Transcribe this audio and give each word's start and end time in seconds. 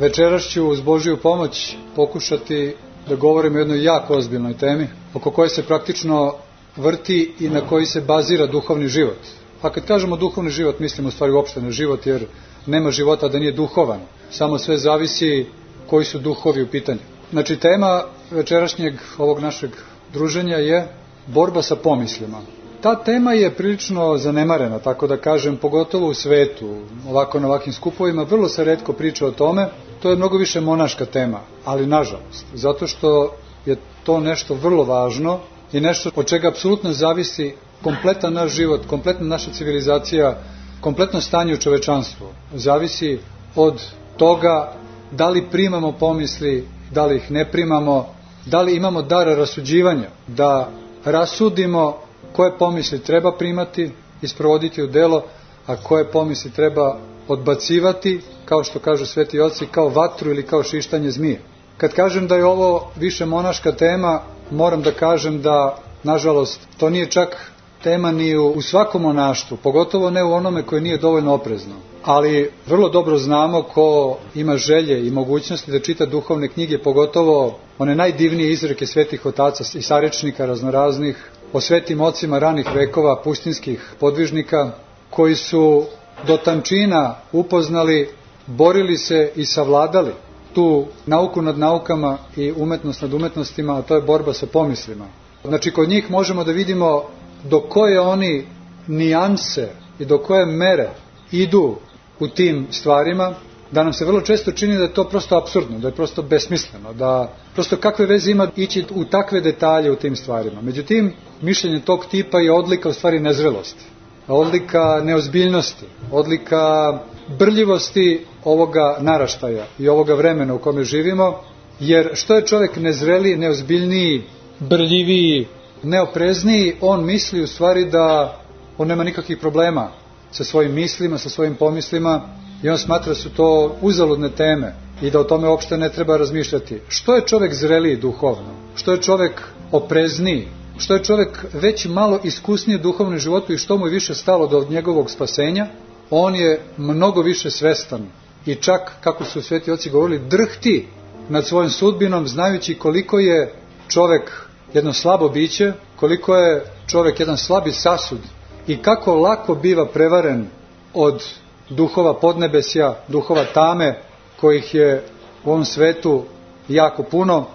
Večeras 0.00 0.42
ću 0.42 0.68
uz 0.68 0.80
Božiju 0.80 1.16
pomoć 1.16 1.76
pokušati 1.96 2.74
da 3.08 3.16
govorim 3.16 3.54
o 3.54 3.58
jednoj 3.58 3.84
jako 3.84 4.14
ozbiljnoj 4.14 4.54
temi, 4.54 4.86
oko 5.14 5.30
koje 5.30 5.48
se 5.48 5.62
praktično 5.62 6.34
vrti 6.76 7.34
i 7.40 7.48
na 7.48 7.60
koji 7.60 7.86
se 7.86 8.00
bazira 8.00 8.46
duhovni 8.46 8.88
život. 8.88 9.18
A 9.62 9.70
kad 9.70 9.84
kažemo 9.84 10.16
duhovni 10.16 10.50
život, 10.50 10.80
mislimo 10.80 11.08
u 11.08 11.12
stvari 11.12 11.32
uopšte 11.32 11.60
na 11.60 11.70
život, 11.70 12.06
jer 12.06 12.24
nema 12.66 12.90
života 12.90 13.28
da 13.28 13.38
nije 13.38 13.52
duhovan. 13.52 14.00
Samo 14.30 14.58
sve 14.58 14.76
zavisi 14.76 15.46
koji 15.86 16.04
su 16.04 16.18
duhovi 16.18 16.62
u 16.62 16.68
pitanju. 16.68 17.00
Znači, 17.30 17.56
tema 17.56 18.04
večerašnjeg 18.30 18.94
ovog 19.18 19.40
našeg 19.40 19.70
druženja 20.12 20.56
je 20.56 20.88
borba 21.26 21.62
sa 21.62 21.76
pomislima. 21.76 22.40
Ta 22.80 22.94
tema 23.04 23.32
je 23.32 23.50
prilično 23.50 24.16
zanemarena, 24.18 24.78
tako 24.78 25.06
da 25.06 25.16
kažem, 25.16 25.56
pogotovo 25.56 26.08
u 26.08 26.14
svetu, 26.14 26.76
ovako 27.08 27.40
na 27.40 27.46
ovakvim 27.46 27.72
skupovima, 27.72 28.22
vrlo 28.22 28.48
se 28.48 28.64
redko 28.64 28.92
priča 28.92 29.26
o 29.26 29.30
tome, 29.30 29.68
to 30.02 30.10
je 30.10 30.16
mnogo 30.16 30.36
više 30.36 30.60
monaška 30.60 31.04
tema, 31.06 31.40
ali 31.64 31.86
nažalost, 31.86 32.46
zato 32.54 32.86
što 32.86 33.34
je 33.66 33.76
to 34.04 34.20
nešto 34.20 34.54
vrlo 34.54 34.84
važno 34.84 35.38
i 35.72 35.80
nešto 35.80 36.10
od 36.16 36.26
čega 36.26 36.48
apsolutno 36.48 36.92
zavisi 36.92 37.54
kompletan 37.82 38.32
naš 38.32 38.52
život, 38.52 38.86
kompletna 38.86 39.26
naša 39.26 39.50
civilizacija, 39.52 40.38
kompletno 40.80 41.20
stanje 41.20 41.54
u 41.54 41.58
čovečanstvu. 41.58 42.26
Zavisi 42.54 43.18
od 43.56 43.82
toga 44.16 44.72
da 45.10 45.28
li 45.28 45.46
primamo 45.50 45.92
pomisli, 45.92 46.68
da 46.90 47.06
li 47.06 47.16
ih 47.16 47.30
ne 47.30 47.44
primamo, 47.44 48.06
da 48.46 48.62
li 48.62 48.76
imamo 48.76 49.02
dar 49.02 49.26
rasuđivanja, 49.26 50.08
da 50.26 50.68
rasudimo 51.04 51.96
koje 52.32 52.58
pomisli 52.58 52.98
treba 52.98 53.32
primati 53.32 53.90
i 54.22 54.28
sprovoditi 54.28 54.82
u 54.82 54.86
delo, 54.86 55.22
a 55.66 55.76
koje 55.76 56.10
pomisli 56.10 56.50
treba 56.50 56.96
odbacivati, 57.28 58.20
kao 58.50 58.64
što 58.64 58.78
kažu 58.78 59.06
sveti 59.06 59.40
oci, 59.40 59.66
kao 59.66 59.88
vatru 59.88 60.30
ili 60.30 60.42
kao 60.46 60.62
šištanje 60.62 61.10
zmije. 61.10 61.40
Kad 61.76 61.92
kažem 61.92 62.26
da 62.28 62.36
je 62.36 62.44
ovo 62.44 62.90
više 62.96 63.26
monaška 63.26 63.72
tema, 63.72 64.22
moram 64.50 64.82
da 64.82 64.90
kažem 64.92 65.42
da, 65.42 65.76
nažalost, 66.02 66.60
to 66.78 66.90
nije 66.90 67.10
čak 67.10 67.52
tema 67.82 68.10
ni 68.12 68.36
u, 68.36 68.62
svakom 68.62 69.02
monaštvu, 69.02 69.56
pogotovo 69.62 70.10
ne 70.10 70.24
u 70.24 70.32
onome 70.32 70.66
koje 70.66 70.80
nije 70.80 70.98
dovoljno 70.98 71.34
oprezno. 71.34 71.74
Ali 72.02 72.50
vrlo 72.66 72.88
dobro 72.88 73.18
znamo 73.18 73.62
ko 73.62 74.18
ima 74.34 74.56
želje 74.56 75.06
i 75.06 75.10
mogućnosti 75.10 75.70
da 75.70 75.80
čita 75.80 76.06
duhovne 76.06 76.48
knjige, 76.48 76.78
pogotovo 76.78 77.58
one 77.78 77.94
najdivnije 77.94 78.50
izreke 78.50 78.86
svetih 78.86 79.26
otaca 79.26 79.78
i 79.78 79.82
sarečnika 79.82 80.46
raznoraznih, 80.46 81.30
o 81.52 81.60
svetim 81.60 82.00
ocima 82.00 82.38
ranih 82.38 82.66
vekova, 82.74 83.22
pustinskih 83.22 83.94
podvižnika, 84.00 84.70
koji 85.10 85.34
su 85.34 85.84
do 86.26 86.36
tančina 86.36 87.14
upoznali, 87.32 88.19
borili 88.46 88.98
se 88.98 89.32
i 89.36 89.44
savladali 89.44 90.12
tu 90.54 90.86
nauku 91.06 91.42
nad 91.42 91.58
naukama 91.58 92.18
i 92.36 92.52
umetnost 92.56 93.02
nad 93.02 93.12
umetnostima, 93.12 93.78
a 93.78 93.82
to 93.82 93.94
je 93.94 94.02
borba 94.02 94.32
sa 94.32 94.46
pomislima. 94.46 95.06
Znači, 95.44 95.70
kod 95.70 95.88
njih 95.88 96.10
možemo 96.10 96.44
da 96.44 96.52
vidimo 96.52 97.04
do 97.44 97.60
koje 97.60 98.00
oni 98.00 98.46
nijanse 98.86 99.68
i 99.98 100.04
do 100.04 100.18
koje 100.18 100.46
mere 100.46 100.90
idu 101.32 101.76
u 102.20 102.28
tim 102.28 102.66
stvarima, 102.70 103.34
da 103.70 103.84
nam 103.84 103.92
se 103.92 104.04
vrlo 104.04 104.20
često 104.20 104.52
čini 104.52 104.76
da 104.76 104.82
je 104.82 104.94
to 104.94 105.04
prosto 105.04 105.36
absurdno, 105.36 105.78
da 105.78 105.88
je 105.88 105.94
prosto 105.94 106.22
besmisleno, 106.22 106.92
da 106.92 107.32
prosto 107.54 107.76
kakve 107.76 108.06
veze 108.06 108.30
ima 108.30 108.48
ići 108.56 108.84
u 108.94 109.04
takve 109.04 109.40
detalje 109.40 109.90
u 109.90 109.96
tim 109.96 110.16
stvarima. 110.16 110.60
Međutim, 110.60 111.12
mišljenje 111.42 111.80
tog 111.80 112.06
tipa 112.06 112.38
je 112.38 112.52
odlika 112.52 112.88
u 112.88 112.92
stvari 112.92 113.20
nezrelosti, 113.20 113.84
odlika 114.28 115.00
neozbiljnosti, 115.04 115.86
odlika 116.12 116.98
brljivosti 117.38 118.24
ovoga 118.44 118.96
naraštaja 119.00 119.66
i 119.78 119.88
ovoga 119.88 120.14
vremena 120.14 120.54
u 120.54 120.58
kome 120.58 120.84
živimo, 120.84 121.40
jer 121.80 122.10
što 122.14 122.34
je 122.34 122.46
čovek 122.46 122.76
nezreliji, 122.76 123.36
neozbiljniji, 123.36 124.22
brljiviji, 124.60 125.46
neoprezniji, 125.82 126.74
on 126.80 127.04
misli 127.04 127.42
u 127.42 127.46
stvari 127.46 127.84
da 127.84 128.38
on 128.78 128.88
nema 128.88 129.04
nikakvih 129.04 129.38
problema 129.38 129.88
sa 130.30 130.44
svojim 130.44 130.72
mislima, 130.72 131.18
sa 131.18 131.28
svojim 131.28 131.54
pomislima 131.54 132.22
i 132.62 132.68
on 132.68 132.78
smatra 132.78 133.08
da 133.08 133.14
su 133.14 133.30
to 133.30 133.76
uzaludne 133.80 134.30
teme 134.30 134.74
i 135.02 135.10
da 135.10 135.20
o 135.20 135.24
tome 135.24 135.48
uopšte 135.48 135.78
ne 135.78 135.88
treba 135.88 136.16
razmišljati. 136.16 136.80
Što 136.88 137.14
je 137.14 137.26
čovek 137.26 137.54
zreliji 137.54 137.96
duhovno? 137.96 138.54
Što 138.74 138.92
je 138.92 139.02
čovek 139.02 139.42
oprezniji? 139.72 140.48
Što 140.78 140.94
je 140.94 141.04
čovek 141.04 141.46
već 141.52 141.86
malo 141.86 142.20
iskusniji 142.24 142.76
u 142.76 142.82
duhovnom 142.82 143.18
životu 143.18 143.52
i 143.52 143.58
što 143.58 143.76
mu 143.76 143.86
je 143.86 143.92
više 143.92 144.14
stalo 144.14 144.46
do 144.46 144.66
njegovog 144.70 145.10
spasenja? 145.10 145.66
On 146.10 146.34
je 146.34 146.60
mnogo 146.76 147.22
više 147.22 147.50
svestan 147.50 148.06
i 148.46 148.54
čak, 148.54 148.92
kako 149.00 149.24
su 149.24 149.42
sveti 149.42 149.70
oci 149.72 149.90
govorili, 149.90 150.20
drhti 150.28 150.88
nad 151.28 151.46
svojom 151.46 151.70
sudbinom 151.70 152.28
znajući 152.28 152.74
koliko 152.78 153.18
je 153.18 153.52
čovek 153.88 154.46
jedno 154.74 154.92
slabo 154.92 155.28
biće, 155.28 155.72
koliko 155.96 156.36
je 156.36 156.64
čovek 156.86 157.20
jedan 157.20 157.36
slabi 157.36 157.72
sasud 157.72 158.18
i 158.66 158.76
kako 158.82 159.14
lako 159.14 159.54
biva 159.54 159.86
prevaren 159.86 160.46
od 160.94 161.24
duhova 161.68 162.14
podnebesja, 162.20 162.94
duhova 163.08 163.44
tame, 163.44 163.98
kojih 164.40 164.74
je 164.74 165.04
u 165.44 165.50
ovom 165.50 165.64
svetu 165.64 166.24
jako 166.68 167.02
puno 167.02 167.46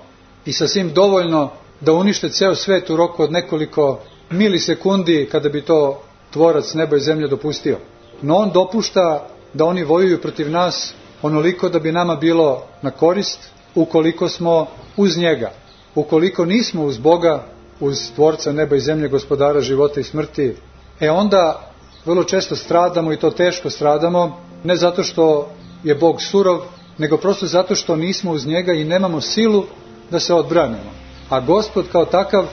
i 0.46 0.54
sasvim 0.54 0.94
dovoljno 0.94 1.52
da 1.82 1.94
unište 1.94 2.30
ceo 2.30 2.56
svet 2.56 2.90
u 2.90 2.96
roku 2.96 3.24
od 3.24 3.32
nekoliko 3.32 4.00
milisekundi 4.30 5.28
kada 5.32 5.50
bi 5.50 5.62
to 5.62 6.02
tvorac 6.32 6.74
neba 6.74 6.98
i 6.98 7.00
zemlje 7.00 7.28
dopustio. 7.28 7.78
No 8.22 8.36
on 8.36 8.52
dopušta 8.52 9.28
da 9.54 9.66
oni 9.66 9.84
vojuju 9.84 10.22
protiv 10.22 10.52
nas 10.52 10.94
onoliko 11.22 11.70
da 11.70 11.80
bi 11.80 11.92
nama 11.92 12.16
bilo 12.16 12.64
na 12.82 12.92
korist 12.92 13.40
ukoliko 13.76 14.30
smo 14.30 14.68
uz 14.98 15.18
njega. 15.18 15.52
Ukoliko 15.96 16.46
nismo 16.46 16.84
uz 16.84 16.98
Boga, 16.98 17.44
uz 17.80 18.12
tvorca 18.16 18.52
neba 18.52 18.76
i 18.76 18.80
zemlje, 18.80 19.08
gospodara 19.08 19.62
života 19.62 20.00
i 20.00 20.04
smrti, 20.04 20.56
e 21.00 21.12
onda 21.12 21.70
vrlo 22.06 22.24
često 22.24 22.56
stradamo 22.56 23.14
i 23.14 23.18
to 23.18 23.32
teško 23.32 23.70
stradamo, 23.70 24.38
ne 24.64 24.76
zato 24.76 25.04
što 25.04 25.50
je 25.84 25.96
Bog 25.96 26.22
surov, 26.22 26.60
nego 26.98 27.18
prosto 27.18 27.46
zato 27.46 27.76
što 27.76 27.96
nismo 27.96 28.32
uz 28.32 28.46
njega 28.48 28.74
i 28.74 28.84
nemamo 28.84 29.22
silu 29.22 29.64
da 30.12 30.20
se 30.20 30.34
odbranimo. 30.34 30.92
A 31.30 31.40
gospod 31.40 31.86
kao 31.92 32.06
takav, 32.06 32.46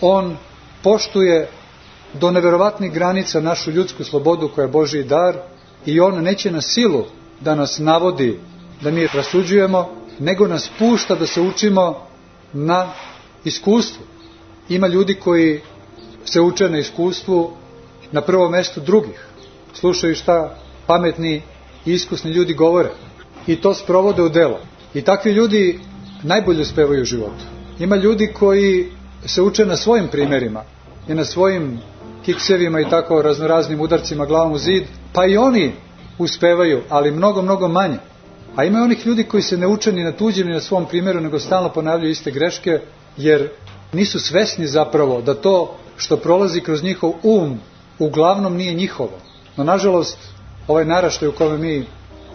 on 0.00 0.36
poštuje 0.82 1.48
do 2.20 2.30
neverovatnih 2.30 2.92
granica 2.92 3.40
našu 3.40 3.70
ljudsku 3.70 4.04
slobodu 4.04 4.48
koja 4.54 4.62
je 4.62 4.68
Božiji 4.68 5.04
dar 5.04 5.36
i 5.86 6.00
on 6.00 6.22
neće 6.22 6.50
na 6.50 6.60
silu 6.60 7.04
da 7.40 7.54
nas 7.54 7.78
navodi 7.78 8.40
da 8.80 8.90
mi 8.90 9.06
rasuđujemo, 9.06 9.90
nego 10.18 10.46
nas 10.46 10.70
pušta 10.78 11.14
da 11.14 11.26
se 11.26 11.40
učimo 11.40 12.06
na 12.52 12.92
iskustvu. 13.44 14.02
Ima 14.68 14.86
ljudi 14.86 15.14
koji 15.14 15.60
se 16.24 16.40
uče 16.40 16.68
na 16.68 16.78
iskustvu 16.78 17.50
na 18.12 18.20
prvo 18.20 18.48
mesto 18.50 18.80
drugih. 18.80 19.26
Slušaju 19.74 20.14
šta 20.14 20.56
pametni 20.86 21.42
i 21.86 21.92
iskusni 21.92 22.30
ljudi 22.30 22.54
govore 22.54 22.90
i 23.46 23.56
to 23.56 23.74
sprovode 23.74 24.22
u 24.22 24.28
delo. 24.28 24.60
I 24.94 25.02
takvi 25.02 25.32
ljudi 25.32 25.80
najbolje 26.22 26.60
uspevaju 26.62 27.02
u 27.02 27.04
životu. 27.04 27.44
Ima 27.78 27.96
ljudi 27.96 28.32
koji 28.38 28.86
se 29.26 29.42
uče 29.42 29.66
na 29.66 29.76
svojim 29.76 30.08
primerima 30.08 30.62
i 31.08 31.14
na 31.14 31.24
svojim 31.24 31.78
kiksevima 32.24 32.80
i 32.80 32.90
tako 32.90 33.22
raznoraznim 33.22 33.80
udarcima 33.80 34.26
glavom 34.26 34.52
u 34.52 34.58
zid, 34.58 34.84
pa 35.12 35.26
i 35.26 35.36
oni 35.36 35.72
uspevaju, 36.18 36.82
ali 36.88 37.10
mnogo, 37.10 37.42
mnogo 37.42 37.68
manje. 37.68 37.98
A 38.56 38.64
ima 38.64 38.78
onih 38.78 39.06
ljudi 39.06 39.24
koji 39.24 39.42
se 39.42 39.56
ne 39.56 39.66
uče 39.66 39.92
ni 39.92 40.04
na 40.04 40.12
tuđem 40.12 40.46
ni 40.46 40.52
na 40.52 40.60
svom 40.60 40.86
primjeru, 40.86 41.20
nego 41.20 41.38
stalno 41.38 41.68
ponavljaju 41.68 42.10
iste 42.10 42.30
greške, 42.30 42.80
jer 43.16 43.48
nisu 43.92 44.20
svesni 44.20 44.66
zapravo 44.66 45.22
da 45.22 45.34
to 45.34 45.76
što 45.96 46.16
prolazi 46.16 46.60
kroz 46.60 46.82
njihov 46.82 47.12
um 47.22 47.58
uglavnom 47.98 48.56
nije 48.56 48.74
njihovo. 48.74 49.18
No, 49.56 49.64
nažalost, 49.64 50.18
ovaj 50.68 50.84
naraštaj 50.84 51.28
u 51.28 51.32
kome 51.32 51.58
mi 51.58 51.86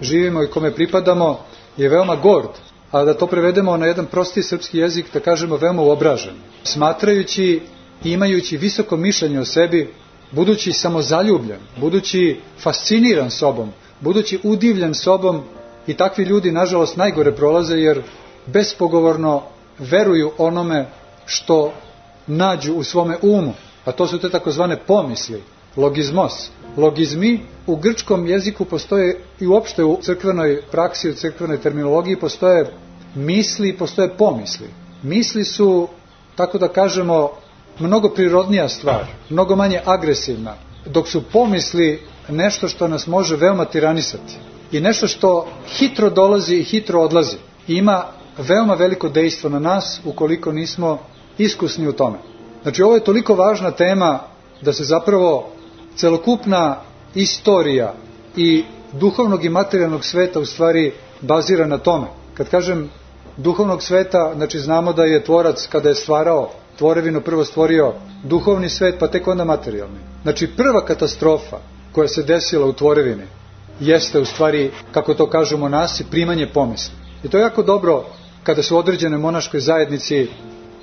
živimo 0.02 0.44
i 0.44 0.48
kome 0.48 0.72
pripadamo 0.72 1.40
je 1.78 1.90
veoma 1.90 2.16
gord, 2.16 2.50
a 2.92 3.04
da 3.04 3.14
to 3.14 3.28
prevedemo 3.28 3.78
na 3.78 3.86
jedan 3.86 4.06
prosti 4.06 4.44
srpski 4.44 4.78
jezik, 4.78 5.06
da 5.14 5.20
kažemo 5.20 5.58
veoma 5.58 5.82
uobražen. 5.82 6.34
Smatrajući 6.64 7.62
imajući 8.04 8.58
visoko 8.58 8.98
mišljenje 8.98 9.40
o 9.40 9.46
sebi, 9.46 9.94
budući 10.32 10.74
samozaljubljen, 10.74 11.60
budući 11.78 12.40
fasciniran 12.60 13.32
sobom, 13.32 13.72
budući 14.02 14.40
udivljen 14.44 14.94
sobom 14.94 15.44
i 15.88 15.94
takvi 15.94 16.24
ljudi, 16.24 16.52
nažalost, 16.52 16.98
najgore 16.98 17.36
prolaze 17.36 17.78
jer 17.78 18.02
bespogovorno 18.46 19.44
veruju 19.80 20.32
onome 20.38 20.86
što 21.26 21.74
nađu 22.28 22.74
u 22.74 22.84
svome 22.84 23.18
umu, 23.22 23.54
a 23.86 23.92
to 23.92 24.08
su 24.08 24.20
te 24.20 24.30
takozvane 24.30 24.78
pomisli, 24.88 25.44
logizmos. 25.78 26.50
Logizmi 26.78 27.40
u 27.68 27.76
grčkom 27.76 28.28
jeziku 28.28 28.66
postoje 28.66 29.22
i 29.40 29.48
uopšte 29.48 29.84
u 29.84 29.98
crkvenoj 30.02 30.62
praksi, 30.72 31.10
u 31.10 31.14
crkvenoj 31.14 31.58
terminologiji 31.62 32.20
postoje 32.20 32.66
misli 33.16 33.70
i 33.70 33.78
postoje 33.78 34.10
pomisli. 34.18 34.68
Misli 35.04 35.44
su, 35.44 35.88
tako 36.36 36.58
da 36.58 36.68
kažemo, 36.68 37.32
mnogo 37.80 38.10
prirodnija 38.10 38.70
stvar, 38.70 39.06
mnogo 39.30 39.56
manje 39.56 39.82
agresivna, 39.86 40.54
dok 40.86 41.08
su 41.08 41.24
pomisli 41.32 42.02
nešto 42.30 42.68
što 42.68 42.88
nas 42.88 43.08
može 43.08 43.36
veoma 43.36 43.66
tiranisati. 43.66 44.36
i 44.72 44.80
nešto 44.80 45.08
što 45.08 45.48
hitro 45.68 46.10
dolazi 46.10 46.56
i 46.56 46.64
hitro 46.64 47.02
odlazi. 47.02 47.38
Ima 47.68 48.04
veoma 48.38 48.74
veliko 48.74 49.10
dejstvo 49.10 49.50
na 49.50 49.60
nas 49.60 50.02
ukoliko 50.06 50.52
nismo 50.52 51.00
iskusni 51.38 51.88
u 51.88 51.94
tome. 51.94 52.18
Znači 52.64 52.84
ovo 52.84 52.96
je 52.96 53.04
toliko 53.04 53.36
važna 53.36 53.72
tema 53.72 54.20
da 54.62 54.74
se 54.74 54.84
zapravo 54.84 55.50
celokupna 55.96 56.76
istorija 57.16 57.94
i 58.36 58.64
duhovnog 58.94 59.46
i 59.46 59.50
materijalnog 59.50 60.06
sveta 60.06 60.40
u 60.40 60.46
stvari 60.46 60.94
bazira 61.22 61.68
na 61.68 61.78
tome. 61.78 62.08
Kad 62.34 62.50
kažem 62.50 62.90
duhovnog 63.38 63.84
sveta, 63.84 64.34
znači 64.36 64.60
znamo 64.60 64.94
da 64.94 65.04
je 65.04 65.24
tvorac 65.24 65.68
kada 65.68 65.90
je 65.90 65.96
stvarao 65.96 66.50
tvorevinu 66.80 67.22
prvo 67.22 67.46
stvorio 67.46 67.94
duhovni 68.24 68.70
svet, 68.70 68.96
pa 69.00 69.08
tek 69.08 69.28
onda 69.28 69.44
materijalni. 69.44 70.00
Znači 70.24 70.48
prva 70.58 70.86
katastrofa 70.86 71.58
koja 71.92 72.08
se 72.08 72.24
desila 72.24 72.66
u 72.66 72.74
tvorevini 72.74 73.24
jeste 73.80 74.20
u 74.20 74.26
stvari, 74.26 74.72
kako 74.92 75.14
to 75.14 75.30
kažu 75.30 75.58
monasi, 75.58 76.06
primanje 76.12 76.48
pomisli. 76.54 76.94
I 77.24 77.28
to 77.28 77.38
je 77.38 77.42
jako 77.42 77.64
dobro 77.64 78.06
kada 78.44 78.64
se 78.64 78.74
u 78.74 78.78
određenoj 78.78 79.20
monaškoj 79.20 79.60
zajednici 79.60 80.28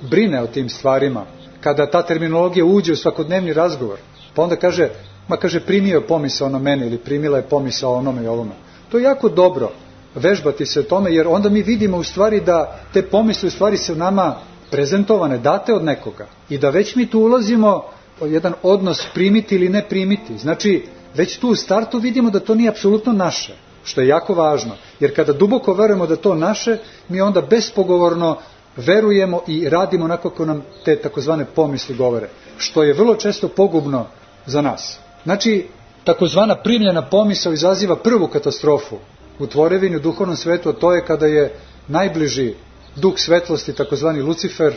brine 0.01 0.41
o 0.41 0.47
tim 0.47 0.69
stvarima, 0.69 1.25
kada 1.61 1.89
ta 1.89 2.01
terminologija 2.01 2.65
uđe 2.65 2.93
u 2.93 2.95
svakodnevni 2.95 3.53
razgovor, 3.53 3.97
pa 4.35 4.43
onda 4.43 4.55
kaže, 4.55 4.89
ma 5.27 5.37
kaže 5.37 5.59
primio 5.59 5.95
je 5.95 6.07
pomisao 6.07 6.49
na 6.49 6.59
mene 6.59 6.87
ili 6.87 6.97
primila 6.97 7.37
je 7.37 7.49
pomisao 7.49 7.93
onome 7.93 8.23
i 8.23 8.27
ovome. 8.27 8.51
To 8.91 8.97
je 8.97 9.03
jako 9.03 9.29
dobro 9.29 9.71
vežbati 10.15 10.65
se 10.65 10.83
tome, 10.83 11.13
jer 11.13 11.27
onda 11.27 11.49
mi 11.49 11.61
vidimo 11.61 11.97
u 11.97 12.03
stvari 12.03 12.41
da 12.41 12.79
te 12.93 13.01
pomisle 13.01 13.47
u 13.47 13.51
stvari 13.51 13.77
se 13.77 13.95
nama 13.95 14.35
prezentovane, 14.71 15.37
date 15.37 15.73
od 15.73 15.83
nekoga 15.83 16.27
i 16.49 16.57
da 16.57 16.69
već 16.69 16.95
mi 16.95 17.09
tu 17.09 17.19
ulazimo 17.19 17.83
jedan 18.21 18.53
odnos 18.63 19.05
primiti 19.13 19.55
ili 19.55 19.69
ne 19.69 19.85
primiti. 19.89 20.37
Znači, 20.37 20.85
već 21.15 21.37
tu 21.37 21.49
u 21.49 21.55
startu 21.55 21.97
vidimo 21.97 22.29
da 22.29 22.39
to 22.39 22.55
nije 22.55 22.69
apsolutno 22.69 23.13
naše, 23.13 23.53
što 23.83 24.01
je 24.01 24.07
jako 24.07 24.33
važno. 24.33 24.75
Jer 24.99 25.15
kada 25.15 25.33
duboko 25.33 25.73
verujemo 25.73 26.07
da 26.07 26.15
to 26.15 26.35
naše, 26.35 26.77
mi 27.09 27.21
onda 27.21 27.41
bespogovorno 27.41 28.37
verujemo 28.77 29.41
i 29.47 29.69
radimo 29.69 30.05
onako 30.05 30.29
kako 30.29 30.45
nam 30.45 30.63
te 30.85 30.95
takozvane 30.95 31.45
pomisli 31.45 31.95
govore, 31.95 32.29
što 32.57 32.83
je 32.83 32.93
vrlo 32.93 33.15
često 33.15 33.47
pogubno 33.47 34.05
za 34.45 34.61
nas. 34.61 34.99
Znači, 35.23 35.67
takozvana 36.03 36.55
primljena 36.55 37.01
pomisao 37.01 37.53
izaziva 37.53 37.95
prvu 37.95 38.27
katastrofu 38.27 38.97
u 39.39 39.47
tvorevini, 39.47 39.95
u 39.95 39.99
duhovnom 39.99 40.35
svetu, 40.35 40.69
a 40.69 40.73
to 40.73 40.93
je 40.93 41.05
kada 41.05 41.25
je 41.25 41.53
najbliži 41.87 42.53
duh 42.97 43.19
svetlosti, 43.19 43.73
takozvani 43.73 44.21
Lucifer, 44.21 44.73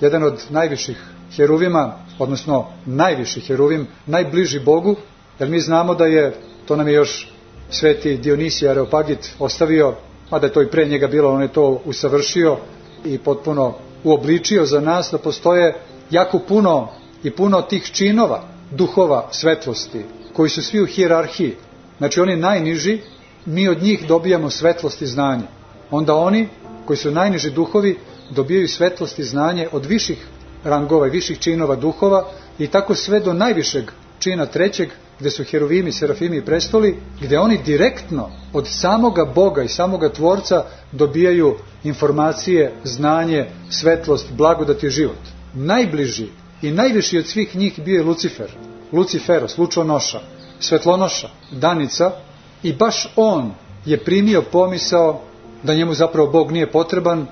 jedan 0.00 0.22
od 0.22 0.44
najviših 0.50 0.96
heruvima, 1.36 1.94
odnosno 2.18 2.66
najviši 2.86 3.40
heruvim, 3.40 3.86
najbliži 4.06 4.60
Bogu, 4.60 4.96
jer 5.38 5.48
mi 5.48 5.60
znamo 5.60 5.94
da 5.94 6.06
je, 6.06 6.34
to 6.66 6.76
nam 6.76 6.88
je 6.88 6.94
još 6.94 7.32
sveti 7.70 8.16
Dionisij 8.16 8.68
Areopagit 8.68 9.34
ostavio, 9.38 9.94
mada 10.30 10.46
je 10.46 10.52
to 10.52 10.62
i 10.62 10.70
pre 10.70 10.86
njega 10.86 11.06
bilo, 11.06 11.32
on 11.32 11.42
je 11.42 11.52
to 11.52 11.80
usavršio 11.84 12.56
i 13.04 13.18
potpuno 13.18 13.74
uobličio 14.04 14.66
za 14.66 14.80
nas, 14.80 15.08
da 15.12 15.18
postoje 15.18 15.74
jako 16.10 16.38
puno 16.38 16.88
i 17.22 17.30
puno 17.30 17.62
tih 17.62 17.90
činova, 17.92 18.42
duhova 18.70 19.28
svetlosti, 19.32 20.04
koji 20.32 20.50
su 20.50 20.62
svi 20.62 20.82
u 20.82 20.86
hijerarhiji. 20.86 21.56
Znači 21.98 22.20
oni 22.20 22.36
najniži, 22.36 22.98
mi 23.46 23.68
od 23.68 23.82
njih 23.82 24.08
dobijamo 24.08 24.50
svetlost 24.50 25.02
i 25.02 25.06
znanje. 25.06 25.44
Onda 25.90 26.14
oni 26.14 26.48
koji 26.90 26.98
su 26.98 27.10
najniži 27.10 27.50
duhovi 27.50 27.98
dobijaju 28.30 28.68
svetlost 28.68 29.18
i 29.18 29.24
znanje 29.24 29.68
od 29.72 29.86
viših 29.86 30.26
rangova 30.64 31.06
i 31.06 31.10
viših 31.10 31.38
činova 31.38 31.76
duhova 31.76 32.24
i 32.58 32.66
tako 32.66 32.94
sve 32.94 33.20
do 33.20 33.32
najvišeg 33.32 33.90
čina 34.18 34.46
trećeg 34.46 34.88
gde 35.20 35.30
su 35.30 35.44
heruvimi, 35.44 35.92
serafimi 35.92 36.36
i 36.36 36.44
prestoli, 36.44 36.96
gde 37.20 37.38
oni 37.38 37.58
direktno 37.64 38.30
od 38.52 38.68
samoga 38.68 39.24
Boga 39.24 39.62
i 39.62 39.68
samoga 39.68 40.08
Tvorca 40.08 40.64
dobijaju 40.92 41.56
informacije, 41.84 42.72
znanje, 42.84 43.46
svetlost, 43.68 44.26
blagodat 44.32 44.82
i 44.82 44.90
život. 44.90 45.22
Najbliži 45.54 46.26
i 46.62 46.70
najviši 46.70 47.18
od 47.18 47.26
svih 47.26 47.56
njih 47.56 47.80
bio 47.84 47.96
je 47.96 48.04
Lucifer, 48.04 48.50
Luciferos, 48.92 49.58
lučonoša, 49.58 50.20
svetlonoša, 50.60 51.28
danica 51.50 52.10
i 52.62 52.72
baš 52.72 53.12
on 53.16 53.54
je 53.84 54.04
primio 54.04 54.42
pomisao 54.42 55.29
da 55.62 55.74
njemu 55.74 55.94
zapravo 55.94 56.30
Bog 56.30 56.52
nije 56.52 56.72
potreban, 56.72 57.26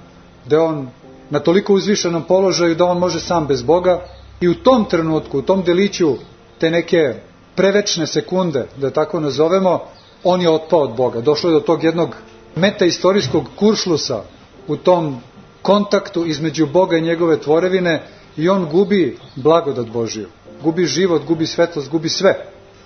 da 0.47 0.57
je 0.57 0.63
on 0.63 0.89
na 1.31 1.39
toliko 1.39 1.75
uzvišenom 1.75 2.23
položaju 2.23 2.75
da 2.75 2.85
on 2.85 2.99
može 2.99 3.21
sam 3.21 3.47
bez 3.47 3.63
Boga 3.63 4.01
i 4.41 4.49
u 4.49 4.55
tom 4.55 4.85
trenutku, 4.85 5.39
u 5.39 5.43
tom 5.43 5.63
deliću 5.63 6.17
te 6.59 6.71
neke 6.71 7.15
prevečne 7.55 8.07
sekunde, 8.07 8.67
da 8.77 8.91
tako 8.91 9.21
nazovemo, 9.21 9.81
on 10.25 10.41
je 10.41 10.51
otpao 10.51 10.81
od 10.81 10.97
Boga. 10.97 11.21
Došlo 11.21 11.51
je 11.51 11.55
do 11.55 11.61
tog 11.61 11.85
jednog 11.85 12.17
metaistorijskog 12.57 13.45
kuršlusa 13.57 14.23
u 14.69 14.77
tom 14.77 15.21
kontaktu 15.63 16.27
između 16.27 16.67
Boga 16.67 16.97
i 16.97 17.03
njegove 17.03 17.41
tvorevine 17.41 18.03
i 18.37 18.49
on 18.49 18.67
gubi 18.71 19.19
blagodat 19.37 19.87
Božiju. 19.87 20.29
Gubi 20.63 20.87
život, 20.87 21.23
gubi 21.27 21.47
svetlost, 21.47 21.91
gubi 21.91 22.09
sve. 22.09 22.35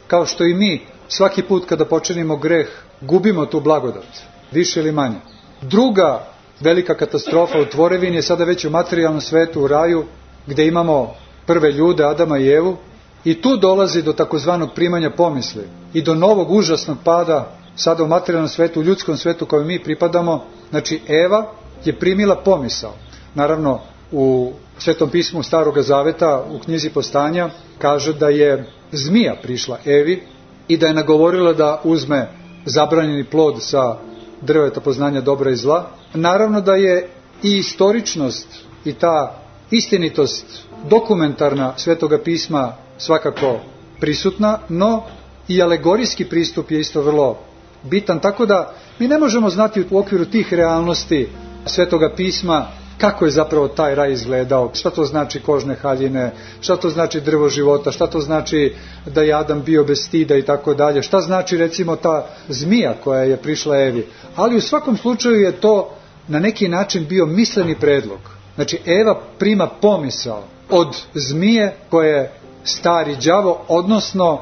Kao 0.07 0.27
što 0.27 0.45
i 0.45 0.55
mi 0.55 0.81
svaki 1.09 1.43
put 1.43 1.67
kada 1.69 1.85
počinimo 1.85 2.37
greh, 2.37 2.69
gubimo 3.01 3.47
tu 3.47 3.61
blagodat, 3.61 4.07
više 4.53 4.81
ili 4.81 4.93
manje. 4.93 5.32
Druga 5.63 6.25
velika 6.61 6.95
katastrofa 6.95 7.59
u 7.59 7.65
tvorevini 7.65 8.17
je 8.17 8.23
sada 8.23 8.45
već 8.45 8.65
u 8.65 8.71
materijalnom 8.71 9.21
svetu, 9.21 9.61
u 9.61 9.69
raju, 9.69 10.05
gde 10.47 10.67
imamo 10.67 11.15
prve 11.47 11.73
ljude, 11.73 12.05
Adama 12.05 12.39
i 12.39 12.49
Evu, 12.49 12.77
i 13.25 13.43
tu 13.43 13.57
dolazi 13.57 14.03
do 14.03 14.13
takozvanog 14.13 14.71
primanja 14.75 15.11
pomisli 15.11 15.63
i 15.93 16.03
do 16.03 16.15
novog 16.15 16.51
užasnog 16.51 16.97
pada 17.05 17.53
sada 17.77 18.05
u 18.05 18.07
materijalnom 18.07 18.49
svetu, 18.49 18.81
u 18.81 18.83
ljudskom 18.83 19.17
svetu 19.17 19.47
kojem 19.47 19.67
mi 19.67 19.83
pripadamo, 19.83 20.45
znači 20.71 21.01
Eva 21.09 21.53
je 21.85 21.99
primila 21.99 22.37
pomisao. 22.37 22.93
Naravno, 23.35 23.81
u 24.13 24.53
Svetom 24.79 25.11
pismu 25.11 25.43
Staroga 25.43 25.83
Zaveta, 25.83 26.45
u 26.51 26.59
knjizi 26.59 26.91
Postanja, 26.91 27.51
kaže 27.79 28.13
da 28.13 28.29
je 28.29 28.65
zmija 28.93 29.37
prišla 29.43 29.79
Evi 29.85 30.23
i 30.69 30.77
da 30.77 30.87
je 30.87 30.95
nagovorila 30.95 31.53
da 31.53 31.81
uzme 31.85 32.29
zabranjeni 32.65 33.25
plod 33.25 33.63
sa 33.63 33.97
drveta 34.43 34.81
poznanja 34.81 35.21
dobra 35.21 35.51
i 35.51 35.57
zla. 35.57 35.91
Naravno 36.15 36.61
da 36.61 36.75
je 36.75 37.09
i 37.43 37.57
istoričnost 37.57 38.47
i 38.85 38.93
ta 38.93 39.35
istinitost 39.71 40.45
dokumentarna 40.91 41.73
Svetoga 41.77 42.19
pisma 42.19 42.73
svakako 42.99 43.61
prisutna, 44.01 44.59
no 44.69 45.03
i 45.49 45.63
alegorijski 45.63 46.25
pristup 46.25 46.71
je 46.71 46.81
isto 46.81 47.03
vrlo 47.03 47.39
bitan, 47.83 48.21
tako 48.21 48.47
da 48.47 48.75
mi 48.99 49.09
ne 49.09 49.19
možemo 49.19 49.51
znati 49.51 49.85
u 49.91 49.99
okviru 49.99 50.25
tih 50.25 50.53
realnosti 50.53 51.29
Svetoga 51.67 52.13
pisma 52.17 52.67
kako 53.03 53.25
je 53.25 53.31
zapravo 53.31 53.69
taj 53.69 53.95
raj 53.95 54.13
izgledao, 54.13 54.71
šta 54.75 54.91
to 54.91 55.05
znači 55.05 55.41
kožne 55.41 55.75
haljine, 55.75 56.31
šta 56.61 56.77
to 56.77 56.91
znači 56.91 57.21
drvo 57.21 57.49
života, 57.49 57.93
šta 57.93 58.07
to 58.07 58.21
znači 58.21 58.75
da 59.07 59.23
je 59.23 59.35
Adam 59.35 59.63
bio 59.63 59.85
bez 59.85 59.99
stida 60.07 60.37
i 60.37 60.43
tako 60.43 60.75
dalje, 60.75 61.03
šta 61.03 61.21
znači 61.21 61.57
recimo 61.57 61.97
ta 61.97 62.27
zmija 62.49 62.95
koja 63.05 63.23
je 63.23 63.37
prišla 63.37 63.79
Evi. 63.79 64.07
Ali 64.37 64.57
u 64.57 64.61
svakom 64.61 64.97
slučaju 64.97 65.41
je 65.41 65.53
to 65.53 65.91
na 66.29 66.39
neki 66.39 66.69
način 66.69 67.07
bio 67.09 67.27
misleni 67.27 67.75
predlog. 67.75 68.21
Znači 68.55 68.79
Eva 68.87 69.21
prima 69.39 69.67
pomisao 69.67 70.45
od 70.71 70.97
zmije 71.15 71.75
koja 71.91 72.17
je 72.17 72.33
stari 72.65 73.17
đavo, 73.25 73.65
odnosno 73.69 74.41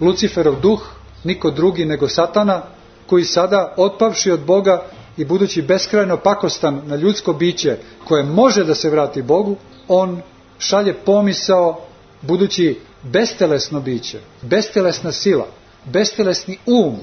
Luciferov 0.00 0.60
duh, 0.60 0.80
niko 1.24 1.50
drugi 1.50 1.84
nego 1.84 2.08
satana, 2.08 2.62
koji 3.06 3.24
sada 3.24 3.74
otpavši 3.76 4.30
od 4.30 4.40
Boga 4.40 4.82
i 5.16 5.24
budući 5.24 5.62
beskrajno 5.62 6.16
pakostan 6.16 6.82
na 6.86 6.96
ljudsko 6.96 7.32
biće 7.32 7.76
koje 8.04 8.22
može 8.22 8.64
da 8.64 8.74
se 8.74 8.90
vrati 8.90 9.22
Bogu, 9.22 9.56
on 9.88 10.20
šalje 10.58 10.94
pomisao 10.94 11.80
budući 12.22 12.78
bestelesno 13.02 13.80
biće, 13.80 14.18
bestelesna 14.42 15.12
sila, 15.12 15.46
bestelesni 15.84 16.58
um, 16.66 16.96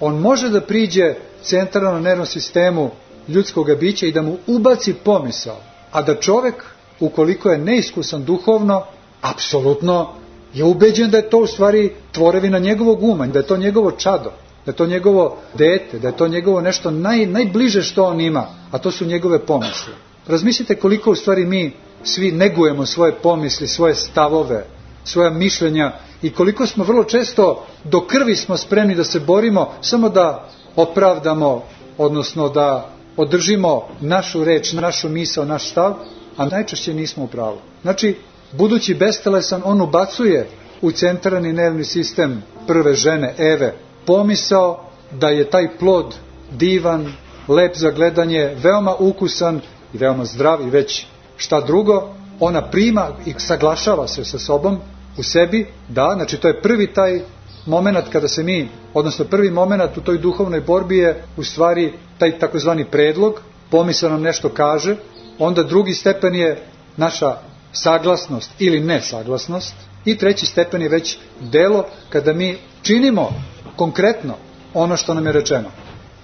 on 0.00 0.18
može 0.18 0.48
da 0.48 0.60
priđe 0.60 1.14
centralno 1.42 2.00
nervnom 2.00 2.26
sistemu 2.26 2.90
ljudskog 3.28 3.74
bića 3.80 4.06
i 4.06 4.12
da 4.12 4.22
mu 4.22 4.36
ubaci 4.46 4.94
pomisao, 4.94 5.56
a 5.92 6.02
da 6.02 6.14
čovek, 6.14 6.64
ukoliko 7.00 7.50
je 7.50 7.58
neiskusan 7.58 8.24
duhovno, 8.24 8.82
apsolutno 9.20 10.08
je 10.54 10.64
ubeđen 10.64 11.10
da 11.10 11.16
je 11.16 11.30
to 11.30 11.38
u 11.38 11.46
stvari 11.46 11.92
tvorevina 12.12 12.58
njegovog 12.58 13.02
uma, 13.02 13.26
da 13.26 13.38
je 13.38 13.46
to 13.46 13.56
njegovo 13.56 13.90
čado, 13.90 14.32
da 14.66 14.70
je 14.72 14.76
to 14.76 14.86
njegovo 14.86 15.36
dete, 15.54 15.98
da 15.98 16.08
je 16.08 16.16
to 16.16 16.28
njegovo 16.28 16.60
nešto 16.60 16.90
naj, 16.90 17.26
najbliže 17.26 17.82
što 17.82 18.04
on 18.04 18.20
ima, 18.20 18.46
a 18.70 18.78
to 18.78 18.90
su 18.90 19.04
njegove 19.04 19.38
pomisle. 19.46 19.92
Razmislite 20.26 20.74
koliko 20.74 21.10
u 21.10 21.14
stvari 21.14 21.44
mi 21.46 21.72
svi 22.04 22.32
negujemo 22.32 22.86
svoje 22.86 23.12
pomisli, 23.12 23.68
svoje 23.68 23.94
stavove, 23.94 24.64
svoja 25.04 25.30
mišljenja 25.30 25.92
i 26.22 26.30
koliko 26.30 26.66
smo 26.66 26.84
vrlo 26.84 27.04
često 27.04 27.66
do 27.84 28.00
krvi 28.00 28.36
smo 28.36 28.56
spremni 28.56 28.94
da 28.94 29.04
se 29.04 29.20
borimo 29.20 29.72
samo 29.80 30.08
da 30.08 30.48
opravdamo, 30.76 31.62
odnosno 31.98 32.48
da 32.48 32.90
održimo 33.16 33.88
našu 34.00 34.44
reč, 34.44 34.72
našu 34.72 35.08
misao, 35.08 35.44
naš 35.44 35.70
stav, 35.70 35.94
a 36.36 36.46
najčešće 36.46 36.94
nismo 36.94 37.24
u 37.24 37.26
pravu. 37.26 37.58
Znači, 37.82 38.16
budući 38.52 38.94
bestelesan, 38.94 39.62
on 39.64 39.80
ubacuje 39.80 40.48
u 40.82 40.90
centralni 40.92 41.52
nervni 41.52 41.84
sistem 41.84 42.42
prve 42.66 42.94
žene, 42.94 43.34
Eve, 43.38 43.74
pomisao 44.06 44.84
da 45.10 45.28
je 45.28 45.50
taj 45.50 45.78
plod 45.78 46.14
divan, 46.50 47.12
lep 47.48 47.76
za 47.76 47.90
gledanje, 47.90 48.54
veoma 48.62 48.94
ukusan 48.98 49.60
i 49.94 49.98
veoma 49.98 50.24
zdrav 50.24 50.66
i 50.66 50.70
već 50.70 51.06
šta 51.36 51.60
drugo, 51.60 52.14
ona 52.40 52.70
prima 52.70 53.08
i 53.26 53.34
saglašava 53.38 54.08
se 54.08 54.24
sa 54.24 54.38
sobom 54.38 54.78
u 55.18 55.22
sebi, 55.22 55.66
da, 55.88 56.12
znači 56.14 56.36
to 56.36 56.48
je 56.48 56.62
prvi 56.62 56.86
taj 56.86 57.20
moment 57.66 58.08
kada 58.12 58.28
se 58.28 58.42
mi, 58.42 58.68
odnosno 58.94 59.24
prvi 59.24 59.50
moment 59.50 59.96
u 59.96 60.00
toj 60.00 60.18
duhovnoj 60.18 60.60
borbi 60.60 60.98
je 60.98 61.24
u 61.36 61.44
stvari 61.44 61.92
taj 62.18 62.38
takozvani 62.38 62.84
predlog, 62.84 63.40
pomisao 63.70 64.10
nam 64.10 64.22
nešto 64.22 64.48
kaže, 64.48 64.96
onda 65.38 65.62
drugi 65.62 65.94
stepen 65.94 66.34
je 66.34 66.62
naša 66.96 67.36
saglasnost 67.72 68.50
ili 68.58 68.80
nesaglasnost 68.80 69.74
i 70.04 70.16
treći 70.16 70.46
stepen 70.46 70.82
je 70.82 70.88
već 70.88 71.18
delo 71.40 71.86
kada 72.08 72.32
mi 72.32 72.58
činimo 72.82 73.32
konkretno 73.76 74.34
ono 74.74 74.96
što 74.96 75.14
nam 75.14 75.26
je 75.26 75.32
rečeno. 75.32 75.68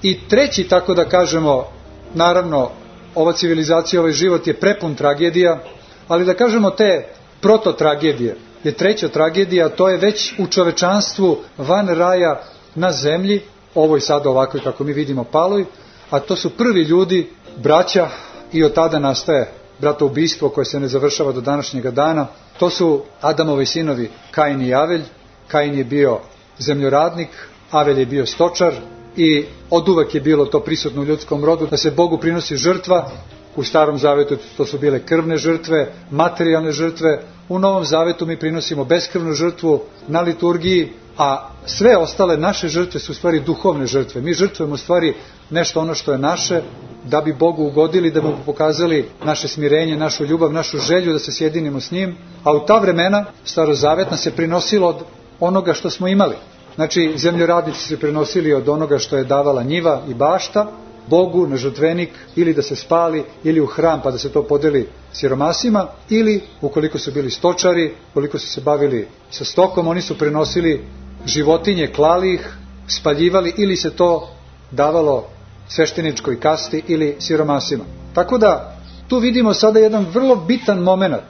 I 0.03 0.29
treći, 0.29 0.65
tako 0.65 0.95
da 0.95 1.05
kažemo, 1.05 1.65
naravno, 2.15 2.71
ova 3.15 3.33
civilizacija, 3.33 4.01
ovaj 4.01 4.13
život 4.13 4.47
je 4.47 4.55
prepun 4.61 4.95
tragedija, 4.95 5.59
ali 6.09 6.25
da 6.25 6.35
kažemo 6.35 6.71
te 6.71 7.09
prototragedije, 7.41 8.37
je 8.65 8.73
treća 8.73 9.09
tragedija, 9.09 9.69
to 9.69 9.89
je 9.89 9.97
već 9.97 10.35
u 10.39 10.47
čovečanstvu 10.47 11.39
van 11.59 11.89
raja 11.89 12.41
na 12.75 12.93
zemlji, 12.93 13.41
ovoj 13.75 14.01
sad 14.01 14.27
ovakvoj 14.27 14.63
kako 14.63 14.85
mi 14.85 14.93
vidimo 14.93 15.25
paloj, 15.25 15.65
a 16.11 16.21
to 16.21 16.37
su 16.37 16.51
prvi 16.51 16.83
ljudi, 16.83 17.31
braća, 17.57 18.09
i 18.53 18.65
od 18.65 18.75
tada 18.75 18.99
nastaje 18.99 19.51
bratoubistvo 19.79 20.49
koje 20.49 20.65
se 20.65 20.81
ne 20.81 20.89
završava 20.89 21.33
do 21.33 21.41
današnjega 21.41 21.91
dana. 21.91 22.27
To 22.59 22.71
su 22.71 23.03
Adamovi 23.21 23.67
sinovi 23.67 24.11
Kain 24.31 24.63
i 24.63 24.75
Avelj. 24.75 25.03
Kain 25.49 25.79
je 25.79 25.85
bio 25.85 26.19
zemljoradnik, 26.59 27.29
Avelj 27.71 28.01
je 28.01 28.07
bio 28.07 28.27
stočar 28.27 28.73
i 29.17 29.45
od 29.71 29.89
uvek 29.89 30.15
je 30.15 30.21
bilo 30.21 30.47
to 30.47 30.61
prisutno 30.61 31.03
u 31.03 31.05
ljudskom 31.05 31.45
rodu 31.45 31.67
da 31.67 31.77
se 31.77 31.91
Bogu 31.91 32.19
prinosi 32.19 32.57
žrtva. 32.57 33.11
U 33.57 33.65
starom 33.65 33.99
zavetu 33.99 34.37
to 34.57 34.67
su 34.67 34.79
bile 34.79 35.01
krvne 35.01 35.37
žrtve, 35.37 35.93
materijalne 36.11 36.73
žrtve. 36.73 37.23
U 37.49 37.59
novom 37.59 37.85
zavetu 37.85 38.27
mi 38.27 38.37
prinosimo 38.37 38.85
beskrvnu 38.85 39.33
žrtvu 39.33 39.81
na 40.09 40.21
liturgiji, 40.21 40.93
a 41.19 41.51
sve 41.67 41.97
ostale 41.97 42.37
naše 42.37 42.69
žrtve 42.69 43.01
su 43.01 43.13
u 43.13 43.15
stvari 43.15 43.41
duhovne 43.41 43.87
žrtve. 43.87 44.21
Mi 44.21 44.35
žrtvujemo 44.35 44.75
u 44.75 44.77
stvari 44.77 45.15
nešto 45.51 45.81
ono 45.81 45.95
što 45.95 46.13
je 46.13 46.19
naše, 46.19 46.63
da 47.05 47.21
bi 47.21 47.33
Bogu 47.33 47.65
ugodili, 47.65 48.11
da 48.11 48.21
bi 48.21 48.27
mu 48.27 48.37
pokazali 48.47 49.09
naše 49.25 49.49
smirenje, 49.49 49.97
našu 49.97 50.25
ljubav, 50.25 50.53
našu 50.53 50.79
želju 50.79 51.13
da 51.13 51.19
se 51.19 51.33
sjedinimo 51.33 51.81
s 51.81 51.91
njim, 51.91 52.17
a 52.45 52.53
u 52.53 52.67
ta 52.67 52.79
vremena 52.79 53.25
starozavetna 53.45 54.17
se 54.17 54.31
prinosilo 54.31 55.01
onoga 55.41 55.75
što 55.75 55.91
smo 55.91 56.09
imali. 56.09 56.37
Znači, 56.75 57.13
zemljoradnici 57.17 57.81
se 57.81 58.01
prenosili 58.01 58.55
od 58.55 58.69
onoga 58.69 58.99
što 58.99 59.17
je 59.17 59.25
davala 59.25 59.63
njiva 59.63 60.03
i 60.09 60.15
bašta, 60.15 60.67
Bogu 61.07 61.47
na 61.47 61.57
žrtvenik 61.57 62.11
ili 62.37 62.55
da 62.55 62.63
se 62.63 62.77
spali 62.77 63.25
ili 63.45 63.61
u 63.61 63.67
hram 63.67 64.01
pa 64.03 64.11
da 64.11 64.19
se 64.19 64.33
to 64.33 64.43
podeli 64.43 64.89
siromasima 65.13 65.87
ili 66.11 66.41
ukoliko 66.61 66.99
su 66.99 67.13
bili 67.13 67.31
stočari, 67.31 67.95
ukoliko 68.11 68.39
su 68.39 68.47
se 68.47 68.61
bavili 68.61 69.09
sa 69.31 69.45
stokom, 69.45 69.89
oni 69.89 70.03
su 70.03 70.19
prenosili 70.19 70.85
životinje, 71.27 71.87
klali 71.87 72.35
ih, 72.35 72.57
spaljivali 72.89 73.55
ili 73.59 73.77
se 73.77 73.91
to 73.91 74.29
davalo 74.71 75.27
svešteničkoj 75.69 76.41
kasti 76.41 76.83
ili 76.89 77.17
siromasima. 77.19 77.85
Tako 78.15 78.39
da 78.39 78.77
tu 79.09 79.19
vidimo 79.19 79.55
sada 79.55 79.79
jedan 79.79 80.07
vrlo 80.13 80.37
bitan 80.37 80.79
moment. 80.79 81.23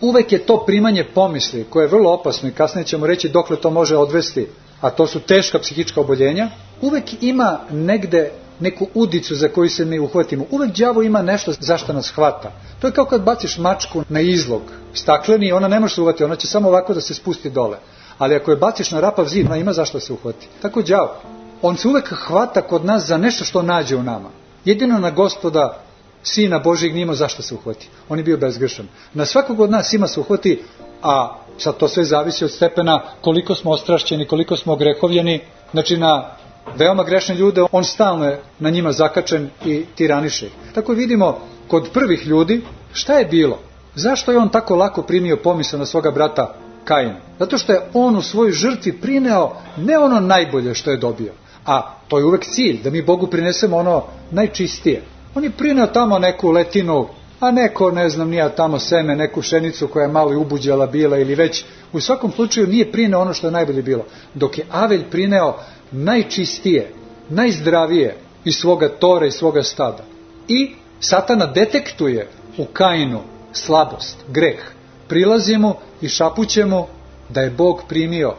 Uvek 0.00 0.32
je 0.32 0.38
to 0.38 0.64
primanje 0.66 1.04
pomisli 1.04 1.66
koje 1.70 1.84
je 1.84 1.88
vrlo 1.88 2.12
opasno 2.12 2.48
i 2.48 2.52
kasnije 2.52 2.84
ćemo 2.84 3.06
reći 3.06 3.28
dokle 3.28 3.56
to 3.56 3.70
može 3.70 3.96
odvesti, 3.96 4.46
a 4.80 4.90
to 4.90 5.06
su 5.06 5.20
teška 5.20 5.58
psihička 5.58 6.00
oboljenja. 6.00 6.48
Uvek 6.80 7.22
ima 7.22 7.60
negde 7.70 8.30
neku 8.60 8.86
udicu 8.94 9.34
za 9.34 9.48
koju 9.48 9.70
se 9.70 9.84
mi 9.84 9.98
uhvatimo. 9.98 10.44
Uvek 10.50 10.76
đavo 10.76 11.02
ima 11.02 11.22
nešto 11.22 11.52
zašto 11.60 11.92
nas 11.92 12.10
hvata. 12.10 12.52
To 12.80 12.86
je 12.86 12.92
kao 12.92 13.04
kad 13.04 13.22
baciš 13.22 13.58
mačku 13.58 14.02
na 14.08 14.20
izlog 14.20 14.62
stakleni, 14.94 15.52
ona 15.52 15.68
ne 15.68 15.80
može 15.80 15.94
se 15.94 16.00
uhvati, 16.00 16.24
ona 16.24 16.36
će 16.36 16.46
samo 16.46 16.68
ovako 16.68 16.94
da 16.94 17.00
se 17.00 17.14
spusti 17.14 17.50
dole. 17.50 17.78
Ali 18.18 18.34
ako 18.34 18.50
je 18.50 18.56
baciš 18.56 18.90
na 18.90 19.00
rapav 19.00 19.28
zid, 19.28 19.46
ona 19.46 19.56
ima 19.56 19.72
zašto 19.72 20.00
se 20.00 20.12
uhvati. 20.12 20.48
Tako 20.62 20.82
đavo. 20.82 21.16
On 21.62 21.76
se 21.76 21.88
uvek 21.88 22.12
hvata 22.26 22.62
kod 22.62 22.84
nas 22.84 23.06
za 23.06 23.16
nešto 23.16 23.44
što 23.44 23.62
nađe 23.62 23.96
u 23.96 24.02
nama. 24.02 24.28
Jedino 24.64 24.98
na 24.98 25.10
gospoda 25.10 25.85
Sina 26.26 26.58
Božijeg 26.58 26.94
nima 26.94 27.14
zašto 27.14 27.42
se 27.42 27.54
uhvati. 27.54 27.88
On 28.08 28.18
je 28.18 28.24
bio 28.24 28.36
bezgrešan. 28.36 28.86
Na 29.14 29.24
svakog 29.26 29.60
od 29.60 29.70
nas 29.70 29.92
ima 29.92 30.06
se 30.06 30.20
uhvati, 30.20 30.62
a 31.02 31.38
sad 31.58 31.76
to 31.76 31.88
sve 31.88 32.04
zavisi 32.04 32.44
od 32.44 32.50
stepena 32.50 33.02
koliko 33.20 33.54
smo 33.54 33.70
ostrašćeni, 33.70 34.26
koliko 34.26 34.56
smo 34.56 34.76
grehovljeni. 34.76 35.40
Znači 35.70 35.96
na 35.96 36.30
veoma 36.76 37.04
grešne 37.04 37.34
ljude, 37.34 37.62
on 37.72 37.84
stalno 37.84 38.24
je 38.24 38.40
na 38.58 38.70
njima 38.70 38.92
zakačen 38.92 39.50
i 39.64 39.84
tiraniše. 39.94 40.48
Tako 40.74 40.92
vidimo 40.92 41.38
kod 41.68 41.90
prvih 41.92 42.26
ljudi 42.26 42.62
šta 42.92 43.12
je 43.18 43.24
bilo. 43.24 43.58
Zašto 43.94 44.32
je 44.32 44.38
on 44.38 44.48
tako 44.48 44.76
lako 44.76 45.02
primio 45.02 45.36
pomisao 45.36 45.78
na 45.78 45.86
svoga 45.86 46.10
brata 46.10 46.54
Kaina? 46.84 47.20
Zato 47.38 47.58
što 47.58 47.72
je 47.72 47.88
on 47.94 48.16
u 48.16 48.22
svojoj 48.22 48.52
žrtvi 48.52 49.00
prineo 49.00 49.52
ne 49.76 49.98
ono 49.98 50.20
najbolje 50.20 50.74
što 50.74 50.90
je 50.90 50.96
dobio, 50.96 51.32
a 51.66 51.94
to 52.08 52.18
je 52.18 52.24
uvek 52.24 52.44
cilj, 52.44 52.82
da 52.82 52.90
mi 52.90 53.02
Bogu 53.02 53.26
prinesemo 53.26 53.76
ono 53.76 54.04
najčistije. 54.30 55.02
On 55.36 55.44
je 55.44 55.50
prineo 55.50 55.86
tamo 55.86 56.18
neku 56.18 56.50
letinu, 56.50 57.08
a 57.40 57.50
neko, 57.50 57.90
ne 57.90 58.08
znam, 58.08 58.30
nija 58.30 58.48
tamo 58.48 58.78
seme, 58.78 59.16
neku 59.16 59.42
šenicu 59.42 59.88
koja 59.88 60.02
je 60.02 60.12
malo 60.12 60.32
i 60.32 60.36
ubuđala 60.36 60.86
bila 60.86 61.18
ili 61.18 61.34
već, 61.34 61.64
u 61.92 62.00
svakom 62.00 62.32
slučaju 62.32 62.66
nije 62.66 62.92
prineo 62.92 63.20
ono 63.20 63.34
što 63.34 63.46
je 63.46 63.50
najbolje 63.50 63.82
bilo. 63.82 64.04
Dok 64.34 64.58
je 64.58 64.66
Avelj 64.70 65.04
prineo 65.10 65.54
najčistije, 65.90 66.92
najzdravije 67.28 68.16
iz 68.44 68.54
svoga 68.54 68.88
tora 68.88 69.26
i 69.26 69.30
svoga 69.30 69.62
stada. 69.62 70.04
I 70.48 70.74
satana 71.00 71.46
detektuje 71.46 72.28
u 72.58 72.64
Kainu 72.64 73.20
slabost, 73.52 74.16
greh. 74.28 74.60
Prilazi 75.08 75.58
mu 75.58 75.74
i 76.00 76.08
šapuće 76.08 76.64
mu 76.64 76.86
da 77.28 77.40
je 77.40 77.50
Bog 77.50 77.82
primio 77.88 78.34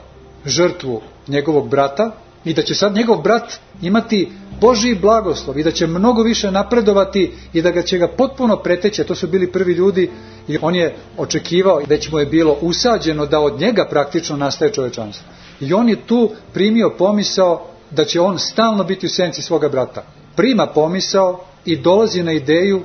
žrtvu 0.46 1.02
njegovog 1.28 1.70
brata 1.70 2.12
i 2.48 2.54
da 2.54 2.62
će 2.62 2.76
sad 2.76 2.96
njegov 2.96 3.22
brat 3.22 3.54
imati 3.82 4.30
Božiji 4.62 4.96
blagoslov 4.96 5.60
i 5.60 5.64
da 5.64 5.72
će 5.72 5.88
mnogo 5.88 6.24
više 6.24 6.52
napredovati 6.52 7.32
i 7.54 7.62
da 7.62 7.72
ga 7.72 7.82
će 7.82 7.98
ga 7.98 8.08
potpuno 8.08 8.58
preteće. 8.58 9.04
To 9.04 9.16
su 9.16 9.28
bili 9.28 9.52
prvi 9.52 9.74
ljudi 9.74 10.10
i 10.48 10.58
on 10.62 10.76
je 10.76 10.96
očekivao, 11.18 11.82
već 11.88 12.12
mu 12.12 12.20
je 12.20 12.26
bilo 12.26 12.58
usađeno 12.62 13.26
da 13.26 13.40
od 13.40 13.60
njega 13.60 13.86
praktično 13.90 14.38
nastaje 14.38 14.74
čovečanstvo. 14.74 15.28
I 15.60 15.74
on 15.74 15.90
je 15.90 15.96
tu 16.06 16.32
primio 16.54 16.94
pomisao 16.98 17.68
da 17.92 18.06
će 18.06 18.22
on 18.22 18.40
stalno 18.40 18.84
biti 18.84 19.06
u 19.06 19.10
senci 19.10 19.42
svoga 19.42 19.70
brata. 19.70 20.04
Prima 20.36 20.68
pomisao 20.68 21.40
i 21.66 21.76
dolazi 21.76 22.24
na 22.24 22.32
ideju, 22.32 22.82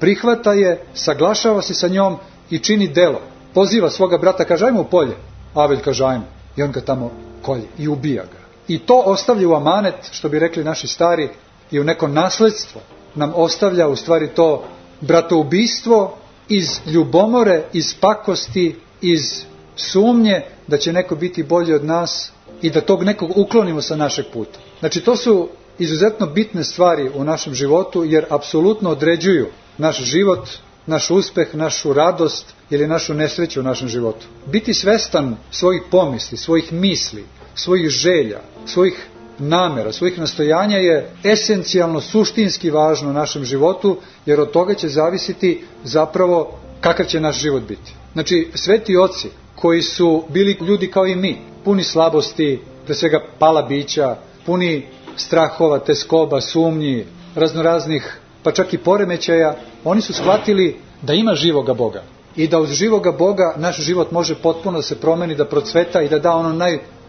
prihvata 0.00 0.52
je, 0.52 0.80
saglašava 0.94 1.62
se 1.62 1.74
sa 1.74 1.88
njom 1.88 2.16
i 2.50 2.58
čini 2.58 2.88
delo. 2.88 3.20
Poziva 3.54 3.90
svoga 3.90 4.18
brata, 4.18 4.44
kaže 4.44 4.66
ajmo 4.66 4.80
u 4.80 4.84
polje. 4.84 5.16
Avelj 5.54 5.80
kaže 5.84 6.04
ajmo. 6.04 6.24
I 6.56 6.62
on 6.62 6.72
ga 6.72 6.80
tamo 6.80 7.10
kolje 7.42 7.64
i 7.78 7.88
ubija 7.88 8.22
ga. 8.22 8.45
I 8.68 8.78
to 8.78 9.02
ostavlja 9.06 9.48
u 9.48 9.54
amanet, 9.54 9.94
što 10.10 10.28
bi 10.28 10.38
rekli 10.38 10.64
naši 10.64 10.86
stari, 10.86 11.28
i 11.70 11.80
u 11.80 11.84
neko 11.84 12.08
nasledstvo 12.08 12.80
nam 13.14 13.32
ostavlja 13.34 13.88
u 13.88 13.96
stvari 13.96 14.28
to 14.28 14.64
bratoubistvo 15.00 16.16
iz 16.48 16.80
ljubomore, 16.86 17.64
iz 17.72 17.94
pakosti, 18.00 18.76
iz 19.00 19.44
sumnje 19.76 20.42
da 20.66 20.78
će 20.78 20.92
neko 20.92 21.14
biti 21.14 21.42
bolji 21.42 21.74
od 21.74 21.84
nas 21.84 22.32
i 22.62 22.70
da 22.70 22.80
tog 22.80 23.02
nekog 23.02 23.30
uklonimo 23.36 23.82
sa 23.82 23.96
našeg 23.96 24.24
puta. 24.32 24.58
Znači 24.80 25.00
to 25.00 25.16
su 25.16 25.48
izuzetno 25.78 26.26
bitne 26.26 26.64
stvari 26.64 27.10
u 27.14 27.24
našem 27.24 27.54
životu 27.54 28.04
jer 28.04 28.24
apsolutno 28.30 28.90
određuju 28.90 29.46
naš 29.78 30.02
život, 30.02 30.48
naš 30.86 31.10
uspeh, 31.10 31.54
našu 31.54 31.92
radost 31.92 32.54
ili 32.70 32.86
našu 32.86 33.14
nesreću 33.14 33.60
u 33.60 33.62
našem 33.62 33.88
životu. 33.88 34.26
Biti 34.46 34.74
svestan 34.74 35.36
svojih 35.50 35.82
pomisli, 35.90 36.38
svojih 36.38 36.72
misli, 36.72 37.24
svojih 37.56 37.88
želja, 37.88 38.40
svojih 38.66 39.06
namera, 39.38 39.92
svojih 39.92 40.18
nastojanja 40.18 40.76
je 40.76 41.10
esencijalno, 41.24 42.00
suštinski 42.00 42.70
važno 42.70 43.10
u 43.10 43.12
našem 43.12 43.44
životu, 43.44 43.96
jer 44.26 44.40
od 44.40 44.50
toga 44.50 44.74
će 44.74 44.88
zavisiti 44.88 45.64
zapravo 45.84 46.58
kakav 46.80 47.06
će 47.06 47.20
naš 47.20 47.40
život 47.40 47.62
biti. 47.62 47.92
Znači, 48.12 48.50
sveti 48.54 48.96
oci 48.96 49.28
koji 49.54 49.82
su 49.82 50.24
bili 50.28 50.56
ljudi 50.60 50.90
kao 50.90 51.06
i 51.06 51.16
mi, 51.16 51.38
puni 51.64 51.84
slabosti, 51.84 52.60
pre 52.84 52.94
svega 52.94 53.24
pala 53.38 53.62
bića, 53.62 54.16
puni 54.46 54.86
strahova, 55.16 55.78
teskoba, 55.78 56.40
sumnji, 56.40 57.04
raznoraznih, 57.34 58.20
pa 58.42 58.52
čak 58.52 58.74
i 58.74 58.78
poremećaja, 58.78 59.56
oni 59.84 60.00
su 60.00 60.12
shvatili 60.12 60.76
da 61.02 61.12
ima 61.12 61.34
živoga 61.34 61.74
Boga 61.74 62.02
i 62.36 62.48
da 62.48 62.60
uz 62.60 62.70
živoga 62.70 63.12
Boga 63.12 63.54
naš 63.56 63.80
život 63.80 64.12
može 64.12 64.34
potpuno 64.34 64.78
da 64.78 64.82
se 64.82 65.00
promeni, 65.00 65.34
da 65.34 65.44
procveta 65.44 66.02
i 66.02 66.08
da 66.08 66.18
da 66.18 66.32
ono 66.32 66.52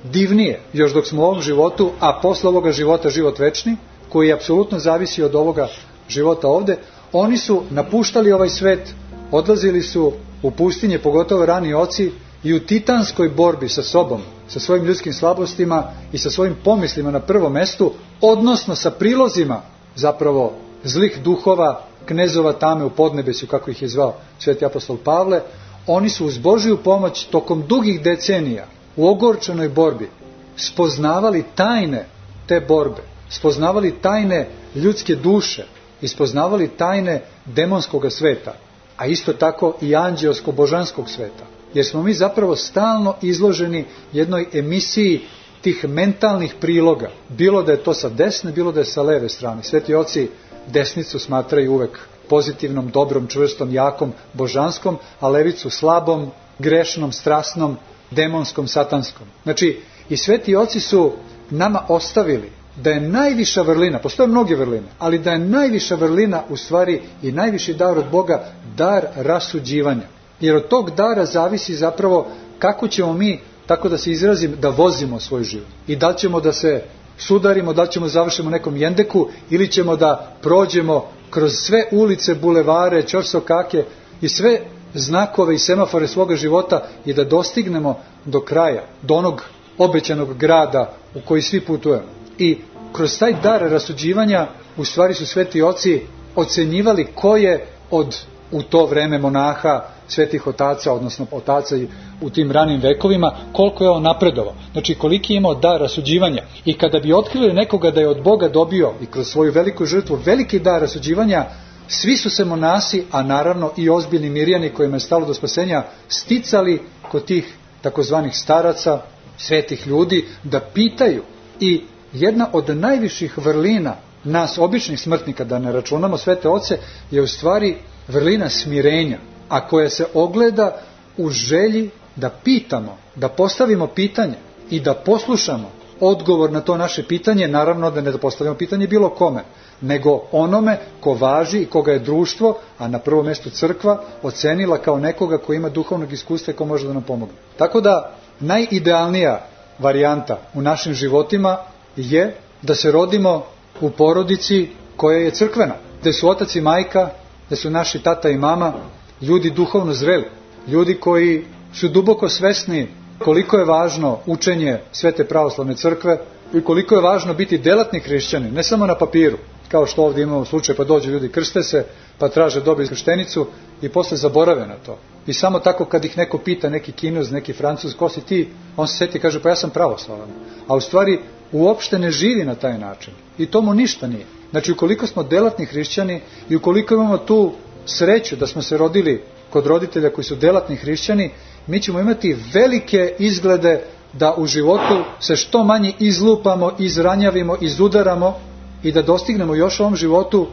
najdivnije 0.07 0.59
još 0.73 0.93
dok 0.93 1.07
smo 1.07 1.21
u 1.21 1.25
ovom 1.25 1.41
životu, 1.41 1.91
a 1.99 2.19
posle 2.21 2.49
ovoga 2.49 2.71
života 2.71 3.09
život 3.09 3.39
večni, 3.39 3.77
koji 4.09 4.33
apsolutno 4.33 4.79
zavisi 4.79 5.23
od 5.23 5.35
ovoga 5.35 5.67
života 6.09 6.47
ovde, 6.47 6.77
oni 7.13 7.37
su 7.37 7.63
napuštali 7.69 8.31
ovaj 8.31 8.49
svet, 8.49 8.93
odlazili 9.31 9.81
su 9.81 10.13
u 10.43 10.51
pustinje, 10.51 10.99
pogotovo 10.99 11.45
rani 11.45 11.73
oci, 11.73 12.11
i 12.43 12.53
u 12.53 12.59
titanskoj 12.59 13.29
borbi 13.29 13.69
sa 13.69 13.83
sobom, 13.83 14.21
sa 14.47 14.59
svojim 14.59 14.85
ljudskim 14.85 15.13
slabostima 15.13 15.83
i 16.13 16.17
sa 16.17 16.29
svojim 16.29 16.55
pomislima 16.63 17.11
na 17.11 17.19
prvom 17.19 17.53
mestu, 17.53 17.91
odnosno 18.21 18.75
sa 18.75 18.91
prilozima 18.91 19.61
zapravo 19.95 20.53
zlih 20.83 21.19
duhova, 21.23 21.81
knezova 22.05 22.53
tame 22.53 22.85
u 22.85 22.89
podnebesju, 22.89 23.47
kako 23.47 23.71
ih 23.71 23.81
je 23.81 23.87
zvao 23.87 24.15
sveti 24.39 24.65
apostol 24.65 24.97
Pavle, 25.03 25.41
oni 25.87 26.09
su 26.09 26.25
uz 26.25 26.37
Božiju 26.37 26.77
pomoć 26.77 27.25
tokom 27.25 27.63
dugih 27.67 28.01
decenija 28.01 28.67
u 28.97 29.07
ogorčenoj 29.07 29.69
borbi 29.69 30.09
spoznavali 30.55 31.43
tajne 31.55 32.05
te 32.47 32.59
borbe, 32.59 33.01
spoznavali 33.29 33.91
tajne 34.01 34.47
ljudske 34.75 35.15
duše 35.15 35.65
i 36.01 36.07
spoznavali 36.07 36.67
tajne 36.67 37.21
demonskog 37.45 38.11
sveta, 38.11 38.53
a 38.97 39.05
isto 39.05 39.33
tako 39.33 39.75
i 39.81 39.95
anđeosko-božanskog 39.95 41.09
sveta. 41.09 41.45
Jer 41.73 41.85
smo 41.85 42.03
mi 42.03 42.13
zapravo 42.13 42.55
stalno 42.55 43.15
izloženi 43.21 43.85
jednoj 44.13 44.47
emisiji 44.53 45.21
tih 45.61 45.85
mentalnih 45.89 46.55
priloga, 46.61 47.09
bilo 47.29 47.63
da 47.63 47.71
je 47.71 47.83
to 47.83 47.93
sa 47.93 48.09
desne, 48.09 48.51
bilo 48.51 48.71
da 48.71 48.79
je 48.79 48.85
sa 48.85 49.01
leve 49.01 49.29
strane. 49.29 49.63
Sveti 49.63 49.95
oci 49.95 50.29
desnicu 50.67 51.19
smatraju 51.19 51.73
uvek 51.73 51.99
pozitivnom, 52.29 52.89
dobrom, 52.89 53.27
čvrstom, 53.27 53.73
jakom, 53.73 54.13
božanskom, 54.33 54.97
a 55.19 55.29
levicu 55.29 55.69
slabom, 55.69 56.31
grešnom, 56.59 57.11
strasnom, 57.11 57.77
demonskom, 58.11 58.67
satanskom. 58.67 59.27
Znači, 59.43 59.81
i 60.09 60.17
sveti 60.17 60.55
oci 60.55 60.79
su 60.79 61.11
nama 61.49 61.83
ostavili 61.87 62.51
da 62.75 62.89
je 62.89 63.01
najviša 63.01 63.61
vrlina, 63.61 63.99
postoje 63.99 64.27
mnoge 64.27 64.55
vrline, 64.55 64.87
ali 64.99 65.19
da 65.19 65.31
je 65.31 65.39
najviša 65.39 65.95
vrlina 65.95 66.43
u 66.49 66.57
stvari 66.57 67.01
i 67.23 67.31
najviši 67.31 67.73
dar 67.73 67.97
od 67.97 68.05
Boga 68.11 68.45
dar 68.77 69.07
rasuđivanja. 69.15 70.07
Jer 70.39 70.55
od 70.55 70.67
tog 70.67 70.91
dara 70.91 71.25
zavisi 71.25 71.75
zapravo 71.75 72.27
kako 72.59 72.87
ćemo 72.87 73.13
mi, 73.13 73.39
tako 73.65 73.89
da 73.89 73.97
se 73.97 74.11
izrazim, 74.11 74.55
da 74.61 74.69
vozimo 74.69 75.19
svoj 75.19 75.43
život. 75.43 75.67
I 75.87 75.95
da 75.95 76.13
ćemo 76.13 76.41
da 76.41 76.53
se 76.53 76.83
sudarimo, 77.17 77.73
da 77.73 77.85
ćemo 77.87 78.05
da 78.05 78.09
završimo 78.09 78.49
nekom 78.49 78.77
jendeku 78.77 79.27
ili 79.49 79.71
ćemo 79.71 79.95
da 79.95 80.35
prođemo 80.41 81.05
kroz 81.29 81.53
sve 81.53 81.83
ulice, 81.91 82.35
bulevare, 82.35 83.01
čorsokake 83.03 83.85
i 84.21 84.29
sve 84.29 84.61
znakove 84.97 85.55
i 85.55 85.59
semafore 85.59 86.07
svoga 86.07 86.35
života 86.35 86.87
i 87.05 87.13
da 87.13 87.23
dostignemo 87.23 87.99
do 88.25 88.41
kraja, 88.41 88.83
do 89.01 89.15
onog 89.15 89.43
obećanog 89.77 90.37
grada 90.37 90.93
u 91.15 91.19
koji 91.25 91.41
svi 91.41 91.61
putujemo. 91.61 92.07
I 92.37 92.57
kroz 92.93 93.19
taj 93.19 93.33
dar 93.43 93.61
rasuđivanja 93.61 94.47
u 94.77 94.85
stvari 94.85 95.13
su 95.13 95.25
sveti 95.25 95.61
oci 95.61 96.01
ocenjivali 96.35 97.07
ko 97.15 97.37
je 97.37 97.65
od 97.91 98.17
u 98.51 98.61
to 98.61 98.85
vreme 98.85 99.17
monaha, 99.17 99.81
svetih 100.07 100.47
otaca, 100.47 100.93
odnosno 100.93 101.25
otaca 101.31 101.75
u 102.21 102.29
tim 102.29 102.51
ranim 102.51 102.81
vekovima, 102.81 103.35
koliko 103.53 103.83
je 103.83 103.89
on 103.89 104.03
napredovao. 104.03 104.53
Znači, 104.71 104.95
koliki 104.95 105.33
je 105.33 105.37
imao 105.37 105.55
dar 105.55 105.81
rasuđivanja. 105.81 106.43
I 106.65 106.77
kada 106.77 106.99
bi 106.99 107.13
otkrili 107.13 107.53
nekoga 107.53 107.91
da 107.91 108.01
je 108.01 108.07
od 108.07 108.23
Boga 108.23 108.49
dobio 108.49 108.93
i 109.01 109.05
kroz 109.05 109.27
svoju 109.27 109.51
veliku 109.51 109.85
žrtvu 109.85 110.19
veliki 110.25 110.59
dar 110.59 110.81
rasuđivanja, 110.81 111.45
svi 111.87 112.17
su 112.17 112.29
se 112.29 112.45
monasi, 112.45 113.05
a 113.11 113.23
naravno 113.23 113.71
i 113.77 113.89
ozbiljni 113.89 114.29
mirjani 114.29 114.69
kojima 114.69 114.95
je 114.95 114.99
stalo 114.99 115.25
do 115.25 115.33
spasenja, 115.33 115.83
sticali 116.07 116.81
kod 117.11 117.25
tih 117.25 117.53
takozvanih 117.81 118.37
staraca, 118.37 119.01
svetih 119.37 119.87
ljudi, 119.87 120.25
da 120.43 120.59
pitaju. 120.59 121.23
I 121.59 121.81
jedna 122.13 122.49
od 122.53 122.77
najviših 122.77 123.37
vrlina 123.37 123.95
nas, 124.23 124.57
običnih 124.57 124.99
smrtnika, 124.99 125.43
da 125.43 125.59
ne 125.59 125.71
računamo 125.71 126.17
svete 126.17 126.49
oce, 126.49 126.77
je 127.11 127.21
u 127.21 127.27
stvari 127.27 127.77
vrlina 128.07 128.49
smirenja, 128.49 129.17
a 129.49 129.67
koja 129.67 129.89
se 129.89 130.05
ogleda 130.13 130.81
u 131.17 131.29
želji 131.29 131.89
da 132.15 132.29
pitamo, 132.29 132.97
da 133.15 133.29
postavimo 133.29 133.87
pitanje 133.87 134.35
i 134.69 134.79
da 134.79 134.93
poslušamo 134.93 135.76
odgovor 135.99 136.51
na 136.51 136.61
to 136.61 136.77
naše 136.77 137.03
pitanje, 137.03 137.47
naravno 137.47 137.91
da 137.91 138.01
ne 138.01 138.17
postavimo 138.17 138.55
pitanje 138.55 138.87
bilo 138.87 139.09
kome, 139.09 139.43
nego 139.81 140.21
onome 140.31 140.77
ko 140.99 141.13
važi 141.13 141.59
i 141.61 141.65
koga 141.65 141.91
je 141.91 141.99
društvo, 141.99 142.57
a 142.77 142.87
na 142.87 142.99
prvo 142.99 143.23
mesto 143.23 143.49
crkva, 143.49 144.01
ocenila 144.23 144.77
kao 144.77 144.99
nekoga 144.99 145.37
ko 145.37 145.53
ima 145.53 145.69
duhovnog 145.69 146.13
iskustva 146.13 146.53
i 146.53 146.55
ko 146.55 146.65
može 146.65 146.87
da 146.87 146.93
nam 146.93 147.03
pomogne. 147.03 147.33
Tako 147.57 147.81
da 147.81 148.15
najidealnija 148.39 149.45
varijanta 149.79 150.37
u 150.53 150.61
našim 150.61 150.93
životima 150.93 151.57
je 151.95 152.35
da 152.61 152.75
se 152.75 152.91
rodimo 152.91 153.43
u 153.81 153.89
porodici 153.89 154.69
koja 154.95 155.17
je 155.17 155.31
crkvena, 155.31 155.75
gde 156.01 156.13
su 156.13 156.29
otac 156.29 156.55
i 156.55 156.61
majka, 156.61 157.09
gde 157.47 157.55
su 157.55 157.69
naši 157.69 158.03
tata 158.03 158.29
i 158.29 158.37
mama 158.37 158.73
ljudi 159.21 159.49
duhovno 159.49 159.93
zreli, 159.93 160.29
ljudi 160.67 160.99
koji 160.99 161.45
su 161.73 161.87
duboko 161.87 162.29
svesni 162.29 162.87
koliko 163.19 163.57
je 163.57 163.65
važno 163.65 164.19
učenje 164.25 164.79
Svete 164.91 165.23
pravoslavne 165.23 165.75
crkve 165.75 166.17
i 166.53 166.61
koliko 166.61 166.95
je 166.95 167.01
važno 167.01 167.33
biti 167.33 167.57
delatni 167.57 167.99
hrišćanin, 167.99 168.53
ne 168.53 168.63
samo 168.63 168.85
na 168.85 168.95
papiru, 168.95 169.37
kao 169.71 169.85
što 169.85 170.03
ovdje 170.03 170.23
imamo 170.23 170.45
slučaj 170.45 170.75
pa 170.75 170.83
dođu 170.83 171.11
ljudi 171.11 171.29
krste 171.29 171.63
se, 171.63 171.85
pa 172.17 172.29
traže 172.29 172.61
dobiti 172.61 172.89
krštenicu 172.89 173.47
i 173.81 173.89
posle 173.89 174.17
zaborave 174.17 174.67
na 174.67 174.75
to. 174.85 174.97
I 175.27 175.33
samo 175.33 175.59
tako 175.59 175.85
kad 175.85 176.05
ih 176.05 176.17
neko 176.17 176.37
pita, 176.37 176.69
neki 176.69 176.91
kinuz, 176.91 177.31
neki 177.31 177.53
francuz, 177.53 177.95
ko 177.95 178.09
si 178.09 178.21
ti, 178.21 178.49
on 178.77 178.87
se 178.87 178.97
seti 178.97 179.17
i 179.17 179.21
kaže 179.21 179.41
pa 179.41 179.49
ja 179.49 179.55
sam 179.55 179.69
pravoslavan. 179.69 180.29
A 180.67 180.75
u 180.75 180.81
stvari 180.81 181.19
uopšte 181.51 181.99
ne 181.99 182.11
živi 182.11 182.45
na 182.45 182.55
taj 182.55 182.77
način. 182.77 183.13
I 183.37 183.45
to 183.45 183.61
mu 183.61 183.73
ništa 183.73 184.07
nije. 184.07 184.25
Znači 184.51 184.71
ukoliko 184.71 185.07
smo 185.07 185.23
delatni 185.23 185.65
hrišćani 185.65 186.21
i 186.49 186.55
ukoliko 186.55 186.93
imamo 186.93 187.17
tu 187.17 187.53
sreću 187.85 188.35
da 188.35 188.47
smo 188.47 188.61
se 188.61 188.77
rodili 188.77 189.23
kod 189.49 189.65
roditelja 189.65 190.09
koji 190.09 190.25
su 190.25 190.35
delatni 190.35 190.75
hrišćani, 190.75 191.31
mi 191.67 191.81
ćemo 191.81 191.99
imati 191.99 192.37
velike 192.53 193.15
izglede 193.19 193.83
da 194.13 194.33
u 194.37 194.45
životu 194.45 195.03
se 195.19 195.35
što 195.35 195.63
manje 195.63 195.93
izlupamo, 195.99 196.71
izranjavimo, 196.79 197.57
izudaramo 197.61 198.39
i 198.83 198.91
da 198.91 199.01
dostignemo 199.01 199.55
još 199.55 199.79
u 199.79 199.83
ovom 199.83 199.95
životu 199.95 200.47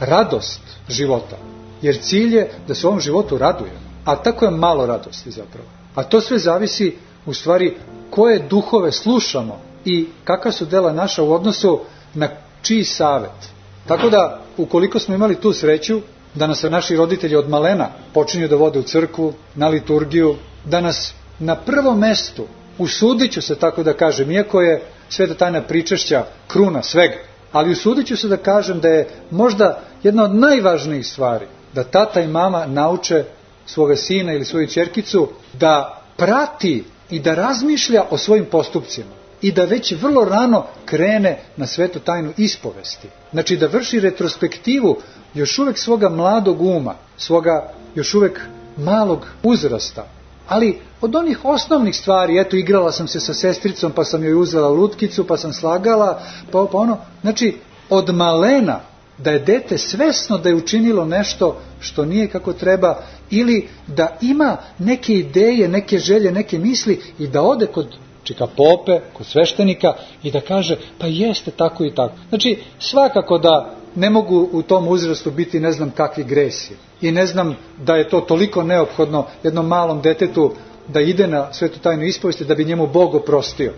radost 0.00 0.60
života. 0.88 1.36
Jer 1.82 1.98
cilj 2.00 2.36
je 2.36 2.50
da 2.68 2.74
se 2.74 2.86
u 2.86 2.90
ovom 2.90 3.00
životu 3.00 3.38
radujemo. 3.38 3.80
A 4.04 4.16
tako 4.16 4.44
je 4.44 4.50
malo 4.50 4.86
radosti 4.86 5.30
zapravo. 5.30 5.68
A 5.94 6.02
to 6.02 6.20
sve 6.20 6.38
zavisi 6.38 6.96
u 7.26 7.34
stvari 7.34 7.76
koje 8.10 8.38
duhove 8.38 8.92
slušamo 8.92 9.58
i 9.84 10.06
kakva 10.24 10.52
su 10.52 10.64
dela 10.64 10.92
naša 10.92 11.22
u 11.22 11.32
odnosu 11.32 11.80
na 12.14 12.28
čiji 12.62 12.84
savet. 12.84 13.52
Tako 13.86 14.10
da, 14.10 14.40
ukoliko 14.56 14.98
smo 14.98 15.14
imali 15.14 15.34
tu 15.34 15.52
sreću 15.52 16.00
da 16.34 16.46
nas 16.46 16.62
naši 16.62 16.96
roditelji 16.96 17.36
od 17.36 17.48
malena 17.48 17.88
počinju 18.14 18.48
da 18.48 18.56
vode 18.56 18.78
u 18.78 18.82
crkvu, 18.82 19.32
na 19.54 19.68
liturgiju, 19.68 20.36
da 20.64 20.80
nas 20.80 21.14
na 21.38 21.56
prvom 21.56 21.98
mestu, 21.98 22.46
usudit 22.78 23.32
ću 23.32 23.42
se 23.42 23.54
tako 23.54 23.82
da 23.82 23.92
kažem, 23.92 24.30
iako 24.30 24.60
je 24.60 24.82
sveta 25.08 25.34
tajna 25.34 25.62
pričešća 25.62 26.24
kruna 26.46 26.82
svega, 26.82 27.16
ali 27.52 27.72
usudit 27.72 28.06
ću 28.06 28.16
se 28.16 28.28
da 28.28 28.36
kažem 28.36 28.80
da 28.80 28.88
je 28.88 29.08
možda 29.30 29.80
jedna 30.02 30.24
od 30.24 30.34
najvažnijih 30.34 31.06
stvari 31.06 31.46
da 31.74 31.84
tata 31.84 32.20
i 32.20 32.26
mama 32.26 32.66
nauče 32.66 33.24
svoga 33.66 33.96
sina 33.96 34.32
ili 34.32 34.44
svoju 34.44 34.66
čerkicu 34.66 35.28
da 35.52 36.02
prati 36.16 36.84
i 37.10 37.20
da 37.20 37.34
razmišlja 37.34 38.04
o 38.10 38.18
svojim 38.18 38.44
postupcima 38.44 39.10
i 39.42 39.52
da 39.52 39.64
već 39.64 39.92
vrlo 39.92 40.24
rano 40.24 40.66
krene 40.84 41.38
na 41.56 41.66
svetu 41.66 41.98
tajnu 41.98 42.32
ispovesti. 42.36 43.08
Znači 43.32 43.56
da 43.56 43.66
vrši 43.66 44.00
retrospektivu 44.00 44.96
još 45.34 45.58
uvek 45.58 45.78
svoga 45.78 46.08
mladog 46.08 46.60
uma, 46.60 46.94
svoga 47.16 47.72
još 47.94 48.14
uvek 48.14 48.40
malog 48.76 49.26
uzrasta. 49.42 50.06
Ali 50.48 50.78
od 51.00 51.14
onih 51.14 51.44
osnovnih 51.44 51.96
stvari, 51.96 52.38
eto 52.38 52.56
igrala 52.56 52.92
sam 52.92 53.08
se 53.08 53.20
sa 53.20 53.34
sestricom 53.34 53.92
pa 53.92 54.04
sam 54.04 54.24
joj 54.24 54.34
uzela 54.34 54.68
lutkicu 54.68 55.26
pa 55.26 55.36
sam 55.36 55.52
slagala, 55.52 56.22
pa, 56.50 56.66
pa 56.72 56.78
ono, 56.78 56.98
znači 57.22 57.56
od 57.90 58.14
malena 58.14 58.80
da 59.18 59.30
je 59.30 59.38
dete 59.38 59.78
svesno 59.78 60.38
da 60.38 60.48
je 60.48 60.54
učinilo 60.54 61.04
nešto 61.04 61.60
što 61.80 62.04
nije 62.04 62.28
kako 62.28 62.52
treba 62.52 63.02
ili 63.30 63.68
da 63.86 64.16
ima 64.20 64.56
neke 64.78 65.14
ideje, 65.14 65.68
neke 65.68 65.98
želje, 65.98 66.32
neke 66.32 66.58
misli 66.58 67.00
i 67.18 67.26
da 67.26 67.42
ode 67.42 67.66
kod 67.66 67.96
čika 68.24 68.46
pope, 68.46 69.00
kod 69.12 69.26
sveštenika 69.26 69.92
i 70.22 70.30
da 70.30 70.40
kaže 70.40 70.76
pa 70.98 71.06
jeste 71.06 71.50
tako 71.50 71.84
i 71.84 71.94
tako. 71.94 72.14
Znači 72.28 72.58
svakako 72.78 73.38
da 73.38 73.74
ne 73.94 74.10
mogu 74.10 74.48
u 74.52 74.62
tom 74.62 74.88
uzrastu 74.88 75.30
biti 75.30 75.60
ne 75.60 75.72
znam 75.72 75.90
kakvi 75.90 76.24
gresi 76.24 76.74
i 77.00 77.12
ne 77.12 77.26
znam 77.26 77.56
da 77.78 77.96
je 77.96 78.08
to 78.08 78.20
toliko 78.20 78.62
neophodno 78.62 79.26
jednom 79.42 79.66
malom 79.66 80.02
detetu 80.02 80.52
da 80.88 81.00
ide 81.00 81.26
na 81.26 81.52
svetu 81.52 81.78
tajnu 81.78 82.04
ispovesti 82.04 82.44
da 82.44 82.54
bi 82.54 82.64
njemu 82.64 82.86
Bog 82.86 83.14
oprostio. 83.14 83.72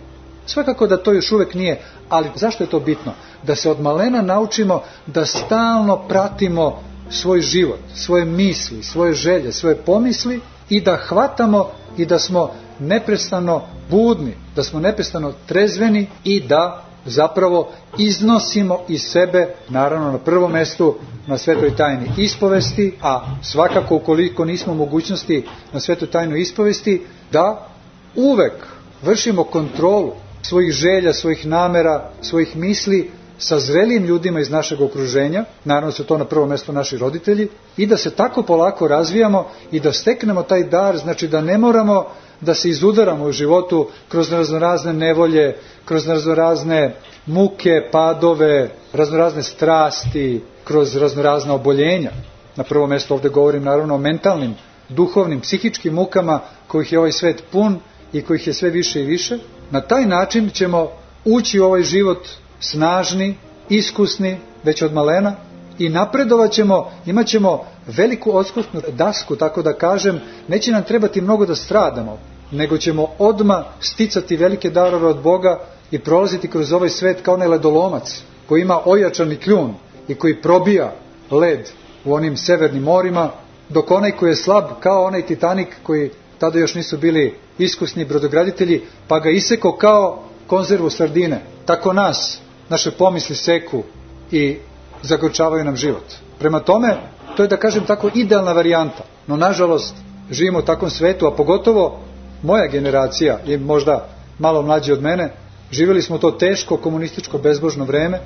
Svakako 0.46 0.86
da 0.86 1.02
to 1.02 1.12
još 1.12 1.32
uvek 1.32 1.54
nije, 1.54 1.80
ali 2.08 2.28
zašto 2.34 2.64
je 2.64 2.70
to 2.70 2.80
bitno? 2.80 3.12
Da 3.42 3.54
se 3.54 3.70
od 3.70 3.80
malena 3.80 4.22
naučimo 4.22 4.82
da 5.06 5.26
stalno 5.26 6.08
pratimo 6.08 6.82
svoj 7.10 7.40
život, 7.40 7.78
svoje 7.94 8.24
misli, 8.24 8.82
svoje 8.82 9.12
želje, 9.14 9.52
svoje 9.52 9.76
pomisli 9.76 10.40
i 10.68 10.80
da 10.80 10.96
hvatamo 10.96 11.70
i 11.96 12.06
da 12.06 12.18
smo 12.18 12.50
neprestano 12.78 13.62
budni, 13.90 14.34
da 14.56 14.62
smo 14.62 14.80
neprestano 14.80 15.32
trezveni 15.46 16.06
i 16.24 16.40
da 16.40 16.83
zapravo 17.06 17.72
iznosimo 17.98 18.78
iz 18.88 19.02
sebe, 19.02 19.54
naravno 19.68 20.12
na 20.12 20.18
prvom 20.18 20.52
mestu 20.52 20.94
na 21.26 21.38
svetoj 21.38 21.76
tajni 21.76 22.10
ispovesti, 22.18 22.94
a 23.02 23.20
svakako 23.42 23.96
ukoliko 23.96 24.44
nismo 24.44 24.74
mogućnosti 24.74 25.44
na 25.72 25.80
svetoj 25.80 26.10
tajnu 26.10 26.36
ispovesti, 26.36 27.02
da 27.32 27.68
uvek 28.14 28.66
vršimo 29.02 29.44
kontrolu 29.44 30.12
svojih 30.42 30.72
želja, 30.72 31.12
svojih 31.12 31.46
namera, 31.46 32.10
svojih 32.22 32.56
misli 32.56 33.10
sa 33.38 33.58
zrelim 33.58 34.04
ljudima 34.04 34.40
iz 34.40 34.50
našeg 34.50 34.80
okruženja, 34.80 35.44
naravno 35.64 35.92
su 35.92 36.04
to 36.04 36.18
na 36.18 36.24
prvo 36.24 36.46
mesto 36.46 36.72
naši 36.72 36.98
roditelji, 36.98 37.48
i 37.76 37.86
da 37.86 37.96
se 37.96 38.10
tako 38.10 38.42
polako 38.42 38.88
razvijamo 38.88 39.48
i 39.72 39.80
da 39.80 39.92
steknemo 39.92 40.42
taj 40.42 40.64
dar, 40.64 40.96
znači 40.96 41.28
da 41.28 41.40
ne 41.40 41.58
moramo 41.58 42.06
da 42.40 42.54
se 42.54 42.68
izudaramo 42.68 43.24
u 43.24 43.32
životu 43.32 43.88
kroz 44.08 44.32
raznorazne 44.32 44.92
nevolje, 44.92 45.56
kroz 45.84 46.06
raznorazne 46.06 46.94
muke, 47.26 47.70
padove, 47.92 48.68
raznorazne 48.92 49.42
strasti, 49.42 50.42
kroz 50.64 50.96
raznorazna 50.96 51.54
oboljenja. 51.54 52.10
Na 52.56 52.64
prvo 52.64 52.86
mesto 52.86 53.14
ovde 53.14 53.28
govorim 53.28 53.64
naravno 53.64 53.94
o 53.94 53.98
mentalnim, 53.98 54.54
duhovnim, 54.88 55.40
psihičkim 55.40 55.94
mukama 55.94 56.40
kojih 56.66 56.92
je 56.92 56.98
ovaj 56.98 57.12
svet 57.12 57.42
pun 57.52 57.78
i 58.12 58.22
kojih 58.22 58.46
je 58.46 58.54
sve 58.54 58.70
više 58.70 59.00
i 59.00 59.06
više. 59.06 59.38
Na 59.70 59.80
taj 59.80 60.06
način 60.06 60.50
ćemo 60.50 60.90
ući 61.24 61.60
u 61.60 61.64
ovaj 61.64 61.82
život 61.82 62.28
snažni, 62.60 63.36
iskusni, 63.68 64.36
već 64.64 64.82
od 64.82 64.92
malena 64.92 65.34
i 65.78 65.88
napredovat 65.88 66.50
ćemo, 66.50 66.90
imat 67.06 67.26
ćemo 67.26 67.64
veliku 67.86 68.36
odskusnu 68.36 68.80
dasku, 68.92 69.36
tako 69.36 69.62
da 69.62 69.72
kažem, 69.72 70.20
neće 70.48 70.72
nam 70.72 70.82
trebati 70.82 71.20
mnogo 71.20 71.46
da 71.46 71.54
stradamo, 71.54 72.18
nego 72.50 72.78
ćemo 72.78 73.06
odma 73.18 73.64
sticati 73.80 74.36
velike 74.36 74.70
darove 74.70 75.06
od 75.06 75.22
Boga 75.22 75.58
i 75.94 75.98
prolaziti 75.98 76.48
kroz 76.48 76.72
ovaj 76.72 76.88
svet 76.88 77.20
kao 77.22 77.34
onaj 77.34 77.48
ledolomac 77.48 78.22
koji 78.48 78.62
ima 78.62 78.80
ojačani 78.84 79.36
kljun 79.36 79.74
i 80.08 80.14
koji 80.14 80.42
probija 80.42 80.92
led 81.30 81.70
u 82.04 82.14
onim 82.14 82.36
severnim 82.36 82.82
morima, 82.82 83.30
dok 83.68 83.90
onaj 83.90 84.10
koji 84.10 84.30
je 84.30 84.36
slab 84.36 84.64
kao 84.80 85.04
onaj 85.04 85.26
Titanik 85.26 85.68
koji 85.82 86.10
tada 86.38 86.58
još 86.58 86.74
nisu 86.74 86.98
bili 86.98 87.34
iskusni 87.58 88.04
brodograditelji, 88.04 88.82
pa 89.08 89.18
ga 89.18 89.30
iseko 89.30 89.76
kao 89.76 90.22
konzervu 90.46 90.90
sardine. 90.90 91.40
Tako 91.64 91.92
nas, 91.92 92.38
naše 92.68 92.90
pomisli 92.90 93.36
seku 93.36 93.82
i 94.30 94.56
zagorčavaju 95.02 95.64
nam 95.64 95.76
život. 95.76 96.04
Prema 96.38 96.60
tome, 96.60 96.96
to 97.36 97.42
je 97.42 97.48
da 97.48 97.56
kažem 97.56 97.84
tako 97.86 98.10
idealna 98.14 98.52
varijanta, 98.52 99.04
no 99.26 99.36
nažalost 99.36 99.94
živimo 100.30 100.58
u 100.58 100.62
takvom 100.62 100.90
svetu, 100.90 101.26
a 101.26 101.36
pogotovo 101.36 102.00
moja 102.42 102.66
generacija 102.66 103.38
i 103.46 103.56
možda 103.56 104.08
malo 104.38 104.62
mlađi 104.62 104.92
od 104.92 105.02
mene, 105.02 105.43
živjeli 105.74 106.02
smo 106.02 106.18
to 106.18 106.30
teško 106.30 106.76
komunističko 106.76 107.38
bezbožno 107.38 107.84
vreme, 107.84 108.20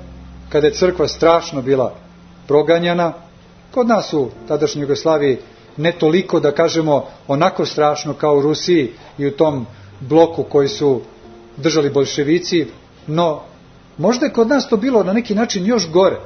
kada 0.49 0.67
je 0.67 0.73
crkva 0.73 1.07
strašno 1.07 1.61
bila 1.61 1.95
proganjana, 2.47 3.13
kod 3.71 3.87
nas 3.87 4.13
u 4.13 4.29
tadašnjoj 4.47 4.83
Jugoslaviji 4.83 5.37
ne 5.77 5.91
toliko 5.91 6.39
da 6.39 6.51
kažemo 6.51 7.05
onako 7.27 7.65
strašno 7.65 8.13
kao 8.13 8.37
u 8.37 8.41
Rusiji 8.41 8.91
i 9.17 9.27
u 9.27 9.31
tom 9.31 9.65
bloku 9.99 10.43
koji 10.43 10.67
su 10.67 11.01
držali 11.57 11.89
bolševici, 11.89 12.65
no 13.07 13.41
možda 13.97 14.25
je 14.25 14.33
kod 14.33 14.47
nas 14.47 14.69
to 14.69 14.77
bilo 14.77 15.03
na 15.03 15.13
neki 15.13 15.35
način 15.35 15.65
još 15.65 15.89
gore, 15.91 16.19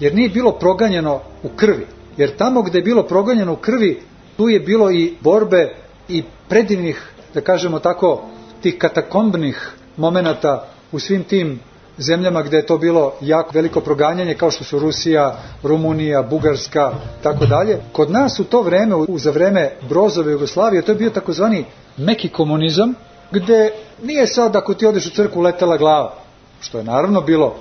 jer 0.00 0.14
nije 0.14 0.28
bilo 0.28 0.52
proganjeno 0.52 1.20
u 1.42 1.48
krvi. 1.48 1.86
Jer 2.16 2.36
tamo 2.36 2.62
gde 2.62 2.78
je 2.78 2.82
bilo 2.82 3.02
proganjeno 3.02 3.52
u 3.52 3.56
krvi, 3.56 4.02
tu 4.36 4.48
je 4.48 4.60
bilo 4.60 4.90
i 4.90 5.14
borbe 5.20 5.74
i 6.08 6.22
predivnih, 6.48 7.02
da 7.34 7.40
kažemo 7.40 7.78
tako, 7.78 8.22
tih 8.62 8.78
katakombnih 8.78 9.75
momenata 9.96 10.68
u 10.92 10.98
svim 10.98 11.24
tim 11.24 11.60
zemljama 11.98 12.42
gde 12.42 12.56
je 12.56 12.66
to 12.66 12.78
bilo 12.78 13.12
jako 13.20 13.50
veliko 13.54 13.80
proganjanje 13.80 14.34
kao 14.34 14.50
što 14.50 14.64
su 14.64 14.78
Rusija, 14.78 15.38
Rumunija, 15.62 16.22
Bugarska, 16.22 16.92
tako 17.22 17.46
dalje. 17.46 17.80
Kod 17.92 18.10
nas 18.10 18.40
u 18.40 18.44
to 18.44 18.62
vreme, 18.62 18.94
u, 18.94 19.18
za 19.18 19.30
vreme 19.30 19.70
Brozove 19.88 20.32
Jugoslavije, 20.32 20.82
to 20.82 20.92
je 20.92 20.96
bio 20.96 21.10
takozvani 21.10 21.64
meki 21.96 22.28
komunizam, 22.28 22.94
gde 23.30 23.70
nije 24.02 24.26
sad 24.26 24.56
ako 24.56 24.74
ti 24.74 24.86
odeš 24.86 25.06
u 25.06 25.10
crku 25.10 25.40
letela 25.40 25.76
glava, 25.76 26.14
što 26.60 26.78
je 26.78 26.84
naravno 26.84 27.20
bilo, 27.20 27.54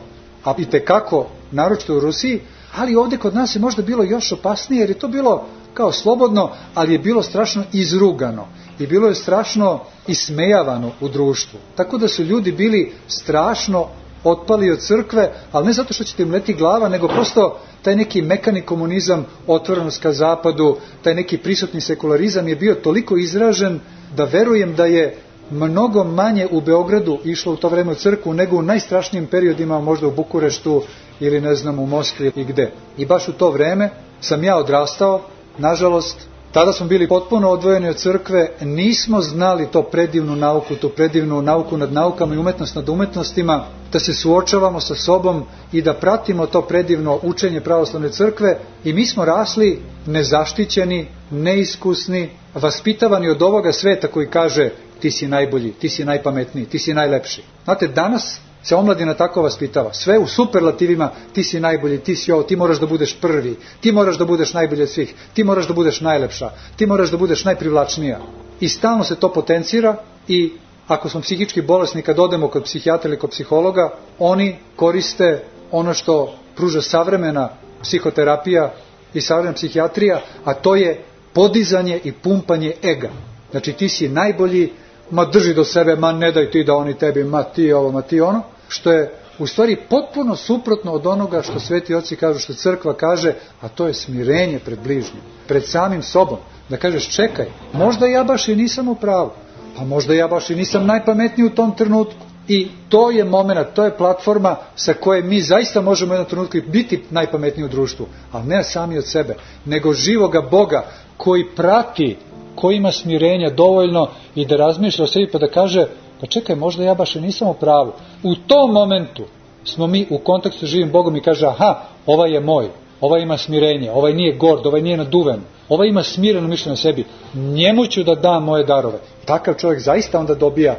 a 0.43 0.53
i 0.57 0.65
tekako, 0.65 1.27
naročito 1.51 1.95
u 1.95 1.99
Rusiji, 1.99 2.41
ali 2.75 2.95
ovde 2.95 3.17
kod 3.17 3.35
nas 3.35 3.55
je 3.55 3.59
možda 3.59 3.81
bilo 3.81 4.03
još 4.03 4.31
opasnije, 4.31 4.79
jer 4.79 4.89
je 4.89 4.99
to 4.99 5.07
bilo 5.07 5.45
kao 5.75 5.91
slobodno, 5.91 6.49
ali 6.73 6.93
je 6.93 6.99
bilo 6.99 7.23
strašno 7.23 7.63
izrugano 7.73 8.47
i 8.79 8.87
bilo 8.87 9.07
je 9.07 9.15
strašno 9.15 9.79
ismejavano 10.07 10.91
u 11.01 11.09
društvu. 11.09 11.59
Tako 11.75 11.97
da 11.97 12.07
su 12.07 12.23
ljudi 12.23 12.51
bili 12.51 12.93
strašno 13.07 13.87
otpali 14.23 14.71
od 14.71 14.79
crkve, 14.79 15.31
ali 15.51 15.65
ne 15.65 15.73
zato 15.73 15.93
što 15.93 16.03
ćete 16.03 16.23
im 16.23 16.31
leti 16.31 16.53
glava, 16.53 16.89
nego 16.89 17.07
prosto 17.07 17.59
taj 17.81 17.95
neki 17.95 18.21
mekani 18.21 18.61
komunizam, 18.61 19.25
otvorenost 19.47 20.01
ka 20.01 20.11
zapadu, 20.11 20.77
taj 21.03 21.15
neki 21.15 21.37
prisutni 21.37 21.81
sekularizam 21.81 22.47
je 22.47 22.55
bio 22.55 22.75
toliko 22.75 23.17
izražen 23.17 23.79
da 24.15 24.23
verujem 24.23 24.75
da 24.75 24.85
je 24.85 25.17
mnogo 25.51 26.03
manje 26.03 26.47
u 26.51 26.61
Beogradu 26.61 27.19
išlo 27.23 27.53
u 27.53 27.55
to 27.55 27.69
vreme 27.69 27.91
u 27.91 27.95
crkvu 27.95 28.33
nego 28.33 28.57
u 28.57 28.61
najstrašnijim 28.61 29.27
periodima, 29.27 29.81
možda 29.81 30.07
u 30.07 30.11
Bukureštu 30.11 30.81
ili 31.19 31.41
ne 31.41 31.55
znam 31.55 31.79
u 31.79 31.85
Moskvi 31.85 32.31
i 32.35 32.43
gde. 32.43 32.71
I 32.97 33.05
baš 33.05 33.27
u 33.27 33.33
to 33.33 33.51
vreme 33.51 33.89
sam 34.21 34.43
ja 34.43 34.57
odrastao, 34.57 35.21
nažalost, 35.57 36.17
Tada 36.55 36.73
smo 36.73 36.85
bili 36.87 37.07
potpuno 37.07 37.49
odvojeni 37.49 37.89
od 37.89 37.95
crkve, 37.95 38.51
nismo 38.61 39.21
znali 39.21 39.67
to 39.71 39.81
predivnu 39.83 40.35
nauku, 40.35 40.75
tu 40.75 40.89
predivnu 40.89 41.41
nauku 41.41 41.77
nad 41.77 41.93
naukama 41.93 42.35
i 42.35 42.37
umetnost 42.37 42.75
nad 42.75 42.89
umetnostima, 42.89 43.65
da 43.93 43.99
se 43.99 44.13
suočavamo 44.13 44.79
sa 44.79 44.95
sobom 44.95 45.43
i 45.71 45.81
da 45.81 45.93
pratimo 45.93 46.45
to 46.45 46.61
predivno 46.61 47.19
učenje 47.23 47.61
pravoslavne 47.61 48.09
crkve 48.09 48.57
i 48.83 48.93
mi 48.93 49.05
smo 49.05 49.25
rasli 49.25 49.81
nezaštićeni, 50.05 51.07
neiskusni, 51.31 52.29
vaspitavani 52.53 53.29
od 53.29 53.41
ovoga 53.41 53.71
sveta 53.71 54.07
koji 54.07 54.27
kaže 54.27 54.69
ti 54.99 55.11
si 55.11 55.27
najbolji, 55.27 55.71
ti 55.71 55.89
si 55.89 56.05
najpametniji, 56.05 56.65
ti 56.65 56.79
si 56.79 56.93
najlepši. 56.93 57.43
Znate, 57.63 57.87
danas 57.87 58.39
se 58.65 58.75
omladina 58.75 59.13
tako 59.13 59.41
vaspitava. 59.41 59.93
Sve 59.93 60.17
u 60.19 60.27
superlativima, 60.27 61.09
ti 61.33 61.43
si 61.43 61.59
najbolji, 61.59 61.99
ti 61.99 62.15
si 62.15 62.31
ovo, 62.31 62.43
ti 62.43 62.55
moraš 62.55 62.79
da 62.79 62.87
budeš 62.87 63.19
prvi, 63.21 63.57
ti 63.81 63.91
moraš 63.91 64.17
da 64.17 64.25
budeš 64.25 64.53
najbolji 64.53 64.83
od 64.83 64.89
svih, 64.89 65.13
ti 65.33 65.43
moraš 65.43 65.67
da 65.67 65.73
budeš 65.73 66.01
najlepša, 66.01 66.49
ti 66.75 66.85
moraš 66.85 67.11
da 67.11 67.17
budeš 67.17 67.45
najprivlačnija. 67.45 68.19
I 68.59 68.69
stalno 68.69 69.03
se 69.03 69.15
to 69.15 69.33
potencira 69.33 69.95
i 70.27 70.53
ako 70.87 71.09
smo 71.09 71.21
psihički 71.21 71.61
bolesni 71.61 72.01
kad 72.01 72.19
odemo 72.19 72.47
kod 72.47 72.63
psihijatra 72.63 73.09
ili 73.09 73.19
kod 73.19 73.29
psihologa, 73.29 73.89
oni 74.19 74.55
koriste 74.75 75.43
ono 75.71 75.93
što 75.93 76.33
pruža 76.55 76.81
savremena 76.81 77.49
psihoterapija 77.81 78.73
i 79.13 79.21
savremena 79.21 79.53
psihijatrija, 79.53 80.21
a 80.45 80.53
to 80.53 80.75
je 80.75 81.03
podizanje 81.33 81.99
i 82.03 82.11
pumpanje 82.11 82.73
ega. 82.83 83.09
Znači 83.51 83.73
ti 83.73 83.89
si 83.89 84.09
najbolji, 84.09 84.71
ma 85.11 85.25
drži 85.25 85.53
do 85.53 85.63
sebe, 85.63 85.95
ma 85.95 86.11
ne 86.11 86.31
daj 86.31 86.51
ti 86.51 86.63
da 86.63 86.75
oni 86.75 86.93
tebi, 86.93 87.23
ma 87.23 87.43
ti 87.43 87.73
ovo, 87.73 87.91
ma 87.91 88.01
ti 88.01 88.21
ono, 88.21 88.41
što 88.67 88.91
je 88.91 89.11
u 89.39 89.47
stvari 89.47 89.75
potpuno 89.89 90.35
suprotno 90.35 90.91
od 90.91 91.07
onoga 91.07 91.41
što 91.41 91.59
sveti 91.59 91.95
oci 91.95 92.15
kažu, 92.15 92.39
što 92.39 92.53
crkva 92.53 92.93
kaže, 92.93 93.33
a 93.61 93.67
to 93.67 93.87
je 93.87 93.93
smirenje 93.93 94.59
pred 94.59 94.79
bližnjim, 94.83 95.21
pred 95.47 95.65
samim 95.65 96.01
sobom. 96.01 96.37
Da 96.69 96.77
kažeš, 96.77 97.15
čekaj, 97.15 97.45
možda 97.73 98.07
ja 98.07 98.23
baš 98.23 98.47
i 98.47 98.55
nisam 98.55 98.87
u 98.87 98.95
pravu, 98.95 99.31
pa 99.77 99.83
možda 99.83 100.13
ja 100.13 100.27
baš 100.27 100.49
i 100.49 100.55
nisam 100.55 100.85
najpametniji 100.85 101.47
u 101.47 101.55
tom 101.55 101.75
trenutku. 101.75 102.25
I 102.47 102.67
to 102.89 103.11
je 103.11 103.23
moment, 103.23 103.67
to 103.73 103.85
je 103.85 103.97
platforma 103.97 104.55
sa 104.75 104.93
koje 104.93 105.23
mi 105.23 105.41
zaista 105.41 105.81
možemo 105.81 106.11
u 106.11 106.15
jednom 106.15 106.29
trenutku 106.29 106.57
biti 106.67 107.03
najpametniji 107.09 107.65
u 107.65 107.69
društvu, 107.69 108.07
ali 108.31 108.47
ne 108.47 108.63
sami 108.63 108.97
od 108.97 109.07
sebe, 109.07 109.35
nego 109.65 109.93
živoga 109.93 110.41
Boga 110.41 110.85
koji 111.17 111.45
prati, 111.55 112.17
koji 112.55 112.75
ima 112.75 112.91
smirenja 112.91 113.49
dovoljno 113.49 114.09
i 114.35 114.45
da 114.45 114.55
razmišlja 114.55 115.03
o 115.03 115.07
sebi 115.07 115.29
pa 115.31 115.37
da 115.37 115.47
kaže, 115.47 115.87
pa 116.21 116.27
čekaj, 116.27 116.55
možda 116.55 116.83
ja 116.83 116.93
baš 116.93 117.15
i 117.15 117.21
nisam 117.21 117.47
u 117.47 117.53
pravu. 117.53 117.91
U 118.23 118.35
tom 118.35 118.71
momentu 118.71 119.23
smo 119.63 119.87
mi 119.87 120.07
u 120.09 120.17
kontaktu 120.17 120.67
s 120.67 120.69
živim 120.69 120.91
Bogom 120.91 121.15
i 121.15 121.21
kaže, 121.21 121.47
aha, 121.47 121.81
ovaj 122.05 122.33
je 122.33 122.39
moj, 122.39 122.69
ovaj 123.01 123.21
ima 123.21 123.37
smirenje, 123.37 123.91
ovaj 123.91 124.13
nije 124.13 124.37
gord, 124.37 124.65
ovaj 124.65 124.81
nije 124.81 124.97
naduven, 124.97 125.41
ovaj 125.69 125.87
ima 125.87 126.03
smireno 126.03 126.47
mišljenje 126.47 126.73
o 126.73 126.77
sebi, 126.77 127.05
njemu 127.33 127.85
ću 127.85 128.03
da 128.03 128.15
dam 128.15 128.43
moje 128.43 128.63
darove. 128.63 128.99
Takav 129.25 129.53
čovjek 129.53 129.81
zaista 129.81 130.19
onda 130.19 130.35
dobija 130.35 130.75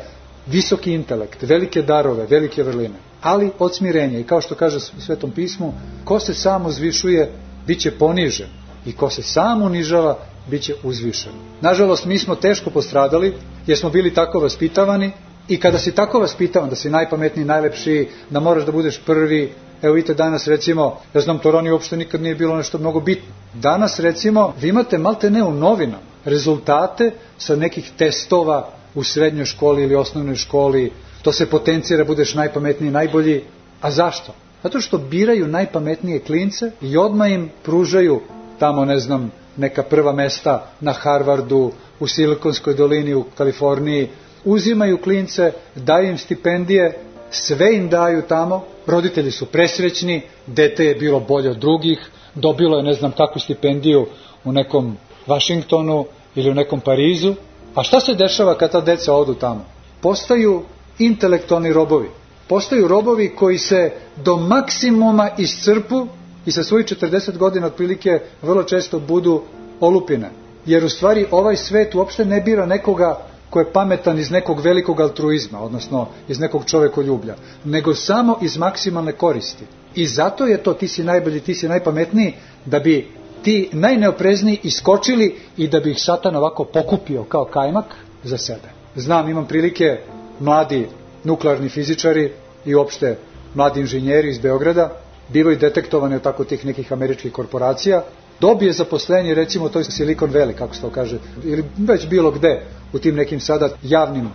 visoki 0.46 0.94
intelekt, 0.94 1.42
velike 1.42 1.82
darove, 1.82 2.26
velike 2.26 2.62
vrline, 2.62 2.94
ali 3.22 3.50
od 3.58 3.74
smirenja. 3.74 4.18
I 4.18 4.24
kao 4.24 4.40
što 4.40 4.54
kaže 4.54 4.76
u 4.76 5.00
Svetom 5.00 5.30
pismu, 5.30 5.72
ko 6.04 6.20
se 6.20 6.34
samo 6.34 6.70
zvišuje, 6.70 7.32
bit 7.66 7.80
će 7.80 7.90
ponižen. 7.90 8.48
I 8.86 8.92
ko 8.92 9.10
se 9.10 9.22
sam 9.22 9.62
unižava, 9.62 10.18
bit 10.50 10.62
će 10.62 10.74
uzvišen. 10.82 11.32
Nažalost, 11.60 12.04
mi 12.04 12.18
smo 12.18 12.34
teško 12.34 12.70
postradali, 12.70 13.34
jer 13.66 13.78
smo 13.78 13.90
bili 13.90 14.14
tako 14.14 14.40
vaspitavani 14.40 15.10
i 15.48 15.60
kada 15.60 15.78
si 15.78 15.94
tako 15.94 16.20
vaspitavan, 16.20 16.70
da 16.70 16.76
si 16.76 16.90
najpametniji, 16.90 17.44
najlepši, 17.44 18.08
da 18.30 18.40
moraš 18.40 18.64
da 18.64 18.72
budeš 18.72 19.00
prvi, 19.06 19.52
evo 19.82 19.94
vidite 19.94 20.14
danas 20.14 20.46
recimo, 20.46 21.00
ja 21.14 21.20
znam 21.20 21.38
to 21.38 21.50
Roni 21.50 21.70
uopšte 21.70 21.96
nikad 21.96 22.22
nije 22.22 22.34
bilo 22.34 22.56
nešto 22.56 22.78
mnogo 22.78 23.00
bitno. 23.00 23.34
Danas 23.54 23.98
recimo, 23.98 24.54
vi 24.60 24.68
imate 24.68 24.98
malte 24.98 25.30
ne 25.30 25.42
u 25.42 25.52
novinama 25.52 26.02
rezultate 26.24 27.10
sa 27.38 27.56
nekih 27.56 27.90
testova 27.98 28.68
u 28.94 29.04
srednjoj 29.04 29.44
školi 29.44 29.82
ili 29.82 29.94
osnovnoj 29.94 30.36
školi, 30.36 30.92
to 31.22 31.32
se 31.32 31.50
potencira, 31.50 32.04
budeš 32.04 32.34
najpametniji, 32.34 32.90
najbolji, 32.90 33.42
A 33.80 33.90
zašto? 33.90 34.34
Zato 34.62 34.80
što 34.80 34.98
biraju 34.98 35.48
najpametnije 35.48 36.20
klince 36.20 36.70
i 36.80 36.96
odmah 36.96 37.30
im 37.30 37.50
pružaju 37.62 38.20
tamo, 38.58 38.84
ne 38.84 38.98
znam, 38.98 39.30
neka 39.56 39.82
prva 39.82 40.12
mesta 40.12 40.66
na 40.80 40.92
Harvardu, 40.92 41.72
u 42.00 42.06
Silikonskoj 42.06 42.74
dolini, 42.74 43.14
u 43.14 43.24
Kaliforniji, 43.36 44.08
uzimaju 44.46 44.98
klince, 44.98 45.52
daju 45.74 46.10
im 46.10 46.18
stipendije, 46.18 46.98
sve 47.30 47.76
im 47.76 47.88
daju 47.88 48.22
tamo, 48.22 48.64
roditelji 48.86 49.30
su 49.30 49.46
presrećni, 49.46 50.22
dete 50.46 50.84
je 50.84 50.94
bilo 50.94 51.20
bolje 51.20 51.50
od 51.50 51.56
drugih, 51.56 52.10
dobilo 52.34 52.76
je 52.76 52.82
ne 52.82 52.92
znam 52.92 53.12
kakvu 53.12 53.40
stipendiju 53.40 54.06
u 54.44 54.52
nekom 54.52 54.96
Vašingtonu 55.26 56.06
ili 56.34 56.50
u 56.50 56.54
nekom 56.54 56.80
Parizu. 56.80 57.34
A 57.74 57.82
šta 57.82 58.00
se 58.00 58.14
dešava 58.14 58.58
kad 58.58 58.72
ta 58.72 58.80
deca 58.80 59.14
odu 59.14 59.34
tamo? 59.34 59.64
Postaju 60.00 60.62
intelektualni 60.98 61.72
robovi. 61.72 62.08
Postaju 62.48 62.88
robovi 62.88 63.34
koji 63.36 63.58
se 63.58 63.92
do 64.16 64.36
maksimuma 64.36 65.30
iscrpu 65.38 66.06
i 66.46 66.52
sa 66.52 66.62
svojih 66.62 66.86
40 66.86 67.36
godina 67.36 67.66
otprilike 67.66 68.20
vrlo 68.42 68.62
često 68.62 69.00
budu 69.00 69.42
olupine. 69.80 70.30
Jer 70.66 70.84
u 70.84 70.88
stvari 70.88 71.26
ovaj 71.30 71.56
svet 71.56 71.94
uopšte 71.94 72.24
ne 72.24 72.40
bira 72.40 72.66
nekoga 72.66 73.18
ko 73.56 73.60
je 73.60 73.72
pametan 73.72 74.18
iz 74.18 74.30
nekog 74.30 74.60
velikog 74.60 75.00
altruizma, 75.00 75.60
odnosno 75.64 76.08
iz 76.28 76.40
nekog 76.40 76.64
čovekoljublja, 76.68 77.34
nego 77.64 77.94
samo 77.94 78.38
iz 78.42 78.56
maksimalne 78.58 79.12
koristi. 79.12 79.64
I 79.94 80.06
zato 80.06 80.46
je 80.46 80.58
to 80.62 80.74
ti 80.74 80.88
si 80.88 81.04
najbolji, 81.04 81.40
ti 81.40 81.54
si 81.54 81.68
najpametniji, 81.68 82.34
da 82.64 82.78
bi 82.78 83.08
ti 83.42 83.68
najneoprezniji 83.72 84.60
iskočili 84.62 85.34
i 85.56 85.68
da 85.68 85.80
bi 85.80 85.90
ih 85.90 86.02
satan 86.02 86.36
ovako 86.36 86.64
pokupio 86.64 87.24
kao 87.24 87.44
kajmak 87.44 87.84
za 88.24 88.38
sebe. 88.38 88.68
Znam, 88.96 89.28
imam 89.30 89.46
prilike, 89.46 89.98
mladi 90.40 90.88
nuklearni 91.24 91.68
fizičari 91.68 92.32
i 92.64 92.74
uopšte 92.74 93.16
mladi 93.54 93.80
inženjeri 93.80 94.30
iz 94.30 94.38
Beograda 94.38 94.90
bivaju 95.28 95.56
detektovani 95.56 96.16
od 96.16 96.22
tako 96.22 96.44
tih 96.44 96.64
nekih 96.66 96.92
američkih 96.92 97.32
korporacija, 97.32 98.02
dobije 98.40 98.72
zaposlenje, 98.72 99.34
recimo 99.34 99.68
to 99.68 99.78
je 99.78 99.84
Silicon 99.84 100.30
Valley, 100.30 100.52
kako 100.52 100.74
se 100.74 100.80
to 100.80 100.90
kaže, 100.90 101.18
ili 101.44 101.64
već 101.78 102.08
bilo 102.08 102.30
gde, 102.30 102.62
u 102.92 102.98
tim 102.98 103.14
nekim 103.14 103.40
sada 103.40 103.68
javnim 103.82 104.28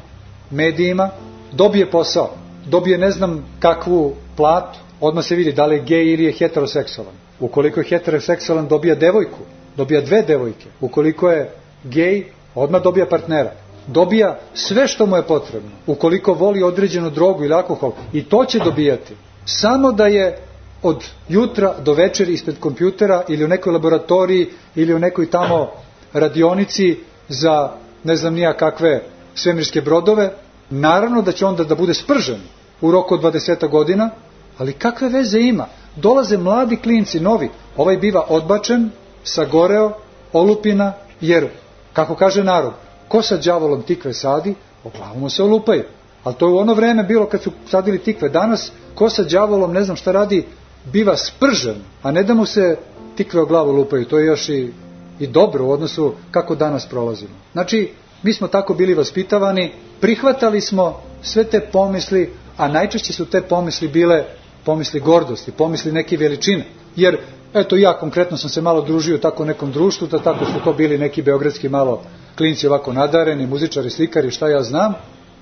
medijima, 0.52 1.10
dobije 1.52 1.92
posao, 1.92 2.30
dobije 2.66 2.98
ne 2.98 3.12
znam 3.12 3.46
kakvu 3.60 4.16
platu, 4.38 4.80
odmah 5.00 5.26
se 5.26 5.36
vidi 5.36 5.54
da 5.54 5.66
li 5.66 5.76
je 5.76 5.84
gej 5.84 6.14
ili 6.14 6.24
je 6.24 6.32
heteroseksualan. 6.32 7.14
Ukoliko 7.40 7.80
je 7.80 7.86
heteroseksualan, 7.90 8.68
dobija 8.68 8.96
devojku, 8.96 9.40
dobija 9.78 10.02
dve 10.02 10.22
devojke. 10.22 10.66
Ukoliko 10.82 11.30
je 11.30 11.50
gej, 11.84 12.24
odmah 12.56 12.82
dobija 12.82 13.06
partnera. 13.06 13.52
Dobija 13.88 14.40
sve 14.54 14.88
što 14.88 15.06
mu 15.06 15.16
je 15.16 15.24
potrebno. 15.24 15.70
Ukoliko 15.88 16.34
voli 16.34 16.64
određenu 16.64 17.10
drogu 17.10 17.44
ili 17.44 17.54
alkohol, 17.54 17.92
i 18.14 18.24
to 18.24 18.46
će 18.46 18.60
dobijati. 18.60 19.14
Samo 19.46 19.92
da 19.92 20.08
je 20.08 20.38
od 20.84 21.04
jutra 21.30 21.76
do 21.80 21.94
večeri 21.94 22.34
ispred 22.34 22.60
kompjutera 22.60 23.24
ili 23.28 23.46
u 23.46 23.48
nekoj 23.48 23.74
laboratoriji 23.74 24.50
ili 24.76 24.94
u 24.94 25.00
nekoj 25.00 25.30
tamo 25.30 25.68
radionici 26.14 27.00
za 27.30 27.72
ne 28.04 28.16
znam 28.16 28.34
nija 28.34 28.58
kakve 28.58 29.04
svemirske 29.36 29.82
brodove, 29.82 30.32
naravno 30.70 31.22
da 31.22 31.32
će 31.32 31.46
onda 31.46 31.64
da 31.64 31.76
bude 31.76 31.94
spržen 31.94 32.40
u 32.82 32.92
roku 32.92 33.14
od 33.14 33.22
20 33.22 33.70
godina, 33.70 34.10
ali 34.58 34.74
kakve 34.74 35.10
veze 35.10 35.40
ima? 35.40 35.68
Dolaze 35.96 36.38
mladi 36.38 36.78
klinci, 36.78 37.20
novi, 37.20 37.50
ovaj 37.78 37.98
biva 37.98 38.26
odbačen, 38.30 38.90
sagoreo, 39.24 39.92
olupina, 40.34 40.94
jer, 41.22 41.48
kako 41.94 42.16
kaže 42.16 42.44
narod, 42.44 42.74
ko 43.08 43.22
sa 43.22 43.38
đavolom 43.38 43.82
tikve 43.82 44.14
sadi, 44.14 44.56
o 44.84 44.90
glavu 44.98 45.20
mu 45.20 45.30
se 45.30 45.44
olupaju. 45.44 45.84
Ali 46.24 46.36
to 46.36 46.48
je 46.48 46.54
u 46.54 46.58
ono 46.58 46.74
vreme 46.74 47.04
bilo 47.04 47.26
kad 47.26 47.42
su 47.42 47.52
sadili 47.70 48.00
tikve. 48.00 48.30
Danas, 48.30 48.72
ko 48.96 49.10
sa 49.10 49.24
đavolom, 49.24 49.74
ne 49.74 49.84
znam 49.84 49.98
šta 49.98 50.12
radi, 50.12 50.46
biva 50.86 51.18
spržen, 51.18 51.76
a 52.04 52.12
ne 52.12 52.24
da 52.24 52.34
mu 52.34 52.46
se 52.46 52.78
tikve 53.16 53.42
o 53.42 53.46
glavu 53.46 53.72
lupaju. 53.72 54.06
To 54.06 54.18
je 54.18 54.26
još 54.26 54.50
i, 54.50 54.70
i 55.20 55.28
dobro 55.28 55.66
u 55.66 55.72
odnosu 55.72 56.14
kako 56.32 56.56
danas 56.56 56.86
prolazimo. 56.86 57.34
Znači, 57.54 57.92
mi 58.24 58.34
smo 58.34 58.48
tako 58.48 58.74
bili 58.74 58.94
vaspitavani, 58.94 59.72
prihvatali 60.02 60.62
smo 60.62 61.02
sve 61.22 61.44
te 61.44 61.60
pomisli, 61.60 62.34
a 62.58 62.68
najčešće 62.68 63.14
su 63.14 63.26
te 63.26 63.42
pomisli 63.42 63.88
bile 63.88 64.24
pomisli 64.66 65.00
gordosti, 65.00 65.52
pomisli 65.52 65.92
neke 65.92 66.18
veličine. 66.18 66.66
Jer, 66.96 67.18
eto, 67.54 67.76
ja 67.76 67.94
konkretno 67.94 68.38
sam 68.38 68.50
se 68.50 68.62
malo 68.62 68.82
družio 68.82 69.18
tako 69.18 69.46
nekom 69.46 69.72
društvu, 69.72 70.08
da 70.08 70.20
tako 70.20 70.46
su 70.46 70.64
to 70.64 70.74
bili 70.74 70.98
neki 70.98 71.22
beogradski 71.22 71.70
malo 71.70 72.02
klinci 72.38 72.68
ovako 72.68 72.94
nadareni, 72.94 73.48
muzičari, 73.48 73.90
slikari, 73.90 74.32
šta 74.32 74.50
ja 74.50 74.64
znam, 74.64 74.94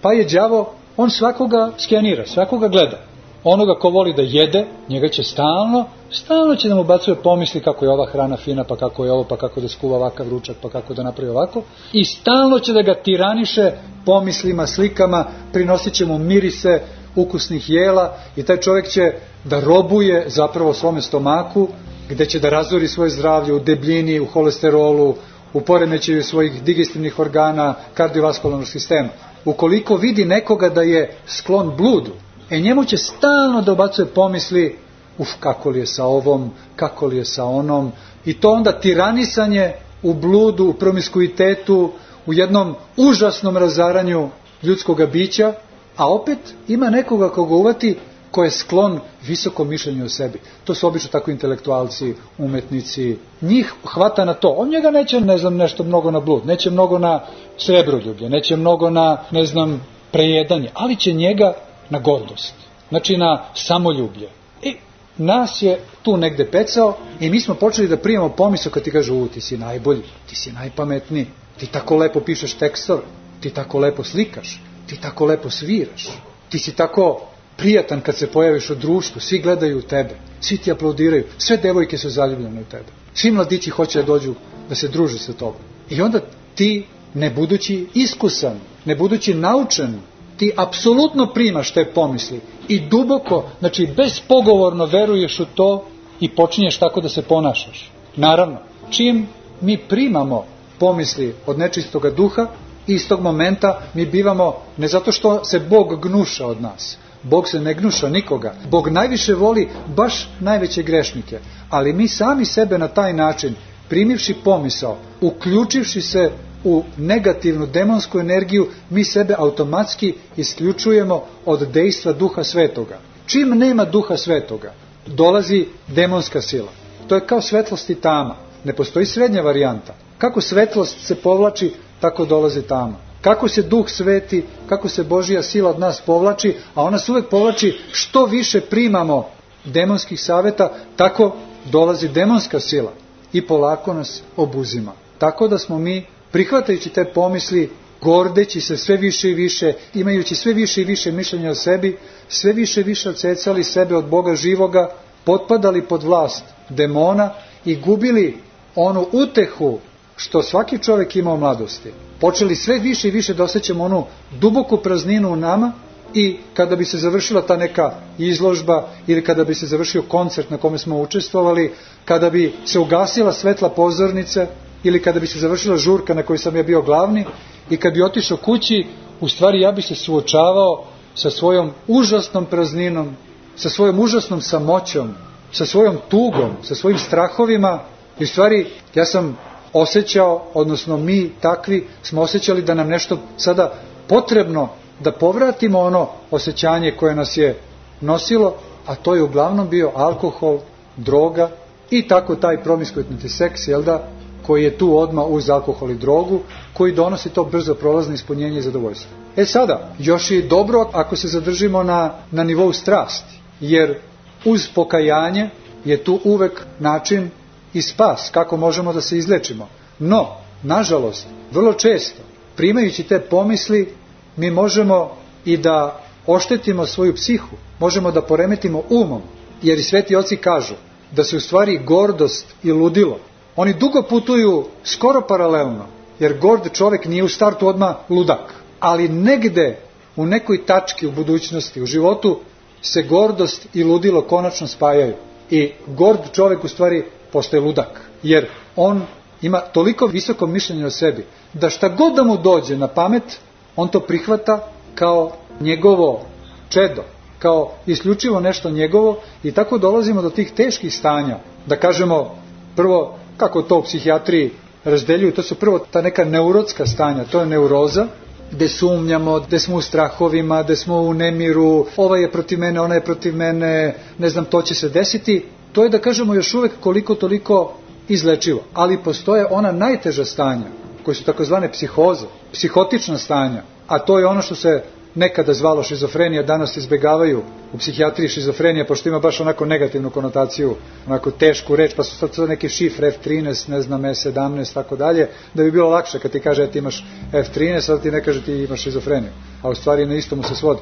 pa 0.01 0.13
je 0.13 0.23
đavo, 0.23 0.73
on 0.97 1.09
svakoga 1.09 1.71
skenira, 1.77 2.25
svakoga 2.25 2.67
gleda. 2.67 2.99
Onoga 3.43 3.75
ko 3.79 3.89
voli 3.89 4.13
da 4.13 4.21
jede, 4.21 4.65
njega 4.89 5.07
će 5.07 5.23
stalno, 5.23 5.85
stalno 6.11 6.55
će 6.55 6.69
da 6.69 6.75
mu 6.75 6.83
bacuje 6.83 7.15
pomisli 7.15 7.61
kako 7.61 7.85
je 7.85 7.91
ova 7.91 8.05
hrana 8.05 8.37
fina, 8.37 8.63
pa 8.63 8.75
kako 8.75 9.05
je 9.05 9.11
ovo, 9.11 9.23
pa 9.23 9.37
kako 9.37 9.61
da 9.61 9.67
skuva 9.67 9.97
ovakav 9.97 10.29
ručak, 10.29 10.55
pa 10.61 10.69
kako 10.69 10.93
da 10.93 11.03
napravi 11.03 11.29
ovako. 11.29 11.63
I 11.93 12.05
stalno 12.05 12.59
će 12.59 12.73
da 12.73 12.81
ga 12.81 12.93
tiraniše 12.93 13.71
pomislima, 14.05 14.67
slikama, 14.67 15.25
prinosit 15.53 15.93
će 15.93 16.05
mu 16.05 16.17
mirise 16.17 16.81
ukusnih 17.15 17.69
jela 17.69 18.17
i 18.35 18.43
taj 18.43 18.57
čovjek 18.57 18.87
će 18.87 19.11
da 19.43 19.59
robuje 19.59 20.29
zapravo 20.29 20.73
svome 20.73 21.01
stomaku, 21.01 21.67
gde 22.09 22.25
će 22.25 22.39
da 22.39 22.49
razori 22.49 22.87
svoje 22.87 23.09
zdravlje 23.09 23.53
u 23.53 23.59
debljini, 23.59 24.19
u 24.19 24.25
holesterolu, 24.25 25.15
u 25.53 25.61
poremećaju 25.61 26.23
svojih 26.23 26.63
digestivnih 26.63 27.19
organa, 27.19 27.73
kardiovaskularnog 27.93 28.67
sistema. 28.67 29.09
Ukoliko 29.45 29.95
vidi 29.95 30.25
nekoga 30.25 30.69
da 30.69 30.81
je 30.81 31.15
sklon 31.27 31.73
bludu, 31.77 32.11
E 32.49 32.59
njemu 32.59 32.85
će 32.85 32.97
stalno 32.97 33.61
da 33.61 33.71
obacuje 33.71 34.05
pomisli, 34.05 34.77
uf, 35.17 35.29
kako 35.39 35.69
li 35.69 35.79
je 35.79 35.85
sa 35.85 36.05
ovom, 36.05 36.51
kako 36.75 37.07
li 37.07 37.17
je 37.17 37.25
sa 37.25 37.45
onom, 37.45 37.91
i 38.25 38.33
to 38.33 38.51
onda 38.51 38.71
tiranisanje 38.71 39.73
u 40.03 40.13
bludu, 40.13 40.65
u 40.65 40.73
promiskuitetu, 40.73 41.91
u 42.25 42.33
jednom 42.33 42.75
užasnom 42.97 43.57
razaranju 43.57 44.29
ljudskog 44.63 45.05
bića, 45.11 45.53
a 45.97 46.13
opet 46.13 46.37
ima 46.67 46.89
nekoga 46.89 47.29
koga 47.29 47.55
uvati 47.55 47.97
ko 48.31 48.43
je 48.43 48.51
sklon 48.51 48.99
visokom 49.27 49.67
mišljenju 49.67 50.05
o 50.05 50.09
sebi. 50.09 50.39
To 50.63 50.75
su 50.75 50.87
obično 50.87 51.09
tako 51.11 51.31
intelektualci, 51.31 52.13
umetnici. 52.37 53.17
Njih 53.41 53.73
hvata 53.85 54.25
na 54.25 54.33
to. 54.33 54.49
On 54.49 54.69
njega 54.69 54.91
neće, 54.91 55.21
ne 55.21 55.37
znam, 55.37 55.55
nešto 55.55 55.83
mnogo 55.83 56.11
na 56.11 56.19
blud, 56.19 56.45
neće 56.45 56.69
mnogo 56.71 56.99
na 56.99 57.19
srebroljublje, 57.57 58.29
neće 58.29 58.55
mnogo 58.55 58.89
na, 58.89 59.17
ne 59.31 59.45
znam, 59.45 59.81
prejedanje, 60.11 60.69
ali 60.73 60.95
će 60.95 61.13
njega 61.13 61.53
na 61.89 61.99
gordost, 61.99 62.53
znači 62.89 63.17
na 63.17 63.45
samoljublje. 63.55 64.29
I 64.61 64.75
nas 65.17 65.61
je 65.61 65.79
tu 66.01 66.17
negde 66.17 66.51
pecao 66.51 66.97
i 67.19 67.29
mi 67.29 67.41
smo 67.41 67.55
počeli 67.55 67.87
da 67.87 67.97
primamo 67.97 68.29
pomisao 68.29 68.71
kad 68.71 68.83
ti 68.83 68.91
kažu, 68.91 69.15
u, 69.15 69.27
ti 69.27 69.41
si 69.41 69.57
najbolji, 69.57 70.03
ti 70.29 70.35
si 70.35 70.51
najpametniji, 70.51 71.27
ti 71.57 71.67
tako 71.67 71.97
lepo 71.97 72.19
pišeš 72.19 72.53
tekstove, 72.53 73.01
ti 73.41 73.49
tako 73.49 73.79
lepo 73.79 74.03
slikaš, 74.03 74.61
ti 74.87 75.01
tako 75.01 75.25
lepo 75.25 75.49
sviraš, 75.49 76.09
ti 76.49 76.59
si 76.59 76.75
tako 76.75 77.21
prijatan 77.57 78.01
kad 78.01 78.15
se 78.15 78.27
pojaviš 78.27 78.69
u 78.69 78.75
društvu, 78.75 79.21
svi 79.21 79.39
gledaju 79.39 79.77
u 79.77 79.81
tebe, 79.81 80.15
svi 80.41 80.57
ti 80.57 80.71
aplaudiraju, 80.71 81.23
sve 81.37 81.57
devojke 81.57 81.97
su 81.97 82.09
zaljubljene 82.09 82.61
u 82.61 82.65
tebe, 82.65 82.85
svi 83.13 83.31
mladići 83.31 83.69
hoće 83.69 83.99
da 83.99 84.05
dođu 84.05 84.33
da 84.69 84.75
se 84.75 84.87
druže 84.87 85.19
sa 85.19 85.33
tobom. 85.33 85.61
I 85.89 86.01
onda 86.01 86.19
ti, 86.55 86.85
ne 87.13 87.29
budući 87.29 87.87
iskusan, 87.93 88.59
ne 88.85 88.95
budući 88.95 89.33
naučen, 89.33 89.99
ti 90.39 90.51
apsolutno 90.57 91.25
primaš 91.25 91.71
te 91.71 91.85
pomisli 91.85 92.41
i 92.67 92.79
duboko, 92.79 93.43
znači 93.59 93.87
bezpogovorno 93.97 94.85
veruješ 94.85 95.39
u 95.39 95.45
to 95.45 95.85
i 96.19 96.29
počinješ 96.29 96.77
tako 96.77 97.01
da 97.01 97.09
se 97.09 97.21
ponašaš. 97.21 97.91
Naravno, 98.15 98.57
čim 98.89 99.27
mi 99.61 99.77
primamo 99.77 100.45
pomisli 100.79 101.35
od 101.45 101.59
nečistoga 101.59 102.09
duha, 102.09 102.47
istog 102.87 103.21
momenta 103.21 103.81
mi 103.93 104.05
bivamo, 104.05 104.55
ne 104.77 104.87
zato 104.87 105.11
što 105.11 105.45
se 105.45 105.59
Bog 105.59 106.07
gnuša 106.07 106.47
od 106.47 106.61
nas, 106.61 106.97
Bog 107.23 107.47
se 107.47 107.59
ne 107.59 107.73
gnuša 107.73 108.09
nikoga. 108.09 108.53
Bog 108.69 108.89
najviše 108.89 109.33
voli 109.33 109.69
baš 109.95 110.29
najveće 110.39 110.83
grešnike. 110.83 111.39
Ali 111.69 111.93
mi 111.93 112.07
sami 112.07 112.45
sebe 112.45 112.77
na 112.77 112.87
taj 112.87 113.13
način, 113.13 113.55
primivši 113.89 114.33
pomisao, 114.43 114.97
uključivši 115.21 116.01
se 116.01 116.31
u 116.63 116.83
negativnu 116.97 117.65
demonsku 117.65 118.19
energiju, 118.19 118.67
mi 118.89 119.03
sebe 119.03 119.35
automatski 119.37 120.13
isključujemo 120.37 121.23
od 121.45 121.67
dejstva 121.67 122.13
duha 122.13 122.43
svetoga. 122.43 122.97
Čim 123.25 123.49
nema 123.49 123.85
duha 123.85 124.17
svetoga, 124.17 124.73
dolazi 125.05 125.65
demonska 125.87 126.41
sila. 126.41 126.71
To 127.07 127.15
je 127.15 127.27
kao 127.27 127.41
svetlost 127.41 127.89
i 127.89 127.95
tama. 127.95 128.35
Ne 128.63 128.73
postoji 128.73 129.05
srednja 129.05 129.41
varijanta. 129.41 129.93
Kako 130.17 130.41
svetlost 130.41 131.05
se 131.05 131.15
povlači, 131.15 131.73
tako 131.99 132.25
dolazi 132.25 132.61
tama. 132.61 132.95
Kako 133.21 133.47
se 133.47 133.61
duh 133.61 133.89
sveti, 133.89 134.45
kako 134.69 134.89
se 134.89 135.03
Božija 135.03 135.43
sila 135.43 135.69
od 135.69 135.79
nas 135.79 136.01
povlači, 136.05 136.55
a 136.75 136.83
ona 136.83 136.97
se 136.97 137.11
uvek 137.11 137.29
povlači 137.29 137.79
što 137.91 138.25
više 138.25 138.61
primamo 138.61 139.27
demonskih 139.65 140.21
saveta, 140.21 140.71
tako 140.95 141.35
dolazi 141.71 142.07
demonska 142.07 142.59
sila 142.59 142.91
i 143.33 143.47
polako 143.47 143.93
nas 143.93 144.21
obuzima. 144.37 144.91
Tako 145.17 145.47
da 145.47 145.57
smo 145.57 145.77
mi 145.77 146.05
prihvatajući 146.31 146.89
te 146.89 147.05
pomisli 147.05 147.69
gordeći 148.01 148.61
se 148.61 148.77
sve 148.77 148.97
više 148.97 149.29
i 149.29 149.33
više, 149.33 149.73
imajući 149.93 150.35
sve 150.35 150.53
više 150.53 150.81
i 150.81 150.85
više 150.85 151.11
mišljenja 151.11 151.51
o 151.51 151.55
sebi, 151.55 151.97
sve 152.27 152.53
više 152.53 152.81
i 152.81 152.83
više 152.83 153.09
odsecali 153.09 153.63
sebe 153.63 153.95
od 153.95 154.05
Boga 154.09 154.35
živoga, 154.35 154.89
potpadali 155.23 155.81
pod 155.81 156.03
vlast 156.03 156.43
demona 156.69 157.33
i 157.65 157.75
gubili 157.75 158.37
onu 158.75 159.07
utehu 159.11 159.79
što 160.15 160.43
svaki 160.43 160.77
čovjek 160.77 161.15
ima 161.15 161.33
u 161.33 161.37
mladosti. 161.37 161.91
Počeli 162.19 162.55
sve 162.55 162.79
više 162.79 163.07
i 163.07 163.11
više 163.11 163.33
da 163.33 163.43
osjećamo 163.43 163.83
onu 163.83 164.05
duboku 164.39 164.77
prazninu 164.77 165.31
u 165.31 165.35
nama 165.35 165.71
i 166.13 166.37
kada 166.53 166.75
bi 166.75 166.85
se 166.85 166.97
završila 166.97 167.41
ta 167.41 167.57
neka 167.57 167.93
izložba 168.17 168.87
ili 169.07 169.23
kada 169.23 169.43
bi 169.43 169.55
se 169.55 169.65
završio 169.65 170.01
koncert 170.01 170.49
na 170.49 170.57
kome 170.57 170.77
smo 170.77 171.01
učestvovali, 171.01 171.73
kada 172.05 172.29
bi 172.29 172.53
se 172.65 172.79
ugasila 172.79 173.33
svetla 173.33 173.69
pozornice 173.69 174.47
ili 174.83 175.01
kada 175.01 175.19
bi 175.19 175.27
se 175.27 175.39
završila 175.39 175.77
žurka 175.77 176.13
na 176.13 176.23
kojoj 176.23 176.37
sam 176.37 176.55
ja 176.55 176.63
bio 176.63 176.81
glavni 176.81 177.25
i 177.69 177.77
kad 177.77 177.93
bi 177.93 178.03
otišao 178.03 178.37
kući, 178.37 178.85
u 179.21 179.29
stvari 179.29 179.61
ja 179.61 179.71
bi 179.71 179.81
se 179.81 179.95
suočavao 179.95 180.85
sa 181.15 181.29
svojom 181.29 181.71
užasnom 181.87 182.45
prazninom, 182.45 183.15
sa 183.55 183.69
svojom 183.69 183.99
užasnom 183.99 184.41
samoćom, 184.41 185.13
sa 185.51 185.65
svojom 185.65 185.97
tugom, 186.09 186.51
sa 186.63 186.75
svojim 186.75 186.97
strahovima. 186.97 187.79
I 188.19 188.23
u 188.23 188.27
stvari 188.27 188.67
ja 188.95 189.05
sam 189.05 189.37
osjećao, 189.73 190.43
odnosno 190.53 190.97
mi 190.97 191.31
takvi 191.41 191.87
smo 192.03 192.21
osjećali 192.21 192.61
da 192.61 192.73
nam 192.73 192.87
nešto 192.87 193.17
sada 193.37 193.73
potrebno 194.07 194.69
da 194.99 195.11
povratimo 195.11 195.79
ono 195.79 196.09
osjećanje 196.31 196.91
koje 196.91 197.15
nas 197.15 197.37
je 197.37 197.59
nosilo, 198.01 198.55
a 198.85 198.95
to 198.95 199.15
je 199.15 199.23
uglavnom 199.23 199.69
bio 199.69 199.91
alkohol, 199.95 200.59
droga 200.97 201.49
i 201.89 202.07
tako 202.07 202.35
taj 202.35 202.63
promiskuitni 202.63 203.29
seks, 203.29 203.67
jel 203.67 203.83
da, 203.83 204.07
koji 204.49 204.63
je 204.63 204.77
tu 204.77 204.97
odma 204.97 205.23
uz 205.25 205.49
alkohol 205.49 205.91
i 205.91 205.95
drogu, 205.95 206.39
koji 206.73 206.93
donosi 206.93 207.29
to 207.29 207.43
brzo 207.43 207.73
prolazno 207.73 208.13
ispunjenje 208.13 208.57
i 208.57 208.61
zadovoljstvo. 208.61 209.11
E 209.35 209.45
sada, 209.45 209.93
još 209.99 210.31
je 210.31 210.41
dobro 210.41 210.89
ako 210.93 211.15
se 211.15 211.27
zadržimo 211.27 211.83
na, 211.83 212.13
na 212.31 212.43
nivou 212.43 212.73
strasti, 212.73 213.35
jer 213.59 213.99
uz 214.45 214.67
pokajanje 214.75 215.49
je 215.85 215.97
tu 216.03 216.19
uvek 216.23 216.65
način 216.79 217.29
i 217.73 217.81
spas, 217.81 218.29
kako 218.33 218.57
možemo 218.57 218.93
da 218.93 219.01
se 219.01 219.17
izlečimo. 219.17 219.69
No, 219.99 220.27
nažalost, 220.63 221.27
vrlo 221.51 221.73
često, 221.73 222.21
primajući 222.55 223.03
te 223.03 223.19
pomisli, 223.19 223.93
mi 224.35 224.51
možemo 224.51 225.11
i 225.45 225.57
da 225.57 226.01
oštetimo 226.25 226.85
svoju 226.85 227.15
psihu, 227.15 227.55
možemo 227.79 228.11
da 228.11 228.21
poremetimo 228.21 228.83
umom, 228.89 229.21
jer 229.61 229.79
i 229.79 229.83
sveti 229.83 230.15
oci 230.15 230.37
kažu 230.37 230.73
da 231.11 231.23
se 231.23 231.37
u 231.37 231.39
stvari 231.39 231.77
gordost 231.85 232.45
i 232.63 232.71
ludilo, 232.71 233.19
oni 233.59 233.73
dugo 233.73 234.01
putuju 234.01 234.65
skoro 234.83 235.21
paralelno, 235.21 235.85
jer 236.19 236.37
gord 236.39 236.71
čovek 236.73 237.05
nije 237.05 237.23
u 237.23 237.29
startu 237.29 237.67
odma 237.67 237.95
ludak, 238.09 238.53
ali 238.79 239.09
negde 239.09 239.79
u 240.15 240.25
nekoj 240.25 240.65
tački 240.65 241.07
u 241.07 241.11
budućnosti, 241.11 241.81
u 241.81 241.85
životu, 241.85 242.39
se 242.81 243.01
gordost 243.01 243.67
i 243.73 243.83
ludilo 243.83 244.21
konačno 244.21 244.67
spajaju. 244.67 245.13
I 245.49 245.71
gord 245.87 246.19
čovek 246.31 246.63
u 246.63 246.67
stvari 246.67 247.03
postaje 247.31 247.61
ludak, 247.61 248.01
jer 248.23 248.47
on 248.75 249.01
ima 249.41 249.59
toliko 249.59 250.05
visoko 250.05 250.47
mišljenje 250.47 250.85
o 250.85 250.89
sebi, 250.89 251.25
da 251.53 251.69
šta 251.69 251.89
god 251.89 252.15
da 252.15 252.23
mu 252.23 252.37
dođe 252.37 252.77
na 252.77 252.87
pamet, 252.87 253.39
on 253.75 253.87
to 253.87 253.99
prihvata 253.99 254.67
kao 254.95 255.31
njegovo 255.59 256.21
čedo, 256.69 257.03
kao 257.39 257.71
isključivo 257.85 258.39
nešto 258.39 258.69
njegovo 258.69 259.19
i 259.43 259.51
tako 259.51 259.77
dolazimo 259.77 260.21
do 260.21 260.29
tih 260.29 260.51
teških 260.51 260.95
stanja, 260.95 261.37
da 261.65 261.75
kažemo 261.75 262.35
prvo 262.75 263.19
kako 263.39 263.61
to 263.61 263.77
u 263.77 263.83
psihijatriji 263.83 264.51
razdeljuju, 264.83 265.31
to 265.33 265.43
su 265.43 265.55
prvo 265.55 265.79
ta 265.79 266.01
neka 266.01 266.25
neurotska 266.25 266.85
stanja, 266.85 267.23
to 267.23 267.39
je 267.39 267.45
neuroza, 267.45 268.07
gde 268.51 268.67
sumnjamo, 268.69 269.39
gde 269.39 269.59
smo 269.59 269.75
u 269.75 269.81
strahovima, 269.81 270.63
gde 270.63 270.75
smo 270.75 270.97
u 271.01 271.13
nemiru, 271.13 271.85
ova 271.97 272.17
je 272.17 272.31
protiv 272.31 272.59
mene, 272.59 272.81
ona 272.81 272.95
je 272.95 273.03
protiv 273.03 273.35
mene, 273.35 273.95
ne 274.17 274.29
znam, 274.29 274.45
to 274.45 274.61
će 274.61 274.75
se 274.75 274.89
desiti, 274.89 275.45
to 275.71 275.83
je 275.83 275.89
da 275.89 275.99
kažemo 275.99 276.33
još 276.33 276.53
uvek 276.53 276.71
koliko 276.79 277.15
toliko 277.15 277.73
izlečivo, 278.07 278.61
ali 278.73 278.97
postoje 278.97 279.45
ona 279.49 279.71
najteža 279.71 280.25
stanja, 280.25 280.65
koji 281.03 281.15
su 281.15 281.23
takozvane 281.23 281.71
psihoze, 281.71 282.25
psihotična 282.51 283.17
stanja, 283.17 283.61
a 283.87 283.99
to 283.99 284.19
je 284.19 284.25
ono 284.25 284.41
što 284.41 284.55
se 284.55 284.83
nekada 285.15 285.53
zvalo 285.53 285.83
šizofrenija, 285.83 286.43
danas 286.43 286.77
izbegavaju 286.77 287.41
u 287.73 287.77
psihijatriji 287.77 288.29
šizofrenija, 288.29 288.85
pošto 288.85 289.09
ima 289.09 289.19
baš 289.19 289.41
onako 289.41 289.65
negativnu 289.65 290.09
konotaciju, 290.09 290.75
onako 291.07 291.31
tešku 291.31 291.75
reč, 291.75 291.93
pa 291.95 292.03
su 292.03 292.15
sad 292.15 292.35
to 292.35 292.47
neke 292.47 292.69
šifre 292.69 293.11
F13, 293.11 293.69
ne 293.69 293.81
znam, 293.81 294.01
E17, 294.01 294.73
tako 294.73 294.95
dalje, 294.95 295.27
da 295.53 295.63
bi 295.63 295.71
bilo 295.71 295.89
lakše 295.89 296.19
kad 296.19 296.31
ti 296.31 296.39
kaže 296.39 296.67
ti 296.67 296.77
imaš 296.79 297.05
F13, 297.33 297.79
sad 297.79 298.01
ti 298.01 298.11
ne 298.11 298.23
kaže 298.23 298.45
ti 298.45 298.53
imaš 298.53 298.81
šizofreniju, 298.81 299.31
a 299.61 299.69
u 299.69 299.75
stvari 299.75 300.05
na 300.05 300.15
istomu 300.15 300.43
se 300.43 300.55
svodi. 300.55 300.81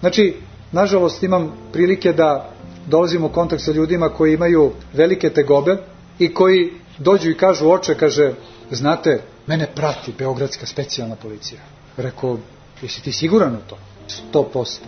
Znači, 0.00 0.34
nažalost 0.72 1.22
imam 1.22 1.52
prilike 1.72 2.12
da 2.12 2.52
dolazim 2.86 3.24
u 3.24 3.28
kontakt 3.28 3.62
sa 3.62 3.72
ljudima 3.72 4.08
koji 4.08 4.34
imaju 4.34 4.72
velike 4.92 5.30
tegobe 5.30 5.76
i 6.18 6.34
koji 6.34 6.72
dođu 6.98 7.30
i 7.30 7.36
kažu 7.36 7.70
oče, 7.70 7.94
kaže, 7.94 8.32
znate, 8.70 9.22
mene 9.46 9.66
prati 9.74 10.12
Beogradska 10.18 10.66
specijalna 10.66 11.16
policija. 11.16 11.60
Rekao, 11.96 12.38
jesi 12.82 13.02
ti 13.02 13.12
siguran 13.12 13.54
u 13.54 13.60
to? 13.68 13.78
100%. 14.32 14.78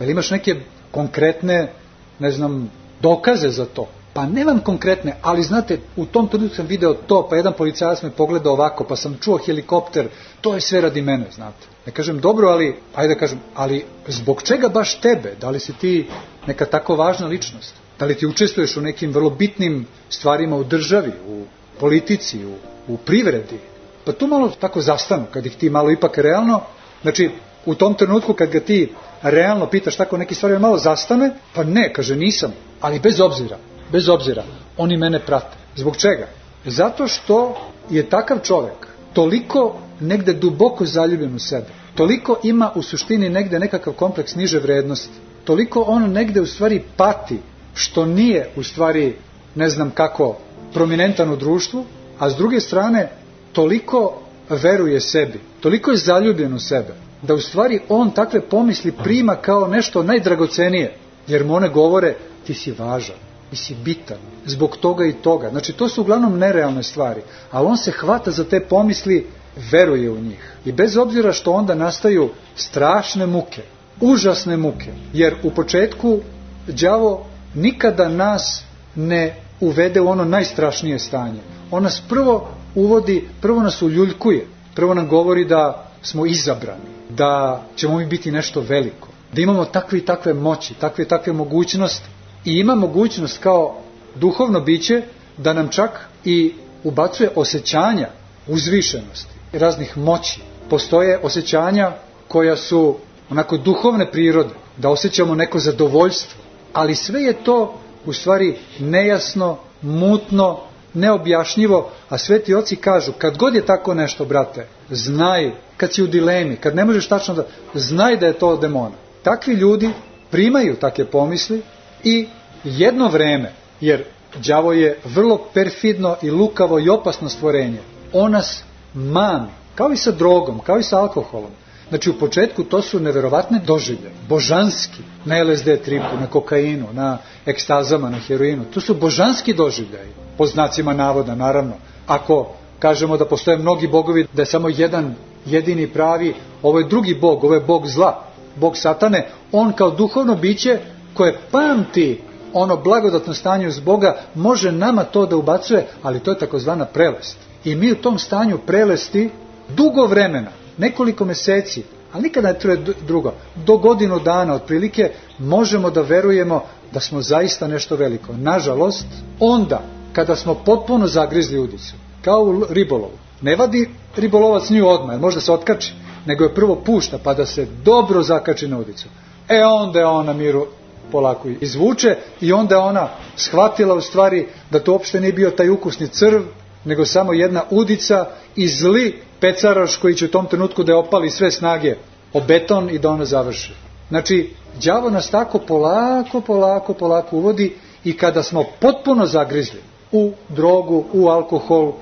Jel 0.00 0.10
imaš 0.10 0.30
neke 0.30 0.54
konkretne, 0.90 1.72
ne 2.18 2.30
znam, 2.30 2.70
dokaze 3.00 3.48
za 3.48 3.64
to? 3.64 3.88
Pa 4.12 4.26
nemam 4.26 4.60
konkretne, 4.60 5.16
ali 5.22 5.42
znate, 5.42 5.78
u 5.96 6.06
tom 6.06 6.28
trenutku 6.28 6.56
sam 6.56 6.66
video 6.66 6.94
to, 6.94 7.26
pa 7.30 7.36
jedan 7.36 7.52
policajac 7.52 8.02
me 8.02 8.10
pogledao 8.10 8.52
ovako, 8.52 8.84
pa 8.84 8.96
sam 8.96 9.18
čuo 9.20 9.38
helikopter, 9.38 10.08
to 10.40 10.54
je 10.54 10.60
sve 10.60 10.80
radi 10.80 11.02
mene, 11.02 11.26
znate. 11.34 11.66
Ne 11.86 11.92
kažem, 11.92 12.20
dobro, 12.20 12.48
ali, 12.48 12.76
ajde 12.94 13.14
da 13.14 13.20
kažem, 13.20 13.40
ali 13.54 13.84
zbog 14.08 14.42
čega 14.42 14.68
baš 14.68 15.00
tebe? 15.00 15.34
Da 15.40 15.50
li 15.50 15.60
si 15.60 15.72
ti 15.72 16.08
neka 16.46 16.64
tako 16.64 16.96
važna 16.96 17.26
ličnost? 17.26 17.74
Da 17.98 18.06
li 18.06 18.14
ti 18.14 18.26
učestvuješ 18.26 18.76
u 18.76 18.80
nekim 18.80 19.12
vrlo 19.12 19.30
bitnim 19.30 19.86
stvarima 20.08 20.56
u 20.56 20.64
državi, 20.64 21.12
u 21.28 21.44
politici, 21.80 22.44
u, 22.46 22.54
u 22.88 22.96
privredi? 22.96 23.58
Pa 24.04 24.12
tu 24.12 24.26
malo 24.26 24.48
tako 24.60 24.80
zastanu, 24.80 25.26
kad 25.30 25.46
ih 25.46 25.56
ti 25.56 25.70
malo 25.70 25.90
ipak 25.90 26.18
realno, 26.18 26.60
znači, 27.02 27.30
u 27.66 27.74
tom 27.74 27.94
trenutku 27.94 28.32
kad 28.32 28.50
ga 28.50 28.60
ti 28.60 28.92
realno 29.22 29.66
pitaš 29.66 29.96
tako 29.96 30.16
neki 30.16 30.34
stvari, 30.34 30.58
malo 30.58 30.78
zastane, 30.78 31.30
pa 31.54 31.64
ne, 31.64 31.92
kaže, 31.92 32.16
nisam, 32.16 32.52
ali 32.80 33.00
bez 33.00 33.20
obzira, 33.20 33.58
bez 33.92 34.08
obzira, 34.08 34.44
oni 34.76 34.96
mene 34.96 35.18
prate. 35.18 35.56
Zbog 35.76 35.96
čega? 35.96 36.26
Zato 36.64 37.08
što 37.08 37.56
je 37.90 38.08
takav 38.10 38.38
čovek 38.42 38.86
toliko 39.12 39.78
negde 40.00 40.32
duboko 40.32 40.84
zaljubljen 40.84 41.34
u 41.34 41.38
sebe, 41.38 41.66
toliko 41.94 42.38
ima 42.42 42.70
u 42.74 42.82
suštini 42.82 43.28
negde 43.28 43.58
nekakav 43.58 43.92
kompleks 43.92 44.34
niže 44.34 44.58
vrednosti, 44.58 45.14
toliko 45.44 45.84
on 45.86 46.12
negde 46.12 46.40
u 46.40 46.46
stvari 46.46 46.82
pati, 46.96 47.38
što 47.74 48.06
nije 48.06 48.50
u 48.56 48.62
stvari, 48.62 49.16
ne 49.54 49.68
znam 49.68 49.90
kako, 49.90 50.36
prominentan 50.72 51.30
u 51.30 51.36
društvu, 51.36 51.84
a 52.18 52.30
s 52.30 52.36
druge 52.36 52.60
strane, 52.60 53.08
toliko 53.52 54.22
veruje 54.50 55.00
sebi, 55.00 55.40
toliko 55.60 55.90
je 55.90 55.96
zaljubljen 55.96 56.54
u 56.54 56.58
sebe, 56.58 56.94
da 57.22 57.34
u 57.34 57.40
stvari 57.40 57.80
on 57.88 58.10
takve 58.10 58.40
pomisli 58.40 58.92
prima 58.92 59.36
kao 59.36 59.68
nešto 59.68 60.02
najdragocenije, 60.02 60.94
jer 61.26 61.44
mu 61.44 61.54
one 61.54 61.68
govore 61.68 62.14
ti 62.46 62.54
si 62.54 62.72
važan, 62.72 63.16
ti 63.50 63.56
si 63.56 63.74
bitan, 63.74 64.18
zbog 64.46 64.76
toga 64.76 65.06
i 65.06 65.12
toga. 65.12 65.50
Znači 65.50 65.72
to 65.72 65.88
su 65.88 66.00
uglavnom 66.00 66.38
nerealne 66.38 66.82
stvari, 66.82 67.20
ali 67.50 67.66
on 67.66 67.76
se 67.76 67.90
hvata 67.90 68.30
za 68.30 68.44
te 68.44 68.60
pomisli, 68.60 69.26
veruje 69.70 70.10
u 70.10 70.20
njih. 70.20 70.52
I 70.64 70.72
bez 70.72 70.96
obzira 70.96 71.32
što 71.32 71.52
onda 71.52 71.74
nastaju 71.74 72.30
strašne 72.56 73.26
muke, 73.26 73.62
užasne 74.00 74.56
muke, 74.56 74.92
jer 75.12 75.34
u 75.42 75.50
početku 75.50 76.20
đavo 76.66 77.26
nikada 77.54 78.08
nas 78.08 78.62
ne 78.94 79.34
uvede 79.60 80.00
u 80.00 80.08
ono 80.08 80.24
najstrašnije 80.24 80.98
stanje. 80.98 81.40
On 81.70 81.82
nas 81.82 82.02
prvo 82.08 82.48
uvodi, 82.76 83.28
prvo 83.40 83.62
nas 83.62 83.82
uljuljkuje, 83.82 84.46
prvo 84.74 84.94
nam 84.94 85.08
govori 85.08 85.44
da 85.44 85.90
smo 86.02 86.26
izabrani, 86.26 86.84
da 87.08 87.62
ćemo 87.76 87.96
mi 87.98 88.06
biti 88.06 88.30
nešto 88.32 88.60
veliko, 88.60 89.08
da 89.32 89.40
imamo 89.42 89.64
takve 89.64 89.98
i 89.98 90.04
takve 90.04 90.34
moći, 90.34 90.74
takve 90.74 91.04
i 91.04 91.08
takve 91.08 91.32
mogućnosti 91.32 92.08
i 92.44 92.52
ima 92.52 92.74
mogućnost 92.74 93.38
kao 93.42 93.80
duhovno 94.14 94.60
biće 94.60 95.02
da 95.36 95.52
nam 95.52 95.68
čak 95.68 95.90
i 96.24 96.54
ubacuje 96.84 97.30
osjećanja 97.34 98.08
uzvišenosti, 98.48 99.34
raznih 99.52 99.98
moći. 99.98 100.40
Postoje 100.70 101.18
osjećanja 101.22 101.92
koja 102.28 102.56
su 102.56 102.96
onako 103.30 103.56
duhovne 103.56 104.10
prirode, 104.10 104.54
da 104.76 104.88
osjećamo 104.90 105.34
neko 105.34 105.58
zadovoljstvo, 105.58 106.40
ali 106.72 106.94
sve 106.94 107.22
je 107.22 107.32
to 107.32 107.78
u 108.06 108.12
stvari 108.12 108.56
nejasno, 108.78 109.58
mutno, 109.82 110.60
neobjašnjivo, 110.96 111.90
a 112.08 112.18
sveti 112.18 112.54
oci 112.54 112.76
kažu, 112.76 113.12
kad 113.18 113.36
god 113.36 113.54
je 113.54 113.66
tako 113.66 113.94
nešto, 113.94 114.24
brate, 114.24 114.66
znaj, 114.90 115.50
kad 115.76 115.94
si 115.94 116.02
u 116.02 116.06
dilemi, 116.06 116.56
kad 116.56 116.76
ne 116.76 116.84
možeš 116.84 117.08
tačno 117.08 117.34
da, 117.34 117.46
znaj 117.74 118.16
da 118.16 118.26
je 118.26 118.38
to 118.38 118.56
demona. 118.56 118.96
Takvi 119.22 119.54
ljudi 119.54 119.90
primaju 120.30 120.76
takve 120.76 121.04
pomisli 121.04 121.62
i 122.04 122.26
jedno 122.64 123.08
vreme, 123.08 123.52
jer 123.80 124.04
đavo 124.46 124.72
je 124.72 124.98
vrlo 125.04 125.38
perfidno 125.54 126.16
i 126.22 126.30
lukavo 126.30 126.78
i 126.78 126.88
opasno 126.88 127.28
stvorenje, 127.28 127.80
on 128.12 128.32
nas 128.32 128.62
mami, 128.94 129.50
Kao 129.76 129.92
i 129.92 129.96
sa 129.96 130.10
drogom, 130.10 130.58
kao 130.58 130.78
i 130.78 130.82
sa 130.82 131.00
alkoholom. 131.00 131.50
Znači 131.88 132.10
u 132.10 132.18
početku 132.18 132.64
to 132.64 132.82
su 132.82 133.00
neverovatne 133.00 133.60
doživlje, 133.66 134.10
božanski, 134.28 135.02
na 135.24 135.42
LSD 135.42 135.68
tripu, 135.84 136.16
na 136.20 136.26
kokainu, 136.26 136.86
na 136.92 137.18
ekstazama, 137.46 138.10
na 138.10 138.18
heroinu. 138.18 138.64
To 138.64 138.80
su 138.80 138.94
božanski 138.94 139.54
doživljaji, 139.54 140.10
po 140.38 140.46
znacima 140.46 140.94
navoda 140.94 141.34
naravno. 141.34 141.72
Ako 142.06 142.48
kažemo 142.78 143.16
da 143.16 143.24
postoje 143.24 143.58
mnogi 143.58 143.88
bogovi, 143.88 144.26
da 144.32 144.42
je 144.42 144.46
samo 144.46 144.68
jedan 144.68 145.14
jedini 145.46 145.86
pravi, 145.86 146.34
ovo 146.62 146.78
je 146.78 146.88
drugi 146.88 147.14
bog, 147.14 147.44
ovo 147.44 147.54
je 147.54 147.60
bog 147.60 147.86
zla, 147.86 148.22
bog 148.56 148.76
satane, 148.76 149.28
on 149.52 149.72
kao 149.72 149.90
duhovno 149.90 150.34
biće 150.34 150.78
koje 151.14 151.38
pamti 151.50 152.20
ono 152.52 152.76
blagodatno 152.76 153.34
stanje 153.34 153.68
uz 153.68 153.80
Boga, 153.80 154.16
može 154.34 154.72
nama 154.72 155.04
to 155.04 155.26
da 155.26 155.36
ubacuje, 155.36 155.86
ali 156.02 156.20
to 156.20 156.30
je 156.30 156.38
takozvana 156.38 156.84
prelest. 156.84 157.38
I 157.64 157.74
mi 157.74 157.92
u 157.92 157.94
tom 157.94 158.18
stanju 158.18 158.58
prelesti 158.66 159.30
dugo 159.68 160.06
vremena, 160.06 160.50
nekoliko 160.78 161.24
meseci, 161.24 161.82
ali 162.12 162.22
nikada 162.22 162.48
ne 162.48 162.58
truje 162.58 162.84
drugo, 163.06 163.32
do 163.66 163.76
godinu 163.76 164.18
dana 164.18 164.54
otprilike 164.54 165.10
možemo 165.38 165.90
da 165.90 166.00
verujemo 166.00 166.62
da 166.92 167.00
smo 167.00 167.22
zaista 167.22 167.66
nešto 167.66 167.96
veliko. 167.96 168.32
Nažalost, 168.32 169.06
onda 169.40 169.80
kada 170.16 170.36
smo 170.36 170.54
potpuno 170.54 171.06
zagrizli 171.06 171.58
udicu, 171.58 171.94
kao 172.22 172.42
u 172.42 172.64
ribolovu, 172.70 173.18
ne 173.40 173.56
vadi 173.56 173.88
ribolovac 174.16 174.70
nju 174.70 174.88
odmah, 174.88 175.14
jer 175.14 175.20
možda 175.20 175.40
se 175.40 175.52
otkači, 175.52 175.92
nego 176.26 176.44
je 176.44 176.54
prvo 176.54 176.76
pušta 176.76 177.18
pa 177.24 177.34
da 177.34 177.46
se 177.46 177.66
dobro 177.84 178.22
zakači 178.22 178.68
na 178.68 178.78
udicu. 178.78 179.08
E 179.48 179.64
onda 179.64 179.98
je 179.98 180.06
ona 180.06 180.32
miru 180.32 180.66
polako 181.12 181.48
izvuče 181.60 182.16
i 182.40 182.52
onda 182.52 182.80
ona 182.80 183.08
shvatila 183.36 183.94
u 183.94 184.00
stvari 184.00 184.46
da 184.70 184.80
to 184.80 184.92
uopšte 184.92 185.20
nije 185.20 185.32
bio 185.32 185.50
taj 185.50 185.68
ukusni 185.70 186.08
crv, 186.08 186.40
nego 186.84 187.04
samo 187.04 187.32
jedna 187.32 187.62
udica 187.70 188.26
i 188.56 188.68
zli 188.68 189.22
pecaraš 189.40 189.96
koji 189.96 190.14
će 190.14 190.24
u 190.24 190.30
tom 190.30 190.46
trenutku 190.46 190.82
da 190.82 190.92
je 190.92 190.98
opali 190.98 191.30
sve 191.30 191.50
snage 191.50 191.96
o 192.32 192.40
beton 192.40 192.90
i 192.90 192.98
da 192.98 193.10
ona 193.10 193.24
završi. 193.24 193.72
Znači, 194.08 194.54
đavo 194.84 195.10
nas 195.10 195.30
tako 195.30 195.58
polako, 195.58 196.40
polako, 196.40 196.94
polako 196.94 197.36
uvodi 197.36 197.76
i 198.04 198.16
kada 198.16 198.42
smo 198.42 198.64
potpuno 198.80 199.26
zagrizli 199.26 199.80
u 200.16 200.32
drogu, 200.48 201.04
u 201.12 201.28
alkohol, 201.28 201.92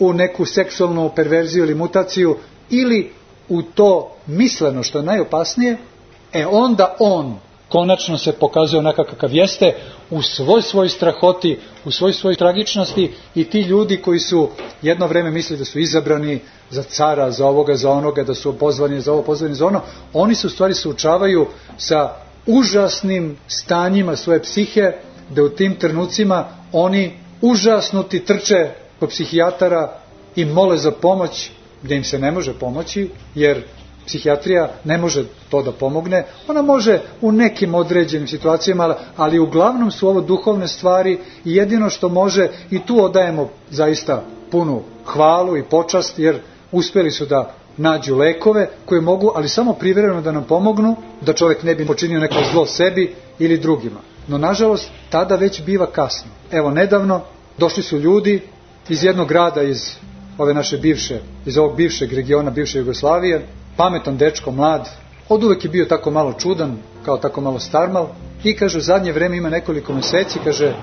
u 0.00 0.12
neku 0.12 0.46
seksualnu 0.46 1.10
perverziju 1.16 1.64
ili 1.64 1.74
mutaciju 1.74 2.36
ili 2.70 3.12
u 3.48 3.62
to 3.62 4.12
misleno 4.26 4.82
što 4.82 4.98
je 4.98 5.04
najopasnije, 5.04 5.76
e 6.32 6.46
onda 6.46 6.96
on 6.98 7.38
konačno 7.70 8.18
se 8.18 8.32
pokazuje 8.32 8.78
onakav 8.78 9.04
kakav 9.04 9.34
jeste 9.34 9.72
u 10.10 10.22
svoj 10.22 10.62
svoj 10.62 10.88
strahoti, 10.88 11.58
u 11.84 11.90
svoj 11.90 12.12
svoj 12.12 12.36
tragičnosti 12.36 13.12
i 13.34 13.44
ti 13.44 13.60
ljudi 13.60 13.96
koji 13.96 14.18
su 14.18 14.48
jedno 14.82 15.06
vreme 15.06 15.30
mislili 15.30 15.58
da 15.58 15.64
su 15.64 15.78
izabrani 15.78 16.40
za 16.70 16.82
cara, 16.82 17.30
za 17.30 17.46
ovoga, 17.46 17.76
za 17.76 17.90
onoga, 17.90 18.24
da 18.24 18.34
su 18.34 18.58
pozvani 18.58 19.00
za 19.00 19.12
ovo, 19.12 19.22
pozvani 19.22 19.54
za 19.54 19.66
ono, 19.66 19.80
oni 20.12 20.34
se 20.34 20.46
u 20.46 20.50
stvari 20.50 20.74
suočavaju 20.74 21.46
sa 21.78 22.14
užasnim 22.46 23.36
stanjima 23.48 24.16
svoje 24.16 24.42
psihe, 24.42 24.92
da 25.30 25.42
u 25.42 25.48
tim 25.48 25.74
trenucima 25.74 26.48
oni 26.72 27.12
užasnuti 27.40 28.24
trče 28.24 28.70
kod 29.00 29.08
psihijatara 29.08 29.92
i 30.36 30.44
mole 30.44 30.76
za 30.76 30.90
pomoć, 30.90 31.50
gde 31.82 31.96
im 31.96 32.04
se 32.04 32.18
ne 32.18 32.30
može 32.30 32.54
pomoći, 32.58 33.10
jer 33.34 33.62
psihijatrija 34.06 34.68
ne 34.84 34.98
može 34.98 35.24
to 35.50 35.62
da 35.62 35.72
pomogne. 35.72 36.24
Ona 36.48 36.62
može 36.62 37.00
u 37.20 37.32
nekim 37.32 37.74
određenim 37.74 38.28
situacijama, 38.28 38.94
ali 39.16 39.38
uglavnom 39.38 39.90
su 39.90 40.08
ovo 40.08 40.20
duhovne 40.20 40.68
stvari 40.68 41.18
i 41.44 41.54
jedino 41.56 41.90
što 41.90 42.08
može, 42.08 42.48
i 42.70 42.78
tu 42.86 43.04
odajemo 43.04 43.48
zaista 43.70 44.22
punu 44.50 44.82
hvalu 45.04 45.56
i 45.56 45.62
počast, 45.62 46.18
jer 46.18 46.38
uspeli 46.72 47.10
su 47.10 47.26
da 47.26 47.54
nađu 47.76 48.16
lekove 48.16 48.68
koje 48.84 49.00
mogu, 49.00 49.32
ali 49.34 49.48
samo 49.48 49.72
privremeno 49.72 50.20
da 50.20 50.32
nam 50.32 50.44
pomognu, 50.44 50.96
da 51.20 51.32
čovek 51.32 51.62
ne 51.62 51.74
bi 51.74 51.86
počinio 51.86 52.20
neko 52.20 52.42
zlo 52.52 52.66
sebi 52.66 53.14
ili 53.38 53.58
drugima. 53.58 54.00
No, 54.30 54.38
nažalost, 54.38 54.90
tada 55.10 55.36
već 55.36 55.62
biva 55.62 55.86
kasno. 55.86 56.30
Evo, 56.50 56.70
nedavno 56.70 57.20
došli 57.58 57.82
su 57.82 57.98
ljudi 57.98 58.42
iz 58.88 59.04
jednog 59.04 59.28
grada 59.28 59.62
iz 59.62 59.96
ove 60.38 60.54
naše 60.54 60.78
bivše, 60.78 61.18
iz 61.46 61.58
ovog 61.58 61.76
bivšeg 61.76 62.12
regiona, 62.12 62.50
bivše 62.50 62.78
Jugoslavije, 62.78 63.46
pametan 63.76 64.16
dečko, 64.16 64.50
mlad, 64.50 64.88
od 65.28 65.44
uvek 65.44 65.64
je 65.64 65.70
bio 65.70 65.84
tako 65.84 66.10
malo 66.10 66.32
čudan, 66.32 66.76
kao 67.04 67.16
tako 67.16 67.40
malo 67.40 67.58
starmal, 67.58 68.06
i 68.44 68.56
kaže, 68.56 68.78
u 68.78 68.80
zadnje 68.80 69.12
vreme 69.12 69.36
ima 69.36 69.50
nekoliko 69.50 69.92
meseci, 69.92 70.38
kaže, 70.44 70.74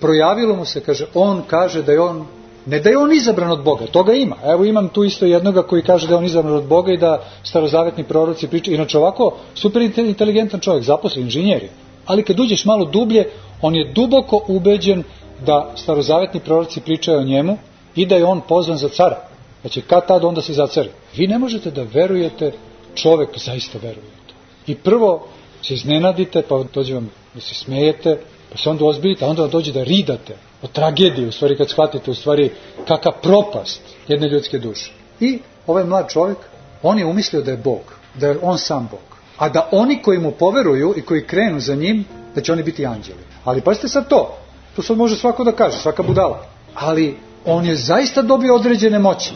projavilo 0.00 0.56
mu 0.56 0.64
se, 0.64 0.80
kaže, 0.80 1.06
on 1.14 1.42
kaže 1.46 1.82
da 1.82 1.92
je 1.92 2.00
on, 2.00 2.26
ne 2.66 2.80
da 2.80 2.90
je 2.90 2.98
on 2.98 3.12
izabran 3.12 3.50
od 3.50 3.62
Boga, 3.64 3.86
toga 3.86 4.12
ima. 4.12 4.36
Evo 4.44 4.64
imam 4.64 4.88
tu 4.88 5.04
isto 5.04 5.26
jednoga 5.26 5.62
koji 5.62 5.82
kaže 5.82 6.08
da 6.08 6.14
je 6.14 6.18
on 6.18 6.24
izabran 6.24 6.54
od 6.54 6.66
Boga 6.66 6.92
i 6.92 6.98
da 6.98 7.24
starozavetni 7.44 8.04
proroci 8.04 8.48
pričaju, 8.48 8.74
inače 8.74 8.98
ovako, 8.98 9.36
super 9.54 9.82
inteligentan 9.96 10.60
čovjek, 10.60 10.84
zaposlen 10.84 11.24
inženjer 11.24 11.62
je. 11.62 11.85
Ali 12.06 12.24
kad 12.24 12.40
uđeš 12.40 12.64
malo 12.64 12.84
dublje, 12.84 13.24
on 13.62 13.74
je 13.74 13.92
duboko 13.92 14.40
ubeđen 14.48 15.02
da 15.46 15.72
starozavetni 15.76 16.40
proroci 16.40 16.80
pričaju 16.80 17.18
o 17.18 17.24
njemu 17.24 17.58
i 17.94 18.06
da 18.06 18.16
je 18.16 18.24
on 18.24 18.40
pozvan 18.40 18.78
za 18.78 18.88
cara. 18.88 19.28
Će 19.68 19.80
kad 19.80 20.06
tad 20.06 20.24
onda 20.24 20.42
se 20.42 20.52
zacari. 20.52 20.90
Vi 21.16 21.26
ne 21.26 21.38
možete 21.38 21.70
da 21.70 21.82
verujete, 21.82 22.52
čovek 22.94 23.38
zaista 23.38 23.78
veruje 23.82 24.10
to. 24.26 24.34
I 24.66 24.74
prvo 24.74 25.26
se 25.62 25.74
iznenadite, 25.74 26.42
pa 26.42 26.64
dođe 26.74 26.94
vam 26.94 27.10
da 27.34 27.40
se 27.40 27.54
smejete, 27.54 28.18
pa 28.52 28.58
se 28.58 28.70
onda 28.70 28.84
ozbiljite, 28.84 29.24
a 29.24 29.28
onda 29.28 29.42
vam 29.42 29.50
dođe 29.50 29.72
da 29.72 29.82
ridate 29.84 30.36
o 30.62 30.66
tragediji, 30.66 31.26
u 31.26 31.32
stvari 31.32 31.56
kad 31.56 31.68
shvatite 31.68 32.10
u 32.10 32.14
stvari 32.14 32.50
kaka 32.88 33.12
propast 33.12 33.80
jedne 34.08 34.28
ljudske 34.28 34.58
duše. 34.58 34.92
I 35.20 35.38
ovaj 35.66 35.84
mlad 35.84 36.08
čovjek, 36.12 36.38
on 36.82 36.98
je 36.98 37.06
umislio 37.06 37.42
da 37.42 37.50
je 37.50 37.56
Bog, 37.56 37.94
da 38.14 38.26
je 38.26 38.38
on 38.42 38.58
sam 38.58 38.88
Bog. 38.90 39.15
A 39.38 39.48
da 39.48 39.68
oni 39.72 40.02
koji 40.02 40.18
mu 40.18 40.30
poveruju 40.30 40.94
i 40.96 41.02
koji 41.02 41.26
krenu 41.26 41.60
za 41.60 41.74
njim, 41.74 42.04
da 42.34 42.40
će 42.40 42.52
oni 42.52 42.62
biti 42.62 42.86
anđeli. 42.86 43.20
Ali 43.44 43.60
pazite 43.60 43.88
sad 43.88 44.08
to, 44.08 44.36
to 44.76 44.82
sad 44.82 44.96
može 44.96 45.16
svako 45.16 45.44
da 45.44 45.52
kaže, 45.52 45.78
svaka 45.78 46.02
budala. 46.02 46.46
Ali 46.74 47.16
on 47.44 47.66
je 47.66 47.76
zaista 47.76 48.22
dobio 48.22 48.54
određene 48.54 48.98
moći 48.98 49.32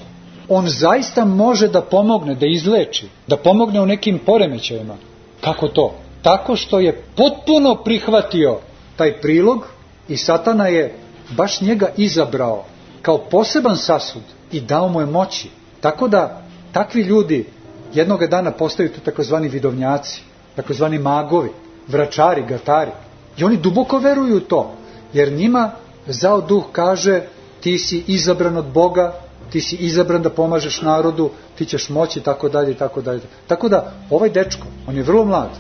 on 0.51 0.69
zaista 0.69 1.25
može 1.25 1.69
da 1.69 1.81
pomogne, 1.81 2.35
da 2.35 2.47
izleči, 2.47 3.09
da 3.27 3.37
pomogne 3.37 3.81
u 3.81 3.87
nekim 3.87 4.19
poremećajima. 4.19 4.97
Kako 5.41 5.69
to? 5.69 5.95
Tako 6.23 6.57
što 6.57 6.81
je 6.81 7.03
potpuno 7.17 7.75
prihvatio 7.85 8.59
taj 8.97 9.21
prilog 9.21 9.67
i 10.09 10.17
satana 10.17 10.67
je 10.67 10.95
baš 11.31 11.61
njega 11.61 11.89
izabrao 11.97 12.65
kao 13.03 13.19
poseban 13.19 13.77
sasud 13.77 14.23
i 14.53 14.61
dao 14.61 14.89
mu 14.89 15.01
je 15.01 15.07
moći. 15.07 15.49
Tako 15.81 16.09
da 16.09 16.43
takvi 16.73 17.03
ljudi 17.03 17.47
jednoga 17.95 18.27
dana 18.27 18.51
postaju 18.51 18.89
to 18.89 19.01
takozvani 19.05 19.49
vidovnjaci, 19.49 20.23
takozvani 20.57 20.99
magovi, 20.99 21.51
vračari, 21.89 22.45
gatari. 22.49 22.91
I 23.37 23.45
oni 23.45 23.57
duboko 23.57 23.99
veruju 23.99 24.41
to, 24.41 24.75
jer 25.13 25.33
njima 25.33 25.71
zao 26.07 26.41
duh 26.41 26.65
kaže 26.73 27.23
ti 27.61 27.79
si 27.79 28.05
izabran 28.07 28.57
od 28.57 28.67
Boga, 28.67 29.13
ti 29.51 29.61
si 29.61 29.77
izabran 29.77 30.23
da 30.23 30.31
pomažeš 30.31 30.83
narodu, 30.83 31.31
ti 31.59 31.65
ćeš 31.67 31.89
moći, 31.89 32.21
tako 32.21 32.49
dalje, 32.49 32.75
tako 32.75 33.03
dalje. 33.03 33.21
Tako 33.47 33.69
da, 33.69 33.93
ovaj 34.11 34.31
dečko, 34.31 34.67
on 34.87 34.97
je 34.97 35.03
vrlo 35.03 35.25
mlad, 35.25 35.51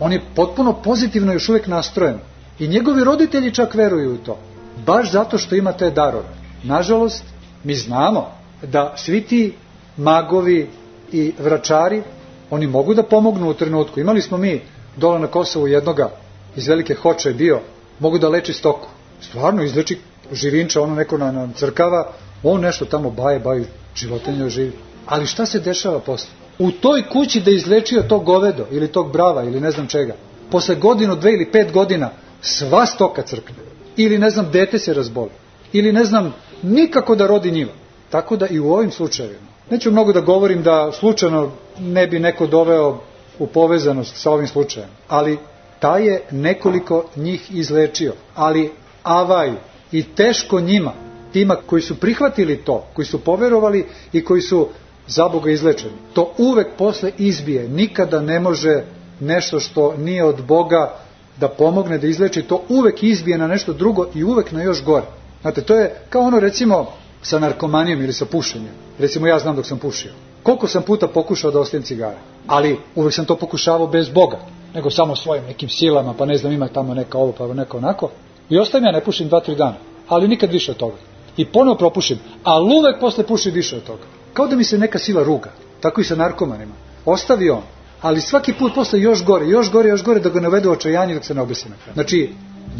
on 0.00 0.12
je 0.12 0.22
potpuno 0.34 0.72
pozitivno 0.72 1.32
još 1.32 1.48
uvek 1.48 1.66
nastrojen. 1.66 2.18
I 2.58 2.68
njegovi 2.68 3.04
roditelji 3.04 3.54
čak 3.54 3.74
veruju 3.74 4.14
u 4.14 4.18
to. 4.18 4.38
Baš 4.86 5.12
zato 5.12 5.38
što 5.38 5.54
ima 5.54 5.72
te 5.72 5.90
darove. 5.90 6.28
Nažalost, 6.64 7.24
mi 7.64 7.74
znamo 7.74 8.30
da 8.62 8.94
svi 8.96 9.20
ti 9.20 9.54
magovi 9.96 10.70
i 11.12 11.32
vračari, 11.38 12.02
oni 12.50 12.66
mogu 12.66 12.94
da 12.94 13.02
pomognu 13.02 13.50
u 13.50 13.54
trenutku. 13.54 14.00
Imali 14.00 14.22
smo 14.22 14.36
mi 14.36 14.60
dole 14.96 15.18
na 15.18 15.26
Kosovu 15.26 15.66
jednoga 15.66 16.10
iz 16.56 16.68
Velike 16.68 16.94
Hoče 16.94 17.28
je 17.28 17.34
bio, 17.34 17.60
mogu 17.98 18.18
da 18.18 18.28
leči 18.28 18.52
stoku. 18.52 18.88
Stvarno 19.20 19.62
izleči 19.62 19.98
živinča, 20.32 20.82
ono 20.82 20.94
neko 20.94 21.18
na, 21.18 21.32
na 21.32 21.48
crkava, 21.54 22.12
On 22.42 22.60
nešto 22.60 22.84
tamo 22.84 23.10
baje, 23.10 23.38
baje, 23.40 23.64
životinja 23.94 24.48
živi. 24.48 24.72
Ali 25.06 25.26
šta 25.26 25.46
se 25.46 25.60
dešava 25.60 26.00
posle? 26.00 26.30
U 26.58 26.70
toj 26.70 27.08
kući 27.08 27.40
da 27.40 27.50
izlečio 27.50 28.02
to 28.02 28.18
govedo 28.18 28.66
ili 28.70 28.88
tog 28.88 29.12
brava 29.12 29.44
ili 29.44 29.60
ne 29.60 29.70
znam 29.70 29.86
čega, 29.86 30.14
posle 30.50 30.74
godinu, 30.74 31.16
dve 31.16 31.32
ili 31.32 31.50
pet 31.52 31.72
godina 31.72 32.10
sva 32.40 32.86
stoka 32.86 33.22
crkne. 33.22 33.56
Ili 33.96 34.18
ne 34.18 34.30
znam, 34.30 34.50
dete 34.52 34.78
se 34.78 34.94
razboli. 34.94 35.30
Ili 35.72 35.92
ne 35.92 36.04
znam, 36.04 36.34
nikako 36.62 37.14
da 37.14 37.26
rodi 37.26 37.50
njiva. 37.50 37.72
Tako 38.10 38.36
da 38.36 38.46
i 38.46 38.58
u 38.58 38.72
ovim 38.72 38.90
slučajevima. 38.90 39.45
Neću 39.70 39.90
mnogo 39.90 40.12
da 40.12 40.20
govorim 40.20 40.62
da 40.62 40.92
slučajno 40.92 41.50
ne 41.78 42.06
bi 42.06 42.18
neko 42.18 42.46
doveo 42.46 42.98
u 43.38 43.46
povezanost 43.46 44.16
sa 44.16 44.30
ovim 44.30 44.46
slučajem. 44.46 44.88
Ali 45.08 45.38
taj 45.78 46.06
je 46.06 46.22
nekoliko 46.30 47.04
njih 47.16 47.54
izlečio. 47.54 48.12
Ali 48.34 48.72
avaj 49.02 49.52
i 49.92 50.02
teško 50.02 50.60
njima 50.60 50.92
tima 51.32 51.56
koji 51.66 51.82
su 51.82 52.00
prihvatili 52.00 52.56
to, 52.56 52.84
koji 52.94 53.06
su 53.06 53.20
poverovali 53.24 53.86
i 54.12 54.24
koji 54.24 54.40
su 54.40 54.68
za 55.06 55.28
Boga 55.28 55.50
izlečeni. 55.50 55.92
To 56.12 56.32
uvek 56.38 56.66
posle 56.78 57.12
izbije. 57.18 57.68
Nikada 57.68 58.20
ne 58.20 58.40
može 58.40 58.84
nešto 59.20 59.60
što 59.60 59.96
nije 59.96 60.24
od 60.24 60.44
Boga 60.46 60.94
da 61.40 61.48
pomogne 61.48 61.98
da 61.98 62.06
izleči, 62.06 62.42
to 62.42 62.62
uvek 62.68 63.02
izbije 63.02 63.38
na 63.38 63.46
nešto 63.46 63.72
drugo 63.72 64.06
i 64.14 64.24
uvek 64.24 64.52
na 64.52 64.62
još 64.62 64.84
gore. 64.84 65.06
Znate, 65.42 65.62
to 65.62 65.74
je 65.74 65.94
kao 66.10 66.22
ono 66.22 66.40
recimo 66.40 66.92
sa 67.26 67.38
narkomanijom 67.38 68.02
ili 68.02 68.12
sa 68.12 68.24
pušenjem. 68.24 68.72
Recimo 68.98 69.26
ja 69.26 69.38
znam 69.38 69.56
dok 69.56 69.66
sam 69.66 69.78
pušio. 69.78 70.12
Koliko 70.42 70.68
sam 70.68 70.82
puta 70.82 71.08
pokušao 71.08 71.50
da 71.50 71.60
ostavim 71.60 71.82
cigare, 71.82 72.16
ali 72.46 72.78
uvek 72.94 73.14
sam 73.14 73.24
to 73.24 73.36
pokušavao 73.36 73.86
bez 73.86 74.08
Boga, 74.08 74.38
nego 74.74 74.90
samo 74.90 75.16
svojim 75.16 75.44
nekim 75.44 75.68
silama, 75.68 76.14
pa 76.14 76.26
ne 76.26 76.36
znam, 76.36 76.52
ima 76.52 76.68
tamo 76.68 76.94
neka 76.94 77.18
ovo, 77.18 77.32
pa 77.32 77.46
neka 77.54 77.76
onako. 77.76 78.10
I 78.50 78.58
ostavim 78.58 78.86
ja, 78.86 78.92
ne 78.92 79.00
pušim 79.04 79.28
dva, 79.28 79.40
tri 79.40 79.56
dana, 79.56 79.76
ali 80.08 80.28
nikad 80.28 80.52
više 80.52 80.70
od 80.70 80.76
toga. 80.76 80.96
I 81.36 81.44
ponovo 81.44 81.76
propušim, 81.76 82.18
ali 82.44 82.74
uvek 82.76 83.00
posle 83.00 83.26
pušim 83.26 83.52
više 83.52 83.76
od 83.76 83.82
toga. 83.82 84.02
Kao 84.32 84.46
da 84.46 84.56
mi 84.56 84.64
se 84.64 84.78
neka 84.78 84.98
sila 84.98 85.22
ruga, 85.22 85.50
tako 85.80 86.00
i 86.00 86.04
sa 86.04 86.14
narkomanima. 86.16 86.74
Ostavi 87.04 87.50
on, 87.50 87.62
ali 88.02 88.20
svaki 88.20 88.52
put 88.52 88.74
posle 88.74 89.00
još 89.00 89.24
gore, 89.24 89.46
još 89.46 89.72
gore, 89.72 89.88
još 89.88 90.04
gore 90.04 90.20
da 90.20 90.28
ga 90.28 90.40
ne 90.40 90.48
uvede 90.48 90.68
u 90.68 90.72
očajanje 90.72 91.14
dok 91.14 91.24
se 91.24 91.34
ne 91.34 91.40
obesi 91.40 91.68
na 91.68 91.76
kraju. 91.76 91.94
Znači, 91.94 92.30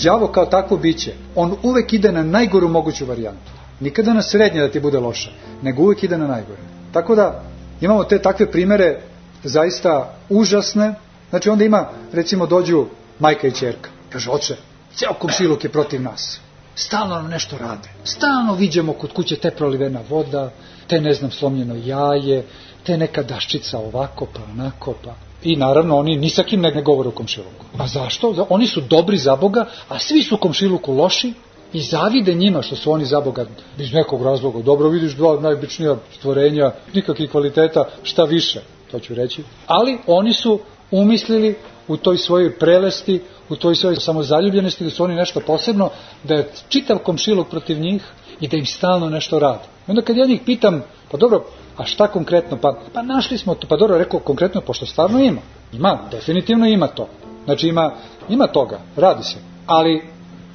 đavo 0.04 0.28
kao 0.28 0.46
takvo 0.46 0.76
biće, 0.76 1.12
on 1.34 1.56
uvek 1.62 1.92
ide 1.92 2.12
na 2.12 2.22
najgoru 2.22 2.68
moguću 2.68 3.06
varijantu. 3.06 3.55
Nikada 3.80 4.14
na 4.14 4.22
srednje 4.22 4.60
da 4.60 4.70
ti 4.70 4.80
bude 4.80 4.98
loše, 4.98 5.30
nego 5.62 5.82
uvek 5.82 6.02
ide 6.02 6.18
na 6.18 6.26
najgore. 6.26 6.60
Tako 6.92 7.14
da 7.14 7.42
imamo 7.80 8.04
te 8.04 8.22
takve 8.22 8.50
primere 8.50 9.00
zaista 9.44 10.14
užasne. 10.28 10.94
Znači 11.30 11.48
onda 11.48 11.64
ima, 11.64 11.88
recimo 12.12 12.46
dođu 12.46 12.86
majka 13.18 13.46
i 13.46 13.52
čerka. 13.52 13.90
Kaže, 14.10 14.30
oče, 14.30 14.56
ceo 14.94 15.14
komšiluk 15.14 15.64
je 15.64 15.70
protiv 15.70 16.02
nas. 16.02 16.40
Stalno 16.74 17.14
nam 17.14 17.30
nešto 17.30 17.58
rade. 17.58 17.88
Stalno 18.04 18.54
viđamo 18.54 18.92
kod 18.92 19.12
kuće 19.12 19.36
te 19.36 19.50
prolivena 19.50 20.00
voda, 20.08 20.50
te 20.86 21.00
ne 21.00 21.14
znam 21.14 21.30
slomljeno 21.30 21.74
jaje, 21.84 22.44
te 22.84 22.96
neka 22.96 23.22
daščica 23.22 23.78
ovako 23.78 24.26
pa 24.34 24.40
onako 24.52 24.94
pa 25.04 25.14
I 25.42 25.56
naravno 25.56 25.96
oni 25.98 26.16
ni 26.16 26.30
sa 26.30 26.42
kim 26.42 26.60
ne, 26.60 26.82
govore 26.82 27.08
o 27.08 27.12
komšiluku. 27.12 27.64
A 27.78 27.86
zašto? 27.86 28.46
Oni 28.48 28.66
su 28.66 28.80
dobri 28.80 29.18
za 29.18 29.36
Boga, 29.36 29.66
a 29.88 29.98
svi 29.98 30.22
su 30.22 30.34
u 30.34 30.38
komšiluku 30.38 30.92
loši 30.92 31.32
i 31.72 31.80
zavide 31.80 32.34
njima 32.34 32.62
što 32.62 32.76
su 32.76 32.92
oni 32.92 33.04
za 33.04 33.20
Boga 33.20 33.46
iz 33.78 33.92
nekog 33.92 34.22
razloga. 34.22 34.62
Dobro 34.62 34.88
vidiš 34.88 35.12
dva 35.12 35.40
najobičnija 35.40 35.96
stvorenja, 36.14 36.72
nikakvih 36.94 37.30
kvaliteta, 37.30 37.84
šta 38.02 38.24
više, 38.24 38.60
to 38.90 38.98
ću 38.98 39.14
reći. 39.14 39.42
Ali 39.66 39.98
oni 40.06 40.32
su 40.32 40.60
umislili 40.90 41.56
u 41.88 41.96
toj 41.96 42.18
svojoj 42.18 42.58
prelesti, 42.58 43.22
u 43.48 43.56
toj 43.56 43.74
svojoj 43.74 43.96
samozaljubljenosti, 43.96 44.84
da 44.84 44.90
su 44.90 45.04
oni 45.04 45.14
nešto 45.14 45.40
posebno, 45.40 45.90
da 46.24 46.34
je 46.34 46.50
čitav 46.68 46.98
komšiluk 46.98 47.48
protiv 47.48 47.80
njih 47.80 48.02
i 48.40 48.48
da 48.48 48.56
im 48.56 48.66
stalno 48.66 49.10
nešto 49.10 49.38
radi. 49.38 49.64
Onda 49.86 50.02
kad 50.02 50.16
ja 50.16 50.26
njih 50.26 50.40
pitam, 50.46 50.82
pa 51.10 51.16
dobro, 51.16 51.44
a 51.76 51.84
šta 51.84 52.08
konkretno? 52.08 52.56
Pa, 52.56 52.78
pa 52.92 53.02
našli 53.02 53.38
smo 53.38 53.54
to, 53.54 53.66
pa 53.68 53.76
dobro 53.76 53.98
rekao 53.98 54.20
konkretno, 54.20 54.60
pošto 54.60 54.86
stvarno 54.86 55.18
ima. 55.18 55.40
Ima, 55.72 55.98
definitivno 56.10 56.66
ima 56.66 56.86
to. 56.86 57.08
Znači 57.44 57.68
ima, 57.68 57.92
ima 58.28 58.46
toga, 58.46 58.78
radi 58.96 59.24
se. 59.24 59.36
Ali 59.66 60.02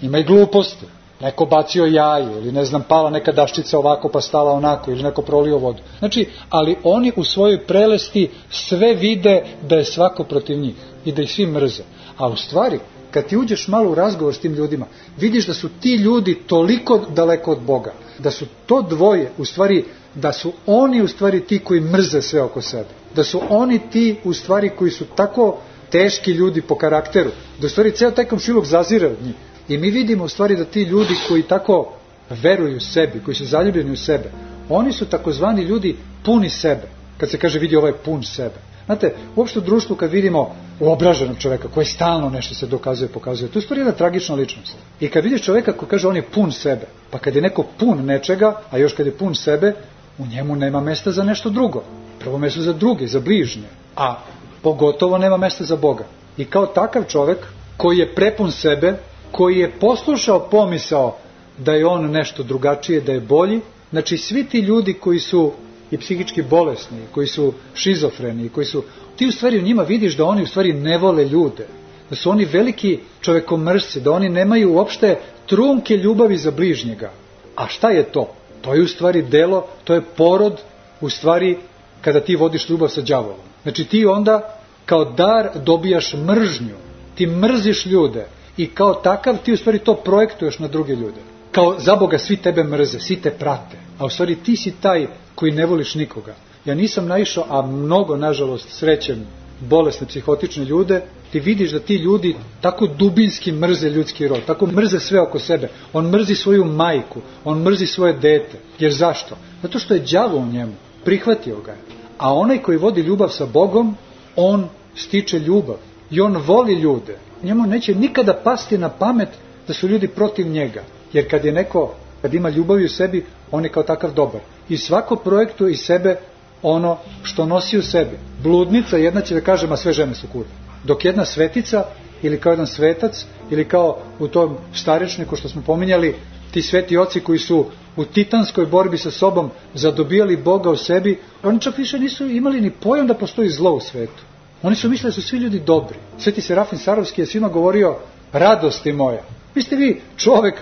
ima 0.01 0.17
i 0.17 0.23
gluposti. 0.23 0.85
Neko 1.21 1.45
bacio 1.45 1.85
jaje 1.85 2.37
ili 2.37 2.51
ne 2.51 2.65
znam 2.65 2.83
pala 2.87 3.09
neka 3.09 3.31
daščica 3.31 3.77
ovako 3.77 4.09
pa 4.09 4.21
stala 4.21 4.51
onako 4.51 4.91
ili 4.91 5.03
neko 5.03 5.21
prolio 5.21 5.57
vodu. 5.57 5.81
Znači, 5.99 6.29
ali 6.49 6.75
oni 6.83 7.11
u 7.15 7.23
svojoj 7.23 7.65
prelesti 7.65 8.29
sve 8.49 8.93
vide 8.93 9.43
da 9.69 9.75
je 9.75 9.85
svako 9.85 10.23
protiv 10.23 10.59
njih 10.59 10.75
i 11.05 11.11
da 11.11 11.21
ih 11.21 11.31
svi 11.31 11.45
mrze. 11.45 11.83
A 12.17 12.27
u 12.27 12.35
stvari, 12.35 12.79
kad 13.11 13.25
ti 13.25 13.37
uđeš 13.37 13.67
malo 13.67 13.91
u 13.91 13.95
razgovor 13.95 14.33
s 14.33 14.39
tim 14.39 14.53
ljudima, 14.53 14.85
vidiš 15.17 15.47
da 15.47 15.53
su 15.53 15.69
ti 15.69 15.95
ljudi 15.95 16.35
toliko 16.47 16.99
daleko 17.09 17.51
od 17.51 17.61
Boga, 17.61 17.93
da 18.19 18.31
su 18.31 18.45
to 18.65 18.81
dvoje, 18.81 19.31
u 19.37 19.45
stvari, 19.45 19.83
da 20.15 20.33
su 20.33 20.51
oni 20.65 21.01
u 21.01 21.07
stvari 21.07 21.45
ti 21.45 21.59
koji 21.59 21.81
mrze 21.81 22.21
sve 22.21 22.41
oko 22.41 22.61
sebe. 22.61 22.89
Da 23.15 23.23
su 23.23 23.41
oni 23.49 23.79
ti 23.91 24.15
u 24.23 24.33
stvari 24.33 24.69
koji 24.69 24.91
su 24.91 25.05
tako 25.15 25.57
teški 25.89 26.31
ljudi 26.31 26.61
po 26.61 26.75
karakteru, 26.75 27.31
da 27.59 27.67
u 27.67 27.69
stvari 27.69 27.91
ceo 27.91 28.11
taj 28.11 28.25
komšiluk 28.25 28.65
zazire 28.65 29.07
od 29.07 29.25
njih. 29.25 29.35
I 29.67 29.77
mi 29.77 29.91
vidimo 29.91 30.23
u 30.23 30.27
stvari 30.27 30.55
da 30.55 30.65
ti 30.65 30.83
ljudi 30.83 31.13
koji 31.27 31.43
tako 31.43 31.93
veruju 32.29 32.79
sebi, 32.79 33.21
koji 33.25 33.35
su 33.35 33.45
zaljubljeni 33.45 33.91
u 33.91 33.97
sebe, 33.97 34.31
oni 34.69 34.93
su 34.93 35.05
takozvani 35.05 35.61
ljudi 35.61 35.95
puni 36.25 36.49
sebe. 36.49 36.87
Kad 37.17 37.29
se 37.29 37.37
kaže 37.37 37.59
vidi 37.59 37.75
ovaj 37.75 37.93
pun 37.93 38.23
sebe. 38.23 38.55
Znate, 38.85 39.13
uopšte 39.35 39.59
u 39.59 39.61
društvu 39.61 39.95
kad 39.95 40.11
vidimo 40.11 40.55
uobraženog 40.79 41.37
čoveka 41.37 41.67
koji 41.67 41.85
stalno 41.85 42.29
nešto 42.29 42.55
se 42.55 42.67
dokazuje, 42.67 43.09
pokazuje, 43.09 43.51
to 43.51 43.59
je 43.59 43.63
stvari 43.63 43.81
jedna 43.81 43.93
tragična 43.93 44.35
ličnost. 44.35 44.75
I 44.99 45.07
kad 45.07 45.23
vidiš 45.23 45.41
čoveka 45.41 45.73
ko 45.73 45.85
kaže 45.85 46.07
on 46.07 46.15
je 46.15 46.21
pun 46.21 46.51
sebe, 46.51 46.85
pa 47.09 47.19
kad 47.19 47.35
je 47.35 47.41
neko 47.41 47.63
pun 47.79 48.05
nečega, 48.05 48.61
a 48.71 48.77
još 48.77 48.93
kad 48.93 49.05
je 49.05 49.17
pun 49.17 49.35
sebe, 49.35 49.73
u 50.17 50.25
njemu 50.25 50.55
nema 50.55 50.81
mesta 50.81 51.11
za 51.11 51.23
nešto 51.23 51.49
drugo. 51.49 51.83
Prvo 52.19 52.37
mesto 52.37 52.61
za 52.61 52.73
druge, 52.73 53.07
za 53.07 53.19
bližnje. 53.19 53.67
A 53.95 54.15
pogotovo 54.61 55.17
nema 55.17 55.37
mesta 55.37 55.63
za 55.63 55.75
Boga. 55.75 56.03
I 56.37 56.45
kao 56.45 56.65
takav 56.65 57.03
čovek 57.03 57.37
koji 57.77 57.97
je 57.97 58.15
prepun 58.15 58.51
sebe, 58.51 58.97
koji 59.31 59.57
je 59.57 59.71
poslušao 59.71 60.39
pomisao 60.39 61.17
da 61.57 61.73
je 61.73 61.85
on 61.85 62.11
nešto 62.11 62.43
drugačije, 62.43 63.01
da 63.01 63.11
je 63.11 63.19
bolji, 63.19 63.59
znači 63.91 64.17
svi 64.17 64.43
ti 64.43 64.59
ljudi 64.59 64.93
koji 64.93 65.19
su 65.19 65.51
i 65.91 65.97
psihički 65.97 66.41
bolesni, 66.41 66.97
koji 67.11 67.27
su 67.27 67.53
šizofreni, 67.73 68.49
koji 68.49 68.65
su, 68.65 68.83
ti 69.15 69.27
u 69.27 69.31
stvari 69.31 69.59
u 69.59 69.61
njima 69.61 69.83
vidiš 69.83 70.17
da 70.17 70.25
oni 70.25 70.43
u 70.43 70.47
stvari 70.47 70.73
ne 70.73 70.97
vole 70.97 71.25
ljude, 71.25 71.67
da 72.09 72.15
su 72.15 72.29
oni 72.29 72.45
veliki 72.45 72.99
čovekomrsci, 73.21 74.01
da 74.01 74.11
oni 74.11 74.29
nemaju 74.29 74.73
uopšte 74.73 75.19
trunke 75.45 75.97
ljubavi 75.97 76.37
za 76.37 76.51
bližnjega. 76.51 77.11
A 77.55 77.67
šta 77.67 77.89
je 77.89 78.03
to? 78.03 78.33
To 78.61 78.73
je 78.73 78.81
u 78.81 78.87
stvari 78.87 79.21
delo, 79.21 79.67
to 79.83 79.93
je 79.93 80.01
porod 80.01 80.61
u 81.01 81.09
stvari 81.09 81.57
kada 82.01 82.19
ti 82.19 82.35
vodiš 82.35 82.69
ljubav 82.69 82.89
sa 82.89 83.01
đavolom. 83.01 83.39
Znači 83.63 83.85
ti 83.85 84.05
onda 84.05 84.57
kao 84.85 85.05
dar 85.05 85.49
dobijaš 85.65 86.13
mržnju, 86.13 86.75
ti 87.15 87.27
mrziš 87.27 87.85
ljude 87.85 88.25
i 88.61 88.67
kao 88.67 88.93
takav 88.93 89.37
ti 89.45 89.53
u 89.53 89.57
stvari 89.57 89.79
to 89.79 89.95
projektuješ 89.95 90.59
na 90.59 90.67
druge 90.67 90.95
ljude. 90.95 91.21
Kao 91.51 91.79
za 91.79 91.95
Boga 91.95 92.17
svi 92.17 92.37
tebe 92.37 92.63
mrze, 92.63 92.99
svi 92.99 93.15
te 93.15 93.31
prate, 93.31 93.77
a 93.99 94.05
u 94.05 94.09
stvari 94.09 94.35
ti 94.35 94.55
si 94.55 94.71
taj 94.81 95.07
koji 95.35 95.51
ne 95.51 95.65
voliš 95.65 95.95
nikoga. 95.95 96.35
Ja 96.65 96.75
nisam 96.75 97.07
naišao, 97.07 97.45
a 97.49 97.61
mnogo, 97.61 98.17
nažalost, 98.17 98.69
srećem 98.69 99.25
bolesne, 99.59 100.07
psihotične 100.07 100.65
ljude, 100.65 101.01
ti 101.31 101.39
vidiš 101.39 101.71
da 101.71 101.79
ti 101.79 101.95
ljudi 101.95 102.35
tako 102.61 102.87
dubinski 102.87 103.51
mrze 103.51 103.89
ljudski 103.89 104.27
rod, 104.27 104.45
tako 104.47 104.67
mrze 104.67 104.99
sve 104.99 105.21
oko 105.21 105.39
sebe. 105.39 105.69
On 105.93 106.09
mrzi 106.09 106.35
svoju 106.35 106.65
majku, 106.65 107.21
on 107.43 107.63
mrzi 107.63 107.85
svoje 107.85 108.13
dete. 108.13 108.57
Jer 108.79 108.93
zašto? 108.93 109.37
Zato 109.61 109.79
što 109.79 109.93
je 109.93 110.05
đavo 110.11 110.37
u 110.37 110.45
njemu, 110.45 110.73
prihvatio 111.05 111.61
ga 111.65 111.71
je. 111.71 111.77
A 112.17 112.33
onaj 112.33 112.57
koji 112.57 112.77
vodi 112.77 113.01
ljubav 113.01 113.29
sa 113.29 113.45
Bogom, 113.45 113.95
on 114.35 114.67
stiče 114.95 115.39
ljubav 115.39 115.77
i 116.11 116.21
on 116.21 116.37
voli 116.37 116.73
ljude. 116.73 117.17
Njemu 117.43 117.67
neće 117.67 117.95
nikada 117.95 118.33
pasti 118.43 118.77
na 118.77 118.89
pamet 118.89 119.29
da 119.67 119.73
su 119.73 119.87
ljudi 119.87 120.07
protiv 120.07 120.47
njega. 120.47 120.83
Jer 121.13 121.29
kad 121.29 121.45
je 121.45 121.51
neko, 121.51 121.93
kad 122.21 122.33
ima 122.33 122.49
ljubav 122.49 122.77
u 122.77 122.89
sebi, 122.89 123.25
on 123.51 123.63
je 123.63 123.69
kao 123.69 123.83
takav 123.83 124.13
dobar. 124.13 124.41
I 124.69 124.77
svako 124.77 125.15
projektuje 125.15 125.71
iz 125.71 125.79
sebe 125.79 126.15
ono 126.61 126.97
što 127.23 127.45
nosi 127.45 127.77
u 127.77 127.81
sebi. 127.81 128.17
Bludnica 128.43 128.97
jedna 128.97 129.21
će 129.21 129.33
da 129.33 129.41
kaže, 129.41 129.67
ma 129.67 129.77
sve 129.77 129.93
žene 129.93 130.15
su 130.15 130.27
kurve. 130.31 130.51
Dok 130.83 131.05
jedna 131.05 131.25
svetica 131.25 131.85
ili 132.21 132.39
kao 132.39 132.51
jedan 132.51 132.67
svetac 132.67 133.25
ili 133.49 133.67
kao 133.67 133.97
u 134.19 134.27
tom 134.27 134.57
starečniku 134.73 135.35
što 135.35 135.49
smo 135.49 135.61
pominjali, 135.61 136.15
ti 136.51 136.61
sveti 136.61 136.97
oci 136.97 137.19
koji 137.19 137.39
su 137.39 137.65
u 137.95 138.05
titanskoj 138.05 138.65
borbi 138.65 138.97
sa 138.97 139.11
sobom 139.11 139.49
zadobijali 139.73 140.37
Boga 140.37 140.69
u 140.69 140.75
sebi, 140.75 141.19
oni 141.43 141.59
čak 141.59 141.77
više 141.77 141.99
nisu 141.99 142.27
imali 142.27 142.61
ni 142.61 142.71
pojam 142.71 143.07
da 143.07 143.13
postoji 143.13 143.49
zlo 143.49 143.73
u 143.73 143.79
svetu. 143.79 144.23
Oni 144.63 144.75
su 144.75 144.89
mislili 144.89 145.09
da 145.09 145.13
su 145.13 145.21
svi 145.21 145.37
ljudi 145.37 145.59
dobri. 145.59 145.97
Sveti 146.17 146.41
Serafin 146.41 146.79
Sarovski 146.79 147.21
je 147.21 147.25
svima 147.25 147.47
govorio 147.47 147.97
radosti 148.33 148.91
moja. 148.91 149.21
Vi 149.55 149.61
ste 149.61 149.75
vi 149.75 150.01
čovek 150.17 150.55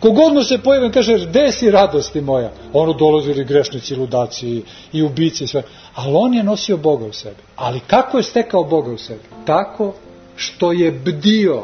Kogod 0.00 0.34
mu 0.34 0.42
se 0.42 0.58
pojavi, 0.58 0.92
kaže, 0.92 1.26
gde 1.26 1.52
si 1.52 1.70
radosti 1.70 2.20
moja? 2.20 2.50
Ono 2.72 2.92
dolazili 2.92 3.44
grešnici, 3.44 3.96
ludaci 3.96 4.62
i 4.92 5.02
ubici 5.02 5.44
i 5.44 5.46
sve. 5.46 5.62
Ali 5.94 6.12
on 6.14 6.34
je 6.34 6.42
nosio 6.42 6.76
Boga 6.76 7.04
u 7.04 7.12
sebi. 7.12 7.36
Ali 7.56 7.80
kako 7.86 8.16
je 8.16 8.22
stekao 8.22 8.64
Boga 8.64 8.90
u 8.90 8.98
sebi? 8.98 9.20
Tako 9.46 9.94
što 10.36 10.72
je 10.72 10.92
bdio 10.92 11.62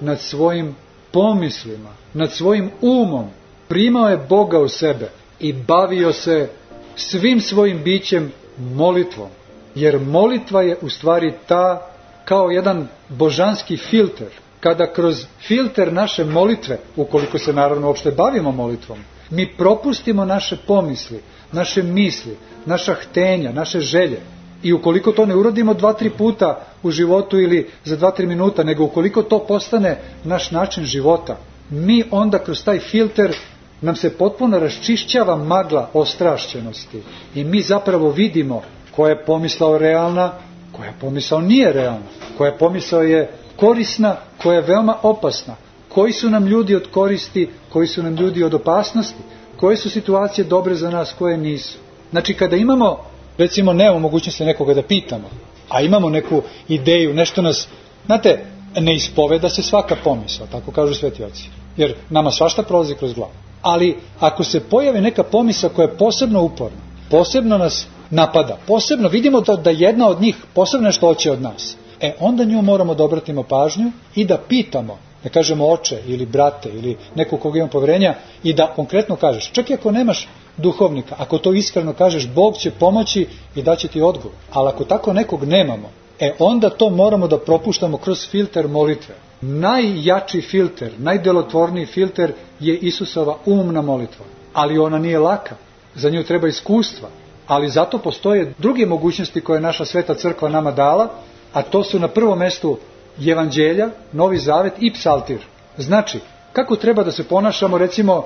nad 0.00 0.20
svojim 0.20 0.76
pomislima, 1.12 1.90
nad 2.14 2.32
svojim 2.32 2.70
umom, 2.80 3.24
primao 3.68 4.08
je 4.08 4.16
Boga 4.16 4.58
u 4.58 4.68
sebe 4.68 5.10
i 5.40 5.52
bavio 5.52 6.12
se 6.12 6.48
svim 6.96 7.40
svojim 7.40 7.82
bićem 7.82 8.32
molitvom. 8.58 9.28
Jer 9.74 9.98
molitva 10.00 10.62
je 10.62 10.76
u 10.82 10.88
stvari 10.88 11.32
ta 11.46 11.90
kao 12.24 12.50
jedan 12.50 12.88
božanski 13.08 13.76
filter. 13.76 14.28
Kada 14.60 14.92
kroz 14.92 15.26
filter 15.46 15.92
naše 15.92 16.24
molitve, 16.24 16.78
ukoliko 16.96 17.38
se 17.38 17.52
naravno 17.52 17.86
uopšte 17.86 18.10
bavimo 18.10 18.52
molitvom, 18.52 18.98
mi 19.30 19.56
propustimo 19.56 20.24
naše 20.24 20.56
pomisli, 20.66 21.20
naše 21.52 21.82
misli, 21.82 22.36
naša 22.66 22.94
htenja, 22.94 23.52
naše 23.52 23.80
želje, 23.80 24.20
i 24.62 24.72
ukoliko 24.72 25.12
to 25.12 25.26
ne 25.26 25.36
urodimo 25.36 25.74
dva, 25.74 25.92
tri 25.92 26.10
puta 26.10 26.66
u 26.82 26.90
životu 26.90 27.40
ili 27.40 27.70
za 27.84 27.96
dva, 27.96 28.10
tri 28.10 28.26
minuta, 28.26 28.62
nego 28.62 28.84
ukoliko 28.84 29.22
to 29.22 29.38
postane 29.38 29.98
naš 30.24 30.50
način 30.50 30.84
života, 30.84 31.36
mi 31.70 32.04
onda 32.10 32.38
kroz 32.38 32.64
taj 32.64 32.78
filter 32.78 33.36
nam 33.80 33.96
se 33.96 34.10
potpuno 34.18 34.58
raščišćava 34.58 35.36
magla 35.36 35.90
ostrašćenosti. 35.92 37.02
I 37.34 37.44
mi 37.44 37.62
zapravo 37.62 38.10
vidimo 38.10 38.62
koja 38.96 39.10
je 39.10 39.24
pomislao 39.24 39.78
realna, 39.78 40.32
koja 40.72 40.86
je 40.86 40.94
pomisao 41.00 41.40
nije 41.40 41.72
realna, 41.72 42.06
koja 42.38 42.50
je 42.50 42.58
pomisao 42.58 43.02
je 43.02 43.30
korisna, 43.56 44.16
koja 44.42 44.54
je 44.54 44.62
veoma 44.62 44.96
opasna. 45.02 45.56
Koji 45.88 46.12
su 46.12 46.30
nam 46.30 46.46
ljudi 46.46 46.76
od 46.76 46.88
koristi, 46.90 47.48
koji 47.72 47.86
su 47.86 48.02
nam 48.02 48.14
ljudi 48.14 48.44
od 48.44 48.54
opasnosti, 48.54 49.22
koje 49.56 49.76
su 49.76 49.90
situacije 49.90 50.44
dobre 50.44 50.74
za 50.74 50.90
nas, 50.90 51.14
koje 51.18 51.36
nisu. 51.36 51.78
Znači, 52.10 52.34
kada 52.34 52.56
imamo 52.56 52.98
recimo 53.38 53.72
nemamo 53.72 53.98
mogućnosti 53.98 54.44
nekoga 54.44 54.74
da 54.74 54.82
pitamo, 54.82 55.28
a 55.68 55.80
imamo 55.80 56.08
neku 56.08 56.42
ideju, 56.68 57.14
nešto 57.14 57.42
nas, 57.42 57.68
znate, 58.06 58.44
ne 58.80 58.94
ispoveda 58.94 59.48
se 59.48 59.62
svaka 59.62 59.96
pomisla, 60.04 60.46
tako 60.52 60.70
kažu 60.70 60.94
sveti 60.94 61.24
oci, 61.24 61.48
jer 61.76 61.94
nama 62.10 62.30
svašta 62.30 62.62
prolazi 62.62 62.94
kroz 62.94 63.14
glavu. 63.14 63.32
Ali 63.62 63.96
ako 64.20 64.44
se 64.44 64.60
pojavi 64.60 65.00
neka 65.00 65.22
pomisa 65.22 65.68
koja 65.68 65.86
je 65.86 65.96
posebno 65.98 66.42
uporna, 66.42 66.78
posebno 67.10 67.58
nas 67.58 67.86
napada, 68.10 68.58
posebno 68.66 69.08
vidimo 69.08 69.40
da, 69.40 69.56
da 69.56 69.70
jedna 69.70 70.08
od 70.08 70.20
njih 70.20 70.36
posebno 70.54 70.86
nešto 70.86 71.06
hoće 71.06 71.32
od 71.32 71.42
nas, 71.42 71.76
e 72.00 72.12
onda 72.20 72.44
nju 72.44 72.62
moramo 72.62 72.94
da 72.94 73.04
obratimo 73.04 73.42
pažnju 73.42 73.92
i 74.14 74.24
da 74.24 74.38
pitamo, 74.38 74.98
da 75.24 75.30
kažemo 75.30 75.66
oče 75.66 76.02
ili 76.06 76.26
brate 76.26 76.68
ili 76.68 76.96
neko 77.14 77.36
koga 77.36 77.58
ima 77.58 77.68
poverenja 77.68 78.14
i 78.42 78.52
da 78.52 78.66
konkretno 78.66 79.16
kažeš, 79.16 79.52
čak 79.52 79.70
i 79.70 79.74
ako 79.74 79.90
nemaš 79.90 80.28
duhovnika, 80.56 81.14
ako 81.18 81.38
to 81.38 81.52
iskreno 81.52 81.92
kažeš, 81.92 82.28
Bog 82.28 82.56
će 82.56 82.70
pomoći 82.70 83.26
i 83.54 83.62
daće 83.62 83.88
ti 83.88 84.00
odgovor. 84.00 84.36
Ali 84.52 84.68
ako 84.68 84.84
tako 84.84 85.12
nekog 85.12 85.44
nemamo, 85.44 85.90
e 86.20 86.32
onda 86.38 86.70
to 86.70 86.90
moramo 86.90 87.28
da 87.28 87.38
propuštamo 87.38 87.96
kroz 87.96 88.28
filter 88.28 88.68
molitve. 88.68 89.14
Najjači 89.40 90.40
filter, 90.40 90.92
najdelotvorniji 90.98 91.86
filter 91.86 92.32
je 92.60 92.76
Isusova 92.76 93.36
umna 93.46 93.82
molitva. 93.82 94.24
Ali 94.52 94.78
ona 94.78 94.98
nije 94.98 95.18
laka, 95.18 95.56
za 95.94 96.10
nju 96.10 96.24
treba 96.24 96.48
iskustva. 96.48 97.08
Ali 97.46 97.68
zato 97.68 97.98
postoje 97.98 98.54
druge 98.58 98.86
mogućnosti 98.86 99.40
koje 99.40 99.56
je 99.56 99.60
naša 99.60 99.84
sveta 99.84 100.14
crkva 100.14 100.48
nama 100.48 100.70
dala, 100.70 101.08
a 101.52 101.62
to 101.62 101.84
su 101.84 101.98
na 101.98 102.08
prvom 102.08 102.38
mestu 102.38 102.78
Evanđelja, 103.26 103.88
Novi 104.12 104.38
Zavet 104.38 104.72
i 104.78 104.92
Psaltir. 104.92 105.38
Znači, 105.78 106.18
kako 106.52 106.76
treba 106.76 107.02
da 107.02 107.10
se 107.10 107.24
ponašamo, 107.24 107.78
recimo, 107.78 108.24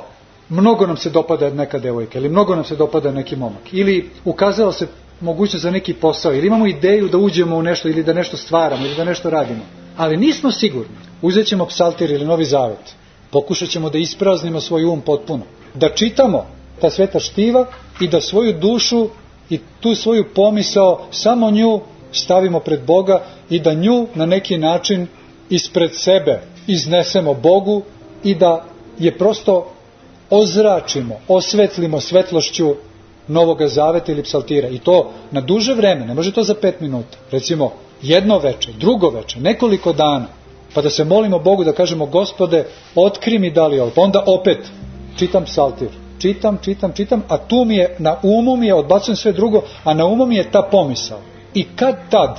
mnogo 0.49 0.87
nam 0.87 0.97
se 0.97 1.11
dopada 1.11 1.51
neka 1.51 1.79
devojka 1.79 2.19
ili 2.19 2.29
mnogo 2.29 2.55
nam 2.55 2.65
se 2.65 2.77
dopada 2.77 3.13
neki 3.13 3.37
momak 3.37 3.73
ili 3.73 4.11
ukazalo 4.25 4.73
se 4.73 4.87
mogućnost 5.21 5.63
za 5.63 5.71
neki 5.71 5.95
posao 5.95 6.35
ili 6.35 6.47
imamo 6.47 6.67
ideju 6.67 7.09
da 7.09 7.19
uđemo 7.19 7.57
u 7.57 7.63
nešto 7.63 7.89
ili 7.89 8.05
da 8.05 8.13
nešto 8.13 8.37
stvaramo 8.37 8.87
ili 8.87 8.97
da 8.97 9.05
nešto 9.05 9.31
radimo. 9.31 9.61
Ali 9.97 10.17
nismo 10.17 10.53
sigurni. 10.53 10.95
Uzet 11.23 11.47
ćemo 11.47 11.67
psaltir 11.67 12.11
ili 12.11 12.25
novi 12.25 12.45
zavet. 12.45 12.95
Pokušat 13.31 13.69
ćemo 13.69 13.91
da 13.91 13.99
ispraznimo 13.99 14.61
svoj 14.61 14.85
um 14.85 15.01
potpuno. 15.01 15.43
Da 15.75 15.89
čitamo 15.89 16.47
ta 16.81 16.91
sveta 16.91 17.21
štiva 17.21 17.67
i 18.01 18.09
da 18.09 18.21
svoju 18.21 18.53
dušu 18.53 19.09
i 19.51 19.61
tu 19.81 19.95
svoju 19.95 20.25
pomisao, 20.35 21.07
samo 21.11 21.51
nju 21.51 21.81
stavimo 22.13 22.61
pred 22.61 22.81
Boga 22.87 23.23
i 23.51 23.61
da 23.61 23.75
nju 23.75 24.07
na 24.15 24.27
neki 24.27 24.59
način 24.59 25.07
ispred 25.51 25.95
sebe 25.95 26.41
iznesemo 26.67 27.35
Bogu 27.35 27.83
i 28.25 28.35
da 28.35 28.65
je 28.99 29.19
prosto 29.19 29.73
ozračimo, 30.31 31.15
osvetlimo 31.29 32.01
svetlošću 32.01 32.75
Novoga 33.29 33.69
Zaveta 33.69 34.13
ili 34.13 34.23
Psaltira. 34.23 34.69
I 34.69 34.79
to 34.79 35.11
na 35.31 35.41
duže 35.41 35.75
vreme, 35.75 36.07
ne 36.07 36.15
može 36.15 36.33
to 36.33 36.43
za 36.43 36.55
pet 36.55 36.81
minuta. 36.81 37.19
Recimo, 37.31 37.73
jedno 38.03 38.39
veče, 38.39 38.73
drugo 38.73 39.11
veče, 39.11 39.41
nekoliko 39.41 39.93
dana, 39.93 40.27
pa 40.75 40.83
da 40.83 40.91
se 40.91 41.05
molimo 41.05 41.39
Bogu 41.39 41.65
da 41.65 41.73
kažemo, 41.73 42.07
gospode, 42.07 42.65
otkri 42.95 43.39
mi 43.39 43.51
da 43.51 43.67
li 43.67 43.81
ovo. 43.81 43.91
Pa 43.95 44.01
onda 44.01 44.25
opet 44.27 44.59
čitam 45.19 45.45
Psaltir. 45.45 45.89
Čitam, 46.19 46.59
čitam, 46.63 46.93
čitam, 46.93 47.23
a 47.29 47.39
tu 47.39 47.65
mi 47.65 47.77
je, 47.77 47.97
na 47.99 48.17
umu 48.23 48.57
mi 48.57 48.67
je, 48.67 48.75
odbacujem 48.75 49.17
sve 49.17 49.33
drugo, 49.33 49.63
a 49.85 49.95
na 49.95 50.07
umu 50.07 50.27
mi 50.27 50.37
je 50.37 50.51
ta 50.51 50.63
pomisao. 50.71 51.21
I 51.55 51.67
kad 51.77 51.97
tad 52.11 52.39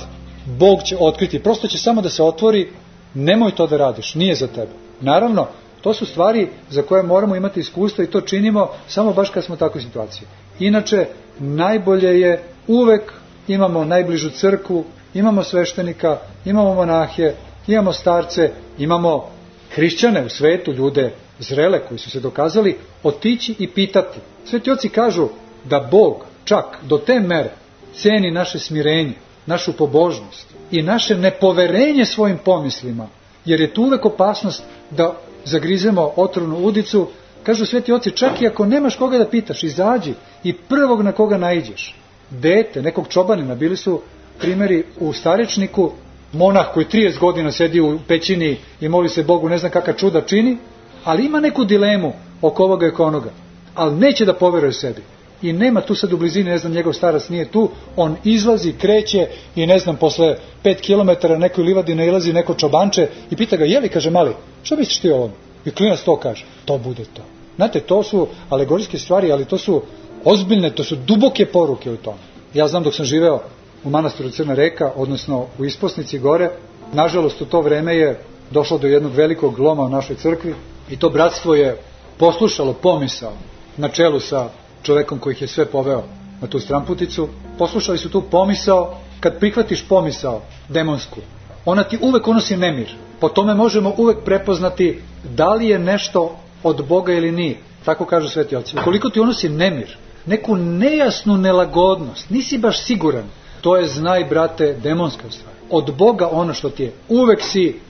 Bog 0.58 0.82
će 0.82 0.96
otkriti, 1.00 1.42
prosto 1.42 1.68
će 1.68 1.78
samo 1.78 2.02
da 2.02 2.08
se 2.08 2.22
otvori, 2.22 2.72
nemoj 3.14 3.50
to 3.50 3.66
da 3.66 3.76
radiš, 3.76 4.14
nije 4.14 4.34
za 4.34 4.46
tebe. 4.46 4.72
Naravno, 5.00 5.46
To 5.80 5.94
su 5.94 6.06
stvari 6.06 6.48
za 6.70 6.82
koje 6.82 7.02
moramo 7.02 7.36
imati 7.36 7.60
iskustva 7.60 8.04
i 8.04 8.06
to 8.06 8.20
činimo 8.20 8.68
samo 8.88 9.12
baš 9.12 9.30
kad 9.30 9.44
smo 9.44 9.54
u 9.54 9.58
takvoj 9.58 9.82
situaciji. 9.82 10.28
Inače, 10.58 11.06
najbolje 11.38 12.20
je 12.20 12.42
uvek 12.68 13.12
imamo 13.48 13.84
najbližu 13.84 14.30
crku, 14.30 14.84
imamo 15.14 15.42
sveštenika, 15.42 16.18
imamo 16.44 16.74
monahe, 16.74 17.34
imamo 17.66 17.92
starce, 17.92 18.50
imamo 18.78 19.28
hrišćane 19.74 20.24
u 20.24 20.28
svetu, 20.28 20.72
ljude 20.72 21.12
zrele 21.40 21.80
koji 21.88 21.98
su 21.98 22.10
se 22.10 22.20
dokazali, 22.20 22.78
otići 23.02 23.54
i 23.58 23.68
pitati. 23.68 24.18
Sveti 24.44 24.70
oci 24.70 24.88
kažu 24.88 25.28
da 25.64 25.88
Bog 25.90 26.24
čak 26.44 26.64
do 26.82 26.98
te 26.98 27.20
mere 27.20 27.50
ceni 27.94 28.30
naše 28.30 28.58
smirenje, 28.58 29.14
našu 29.46 29.72
pobožnost 29.72 30.46
i 30.70 30.82
naše 30.82 31.14
nepoverenje 31.14 32.04
svojim 32.04 32.38
pomislima, 32.44 33.08
jer 33.44 33.60
je 33.60 33.74
tu 33.74 33.82
uvek 33.82 34.04
opasnost 34.06 34.62
da 34.90 35.16
zagrizemo 35.44 36.12
otrovnu 36.16 36.56
udicu, 36.56 37.08
kažu 37.42 37.66
sveti 37.66 37.92
oci, 37.92 38.10
čak 38.10 38.42
i 38.42 38.46
ako 38.46 38.66
nemaš 38.66 38.96
koga 38.96 39.18
da 39.18 39.28
pitaš, 39.28 39.62
izađi 39.62 40.14
i 40.44 40.52
prvog 40.52 41.02
na 41.02 41.12
koga 41.12 41.38
naiđeš, 41.38 41.96
dete, 42.30 42.82
nekog 42.82 43.08
čobanina, 43.08 43.54
bili 43.54 43.76
su 43.76 44.00
primjeri 44.38 44.84
u 45.00 45.12
Starečniku, 45.12 45.92
monah 46.32 46.66
koji 46.74 46.86
30 46.86 47.18
godina 47.18 47.52
sedi 47.52 47.80
u 47.80 47.98
pećini 48.08 48.56
i 48.80 48.88
moli 48.88 49.08
se 49.08 49.22
Bogu, 49.22 49.48
ne 49.48 49.58
zna 49.58 49.68
kakva 49.68 49.92
čuda 49.92 50.20
čini, 50.20 50.56
ali 51.04 51.26
ima 51.26 51.40
neku 51.40 51.64
dilemu 51.64 52.12
oko 52.42 52.64
ovoga 52.64 52.86
i 52.86 52.90
oko 52.90 53.04
onoga, 53.04 53.30
ali 53.74 53.94
neće 53.94 54.24
da 54.24 54.34
poveruje 54.34 54.72
sebi 54.72 55.02
i 55.42 55.52
nema 55.52 55.80
tu 55.80 55.94
sad 55.94 56.12
u 56.12 56.16
blizini, 56.16 56.50
ne 56.50 56.58
znam, 56.58 56.72
njegov 56.72 56.92
starac 56.92 57.28
nije 57.28 57.44
tu, 57.44 57.68
on 57.96 58.16
izlazi, 58.24 58.72
kreće 58.72 59.28
i 59.56 59.66
ne 59.66 59.78
znam, 59.78 59.96
posle 59.96 60.36
5 60.64 60.76
km 60.86 61.40
nekoj 61.40 61.64
livadi 61.64 61.94
nailazi 61.94 62.32
neko 62.32 62.54
čobanče 62.54 63.08
i 63.30 63.36
pita 63.36 63.56
ga, 63.56 63.64
jeli, 63.64 63.88
kaže, 63.88 64.10
mali, 64.10 64.32
što 64.62 64.76
misliš 64.76 64.98
ti 64.98 65.10
o 65.10 65.16
ovom? 65.16 65.30
I 65.64 65.70
klinac 65.70 66.02
to 66.02 66.16
kaže, 66.16 66.44
to 66.64 66.78
bude 66.78 67.04
to. 67.04 67.22
Znate, 67.56 67.80
to 67.80 68.02
su 68.02 68.26
alegorijske 68.48 68.98
stvari, 68.98 69.32
ali 69.32 69.44
to 69.44 69.58
su 69.58 69.82
ozbiljne, 70.24 70.70
to 70.70 70.84
su 70.84 70.96
duboke 70.96 71.46
poruke 71.46 71.90
u 71.90 71.96
tome. 71.96 72.18
Ja 72.54 72.68
znam 72.68 72.82
dok 72.82 72.94
sam 72.94 73.04
živeo 73.04 73.40
u 73.84 73.90
manastiru 73.90 74.30
Crna 74.30 74.54
reka, 74.54 74.92
odnosno 74.96 75.46
u 75.58 75.64
isposnici 75.64 76.18
gore, 76.18 76.50
nažalost 76.92 77.40
u 77.40 77.44
to 77.44 77.60
vreme 77.60 77.96
je 77.96 78.20
došlo 78.50 78.78
do 78.78 78.86
jednog 78.86 79.12
velikog 79.12 79.58
loma 79.58 79.82
u 79.82 79.88
našoj 79.88 80.16
crkvi 80.16 80.54
i 80.90 80.96
to 80.96 81.10
bratstvo 81.10 81.54
je 81.54 81.76
poslušalo 82.18 82.72
pomisao 82.72 83.32
na 83.76 83.88
čelu 83.88 84.20
sa 84.20 84.48
čovekom 84.82 85.18
koji 85.18 85.32
ih 85.34 85.42
je 85.42 85.48
sve 85.48 85.66
poveo 85.66 86.02
na 86.40 86.46
tu 86.46 86.60
stramputicu, 86.60 87.28
poslušali 87.58 87.98
su 87.98 88.10
tu 88.10 88.22
pomisao, 88.30 88.96
kad 89.20 89.38
prihvatiš 89.38 89.88
pomisao 89.88 90.42
demonsku, 90.68 91.20
ona 91.64 91.84
ti 91.84 91.98
uvek 92.02 92.28
unosi 92.28 92.56
nemir. 92.56 92.94
Po 93.20 93.28
tome 93.28 93.54
možemo 93.54 93.94
uvek 93.96 94.24
prepoznati 94.24 95.02
da 95.36 95.54
li 95.54 95.68
je 95.68 95.78
nešto 95.78 96.36
od 96.62 96.86
Boga 96.88 97.12
ili 97.12 97.32
nije. 97.32 97.56
Tako 97.84 98.04
kažu 98.04 98.28
sveti 98.28 98.56
oci. 98.56 98.76
Ukoliko 98.80 99.10
ti 99.10 99.20
unosi 99.20 99.48
nemir, 99.48 99.96
neku 100.26 100.56
nejasnu 100.56 101.36
nelagodnost, 101.36 102.30
nisi 102.30 102.58
baš 102.58 102.84
siguran, 102.84 103.24
to 103.60 103.76
je, 103.76 103.86
znaj, 103.86 104.24
brate, 104.24 104.76
demonska 104.82 105.30
stvar. 105.30 105.54
Od 105.70 105.94
Boga 105.96 106.28
ono 106.32 106.54
što 106.54 106.70
ti 106.70 106.82
je, 106.82 106.92
uvek 107.08 107.42
si 107.42 107.80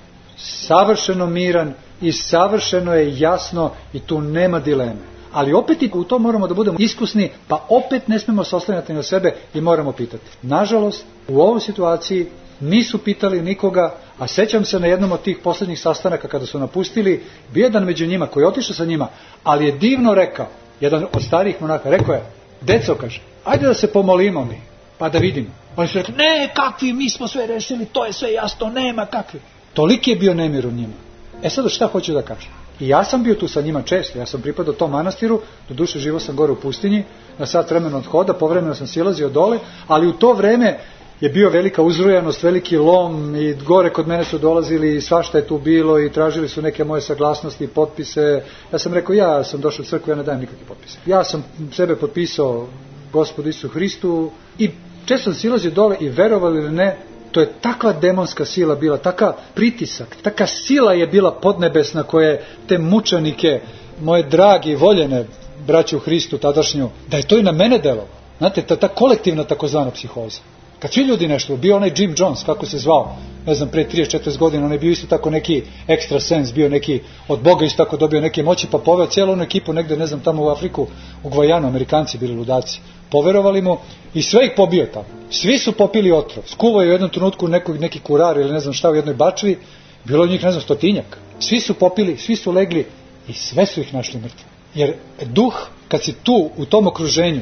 savršeno 0.43 1.27
miran 1.27 1.75
i 2.01 2.13
savršeno 2.13 2.95
je 2.95 3.19
jasno 3.19 3.71
i 3.93 4.01
tu 4.01 4.21
nema 4.21 4.61
dileme 4.61 5.11
ali 5.33 5.53
opet 5.53 5.83
i 5.83 5.91
u 5.95 6.05
to 6.05 6.19
moramo 6.19 6.47
da 6.47 6.55
budemo 6.55 6.77
iskusni, 6.81 7.31
pa 7.49 7.67
opet 7.69 8.09
ne 8.09 8.19
smemo 8.19 8.45
se 8.45 8.57
oslanjati 8.57 8.93
na 8.93 9.03
sebe 9.03 9.35
i 9.55 9.61
moramo 9.61 9.93
pitati. 9.93 10.25
Nažalost, 10.43 11.05
u 11.29 11.41
ovoj 11.41 11.61
situaciji 11.61 12.27
nisu 12.61 12.99
pitali 12.99 13.43
nikoga, 13.43 13.95
a 14.19 14.27
sećam 14.27 14.65
se 14.65 14.81
na 14.81 14.87
jednom 14.87 15.13
od 15.13 15.23
tih 15.23 15.39
poslednjih 15.45 15.81
sastanaka 15.81 16.29
kada 16.29 16.47
su 16.47 16.59
napustili, 16.59 17.25
bio 17.53 17.65
jedan 17.65 17.85
među 17.85 18.07
njima 18.07 18.27
koji 18.27 18.43
je 18.43 18.49
otišao 18.49 18.75
sa 18.75 18.85
njima, 18.85 19.09
ali 19.45 19.67
je 19.67 19.73
divno 19.73 20.15
rekao, 20.15 20.47
jedan 20.81 21.07
od 21.13 21.23
starih 21.23 21.61
monaka, 21.61 21.91
rekao 21.91 22.15
je, 22.15 22.23
deco 22.61 22.95
kaže, 22.95 23.21
ajde 23.45 23.67
da 23.67 23.75
se 23.75 23.93
pomolimo 23.93 24.45
mi, 24.45 24.61
pa 24.99 25.09
da 25.09 25.19
vidimo. 25.19 25.49
Oni 25.77 25.89
su 25.89 25.99
rekli, 25.99 26.15
ne, 26.15 26.51
kakvi, 26.55 26.93
mi 26.93 27.11
smo 27.11 27.29
sve 27.29 27.47
rešili, 27.47 27.87
to 27.87 28.05
je 28.05 28.13
sve 28.13 28.33
jasno, 28.33 28.69
nema 28.69 29.07
kakvi. 29.07 29.41
Toliki 29.75 30.11
je 30.11 30.17
bio 30.17 30.35
nemir 30.35 30.67
u 30.67 30.71
njima. 30.71 30.95
E 31.43 31.51
sad 31.51 31.69
šta 31.69 31.87
hoću 31.87 32.13
da 32.13 32.23
kažem? 32.23 32.51
I 32.81 32.89
ja 32.89 33.05
sam 33.05 33.23
bio 33.23 33.35
tu 33.35 33.49
sa 33.49 33.61
njima 33.61 33.83
često, 33.83 34.19
ja 34.19 34.27
sam 34.27 34.43
pripadao 34.43 34.75
tom 34.75 34.91
manastiru, 34.91 35.41
do 35.69 35.75
duše 35.75 35.99
živo 35.99 36.21
sam 36.21 36.37
gore 36.37 36.53
u 36.53 36.61
pustinji, 36.61 37.05
na 37.39 37.47
sat 37.47 37.71
vremena 37.71 37.97
od 37.97 38.07
hoda, 38.07 38.33
povremeno 38.33 38.75
sam 38.75 38.87
silazio 38.87 39.29
dole, 39.29 39.59
ali 39.87 40.09
u 40.09 40.13
to 40.13 40.33
vreme 40.33 40.79
je 41.21 41.29
bio 41.29 41.51
velika 41.51 41.83
uzrujanost, 41.83 42.43
veliki 42.43 42.77
lom 42.77 43.37
i 43.37 43.55
gore 43.55 43.91
kod 43.91 44.09
mene 44.09 44.25
su 44.25 44.39
dolazili 44.39 44.97
i 44.97 45.01
svašta 45.01 45.39
je 45.39 45.47
tu 45.47 45.59
bilo 45.59 46.01
i 46.01 46.13
tražili 46.13 46.49
su 46.49 46.63
neke 46.63 46.85
moje 46.85 47.01
saglasnosti 47.01 47.65
i 47.65 47.69
potpise. 47.69 48.43
Ja 48.73 48.79
sam 48.79 48.95
rekao, 48.95 49.15
ja 49.15 49.45
sam 49.45 49.61
došao 49.61 49.83
u 49.83 49.87
crkvu, 49.87 50.11
ja 50.11 50.17
ne 50.17 50.23
dajem 50.23 50.41
nikakve 50.41 50.65
potpise. 50.69 50.99
Ja 51.07 51.25
sam 51.25 51.45
sebe 51.73 51.97
potpisao 51.97 52.67
gospodu 53.13 53.49
Isu 53.49 53.69
Hristu 53.69 54.31
i 54.59 54.71
često 55.07 55.25
sam 55.25 55.35
silazio 55.35 55.71
dole 55.71 55.97
i 56.01 56.09
verovali 56.09 56.59
ili 56.59 56.71
ne, 56.71 56.97
to 57.33 57.41
je 57.41 57.53
takva 57.61 57.93
demonska 57.93 58.45
sila 58.45 58.75
bila, 58.75 58.99
taka 58.99 59.33
pritisak, 59.55 60.17
taka 60.23 60.47
sila 60.47 60.93
je 60.93 61.07
bila 61.07 61.33
podnebesna 61.33 62.03
koje 62.03 62.45
te 62.67 62.79
mučanike, 62.79 63.61
moje 64.01 64.23
dragi, 64.23 64.75
voljene 64.75 65.25
braće 65.67 65.97
u 65.97 66.01
Hristu 66.01 66.39
tadašnju, 66.39 66.91
da 67.09 67.17
je 67.17 67.23
to 67.23 67.39
i 67.39 67.43
na 67.43 67.53
mene 67.53 67.79
delo. 67.79 68.07
Znate, 68.39 68.63
ta, 68.63 68.77
ta 68.77 68.89
kolektivna 68.89 69.45
takozvana 69.45 69.91
psihoza. 69.91 70.41
Kad 70.81 70.93
svi 70.93 71.03
ljudi 71.03 71.29
nešto, 71.29 71.57
bio 71.57 71.77
onaj 71.77 71.93
Jim 71.97 72.15
Jones, 72.19 72.43
kako 72.45 72.67
se 72.67 72.79
zvao, 72.79 73.17
ne 73.47 73.55
znam, 73.55 73.69
pre 73.69 73.85
30-40 73.93 74.39
godina, 74.39 74.67
on 74.67 74.73
je 74.73 74.79
bio 74.79 74.91
isto 74.91 75.07
tako 75.07 75.31
neki 75.31 75.63
extra 75.89 76.21
sense, 76.21 76.53
bio 76.53 76.69
neki 76.69 77.01
od 77.29 77.41
Boga 77.41 77.65
isto 77.65 77.85
tako 77.85 77.97
dobio 77.97 78.21
neke 78.21 78.43
moći, 78.43 78.67
pa 78.71 78.79
poveo 78.79 79.07
cijelu 79.07 79.33
onu 79.33 79.43
ekipu 79.43 79.73
negde, 79.73 79.97
ne 79.97 80.07
znam, 80.07 80.21
tamo 80.21 80.45
u 80.45 80.49
Afriku, 80.49 80.87
u 81.23 81.29
Gvajanu, 81.29 81.69
Amerikanci 81.69 82.19
bili 82.19 82.35
ludaci. 82.35 82.81
Poverovali 83.11 83.63
mu 83.63 83.77
i 84.15 84.23
sve 84.23 84.47
ih 84.47 84.53
pobio 84.57 84.87
tamo. 84.87 85.07
Svi 85.31 85.59
su 85.59 85.73
popili 85.73 86.13
otrov. 86.13 86.45
Skuvao 86.47 86.83
je 86.83 86.89
u 86.89 86.93
jednom 86.93 87.11
trenutku 87.11 87.49
nekog, 87.49 87.81
neki 87.81 88.01
kurar 88.01 88.37
ili 88.37 88.53
ne 88.53 88.61
znam 88.61 88.75
šta 88.75 88.91
u 88.91 88.95
jednoj 88.95 89.15
bačvi, 89.15 89.59
bilo 90.05 90.27
njih, 90.27 90.45
ne 90.45 90.51
znam, 90.51 90.63
stotinjak. 90.63 91.19
Svi 91.39 91.61
su 91.61 91.75
popili, 91.75 92.17
svi 92.17 92.37
su 92.37 92.53
legli 92.53 92.87
i 93.29 93.33
sve 93.33 93.67
su 93.67 93.81
ih 93.81 93.95
našli 93.95 94.21
mrtve. 94.21 94.45
Jer 94.75 94.95
duh, 95.25 95.55
kad 95.89 96.03
si 96.03 96.13
tu, 96.13 96.51
u 96.57 96.65
tom 96.65 96.87
okruženju, 96.87 97.41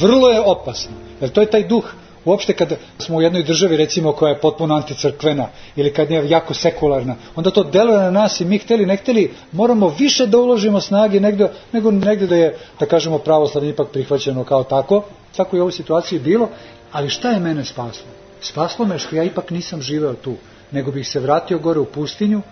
vrlo 0.00 0.30
je 0.30 0.40
opasno. 0.40 0.92
Jer 1.20 1.30
to 1.30 1.40
je 1.40 1.50
taj 1.50 1.68
duh 1.68 1.84
Uopšte 2.24 2.52
kad 2.52 2.72
smo 2.98 3.16
u 3.16 3.22
jednoj 3.22 3.42
državi 3.42 3.76
recimo 3.76 4.12
koja 4.12 4.30
je 4.30 4.40
potpuno 4.40 4.74
anticrkvena 4.74 5.48
ili 5.76 5.92
kad 5.92 6.10
je 6.10 6.28
jako 6.30 6.54
sekularna, 6.54 7.16
onda 7.34 7.50
to 7.50 7.64
deluje 7.64 7.98
na 7.98 8.10
nas 8.10 8.40
i 8.40 8.44
mi 8.44 8.58
hteli 8.58 8.86
ne 8.86 8.96
hteli 8.96 9.30
moramo 9.52 9.88
više 9.98 10.26
da 10.26 10.38
uložimo 10.38 10.80
snage 10.80 11.20
negde, 11.20 11.48
nego 11.72 11.90
negde 11.90 12.26
da 12.26 12.36
je, 12.36 12.56
da 12.80 12.86
kažemo, 12.86 13.18
pravoslavlje 13.18 13.70
ipak 13.70 13.88
prihvaćeno 13.88 14.44
kao 14.44 14.64
tako. 14.64 15.02
Tako 15.36 15.56
je 15.56 15.60
u 15.60 15.64
ovoj 15.64 15.72
situaciji 15.72 16.18
bilo, 16.18 16.48
ali 16.92 17.10
šta 17.10 17.30
je 17.30 17.40
mene 17.40 17.64
spaslo? 17.64 18.06
Spaslo 18.40 18.86
me 18.86 18.98
što 18.98 19.16
ja 19.16 19.24
ipak 19.24 19.50
nisam 19.50 19.82
živeo 19.82 20.14
tu, 20.14 20.34
nego 20.70 20.90
bih 20.90 21.08
se 21.08 21.20
vratio 21.20 21.58
gore 21.58 21.80
u 21.80 21.84
pustinju, 21.84 22.42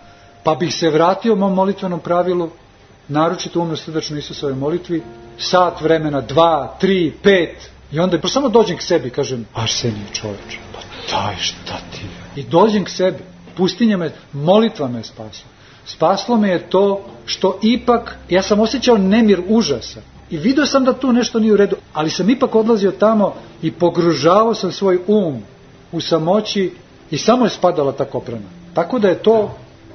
pa 0.45 0.55
bih 0.55 0.75
se 0.75 0.91
vratio 0.91 1.37
mom 1.37 1.55
molitvenom 1.55 2.01
pravilu, 2.01 2.51
naročito 3.09 3.61
umno 3.61 3.77
srdačno 3.77 4.19
Isusove 4.19 4.55
molitvi, 4.55 5.03
sat 5.39 5.81
vremena, 5.81 6.21
dva, 6.21 6.77
tri, 6.81 7.13
pet, 7.23 7.71
I 7.93 8.01
onda 8.01 8.21
pa 8.21 8.29
samo 8.29 8.49
dođem 8.49 8.77
k 8.77 8.83
sebi, 8.83 9.11
kažem, 9.11 9.47
Arsenije 9.55 10.07
čoveče, 10.13 10.59
pa 10.75 10.81
daj 11.17 11.37
šta 11.37 11.79
ti 11.93 12.05
je. 12.05 12.43
I 12.43 12.49
dođem 12.49 12.85
k 12.85 12.89
sebi, 12.91 13.19
pustinja 13.57 13.97
me, 13.97 14.13
molitva 14.33 14.89
me 14.89 14.99
je 14.99 15.05
spasla. 15.05 15.49
Spaslo 15.85 16.37
me 16.37 16.49
je 16.49 16.71
to 16.71 17.05
što 17.27 17.59
ipak, 17.63 18.17
ja 18.29 18.43
sam 18.43 18.61
osjećao 18.61 18.99
nemir 18.99 19.43
užasa. 19.49 20.01
I 20.31 20.37
video 20.37 20.67
sam 20.67 20.85
da 20.85 20.93
tu 20.93 21.13
nešto 21.13 21.39
nije 21.39 21.53
u 21.53 21.57
redu, 21.57 21.77
ali 21.93 22.11
sam 22.11 22.31
ipak 22.31 22.55
odlazio 22.55 22.91
tamo 22.91 23.35
i 23.63 23.73
pogružavao 23.73 24.55
sam 24.55 24.73
svoj 24.73 24.99
um 25.07 25.43
u 25.93 26.01
samoći 26.01 26.73
i 27.11 27.19
samo 27.19 27.45
je 27.45 27.51
spadala 27.51 27.93
ta 27.93 28.05
koprena. 28.05 28.47
Tako 28.75 28.99
da 28.99 29.09
je 29.09 29.23
to 29.23 29.55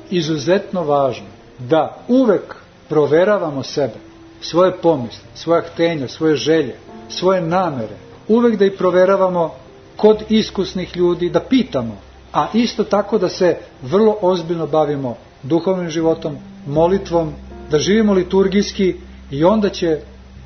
izuzetno 0.10 0.84
važno, 0.84 1.26
da 1.60 1.98
uvek 2.08 2.56
proveravamo 2.90 3.64
sebe, 3.64 3.94
svoje 4.42 4.72
pomisle, 4.72 5.24
svoja 5.36 5.62
htenja, 5.62 6.08
svoje 6.08 6.36
želje, 6.36 6.76
svoje 7.10 7.42
namere, 7.42 7.96
uvek 8.28 8.56
da 8.56 8.66
ih 8.66 8.74
proveravamo 8.78 9.54
kod 9.96 10.24
iskusnih 10.30 10.98
ljudi, 10.98 11.30
da 11.30 11.40
pitamo, 11.40 11.98
a 12.34 12.48
isto 12.54 12.84
tako 12.84 13.18
da 13.18 13.30
se 13.30 13.58
vrlo 13.82 14.18
ozbiljno 14.22 14.68
bavimo 14.68 15.16
duhovnim 15.44 15.90
životom, 15.90 16.38
molitvom, 16.68 17.34
da 17.72 17.80
živimo 17.80 18.14
liturgijski 18.14 18.96
i 19.32 19.44
onda 19.44 19.70
će 19.70 20.00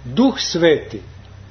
duh 0.05 0.39
sveti, 0.39 1.01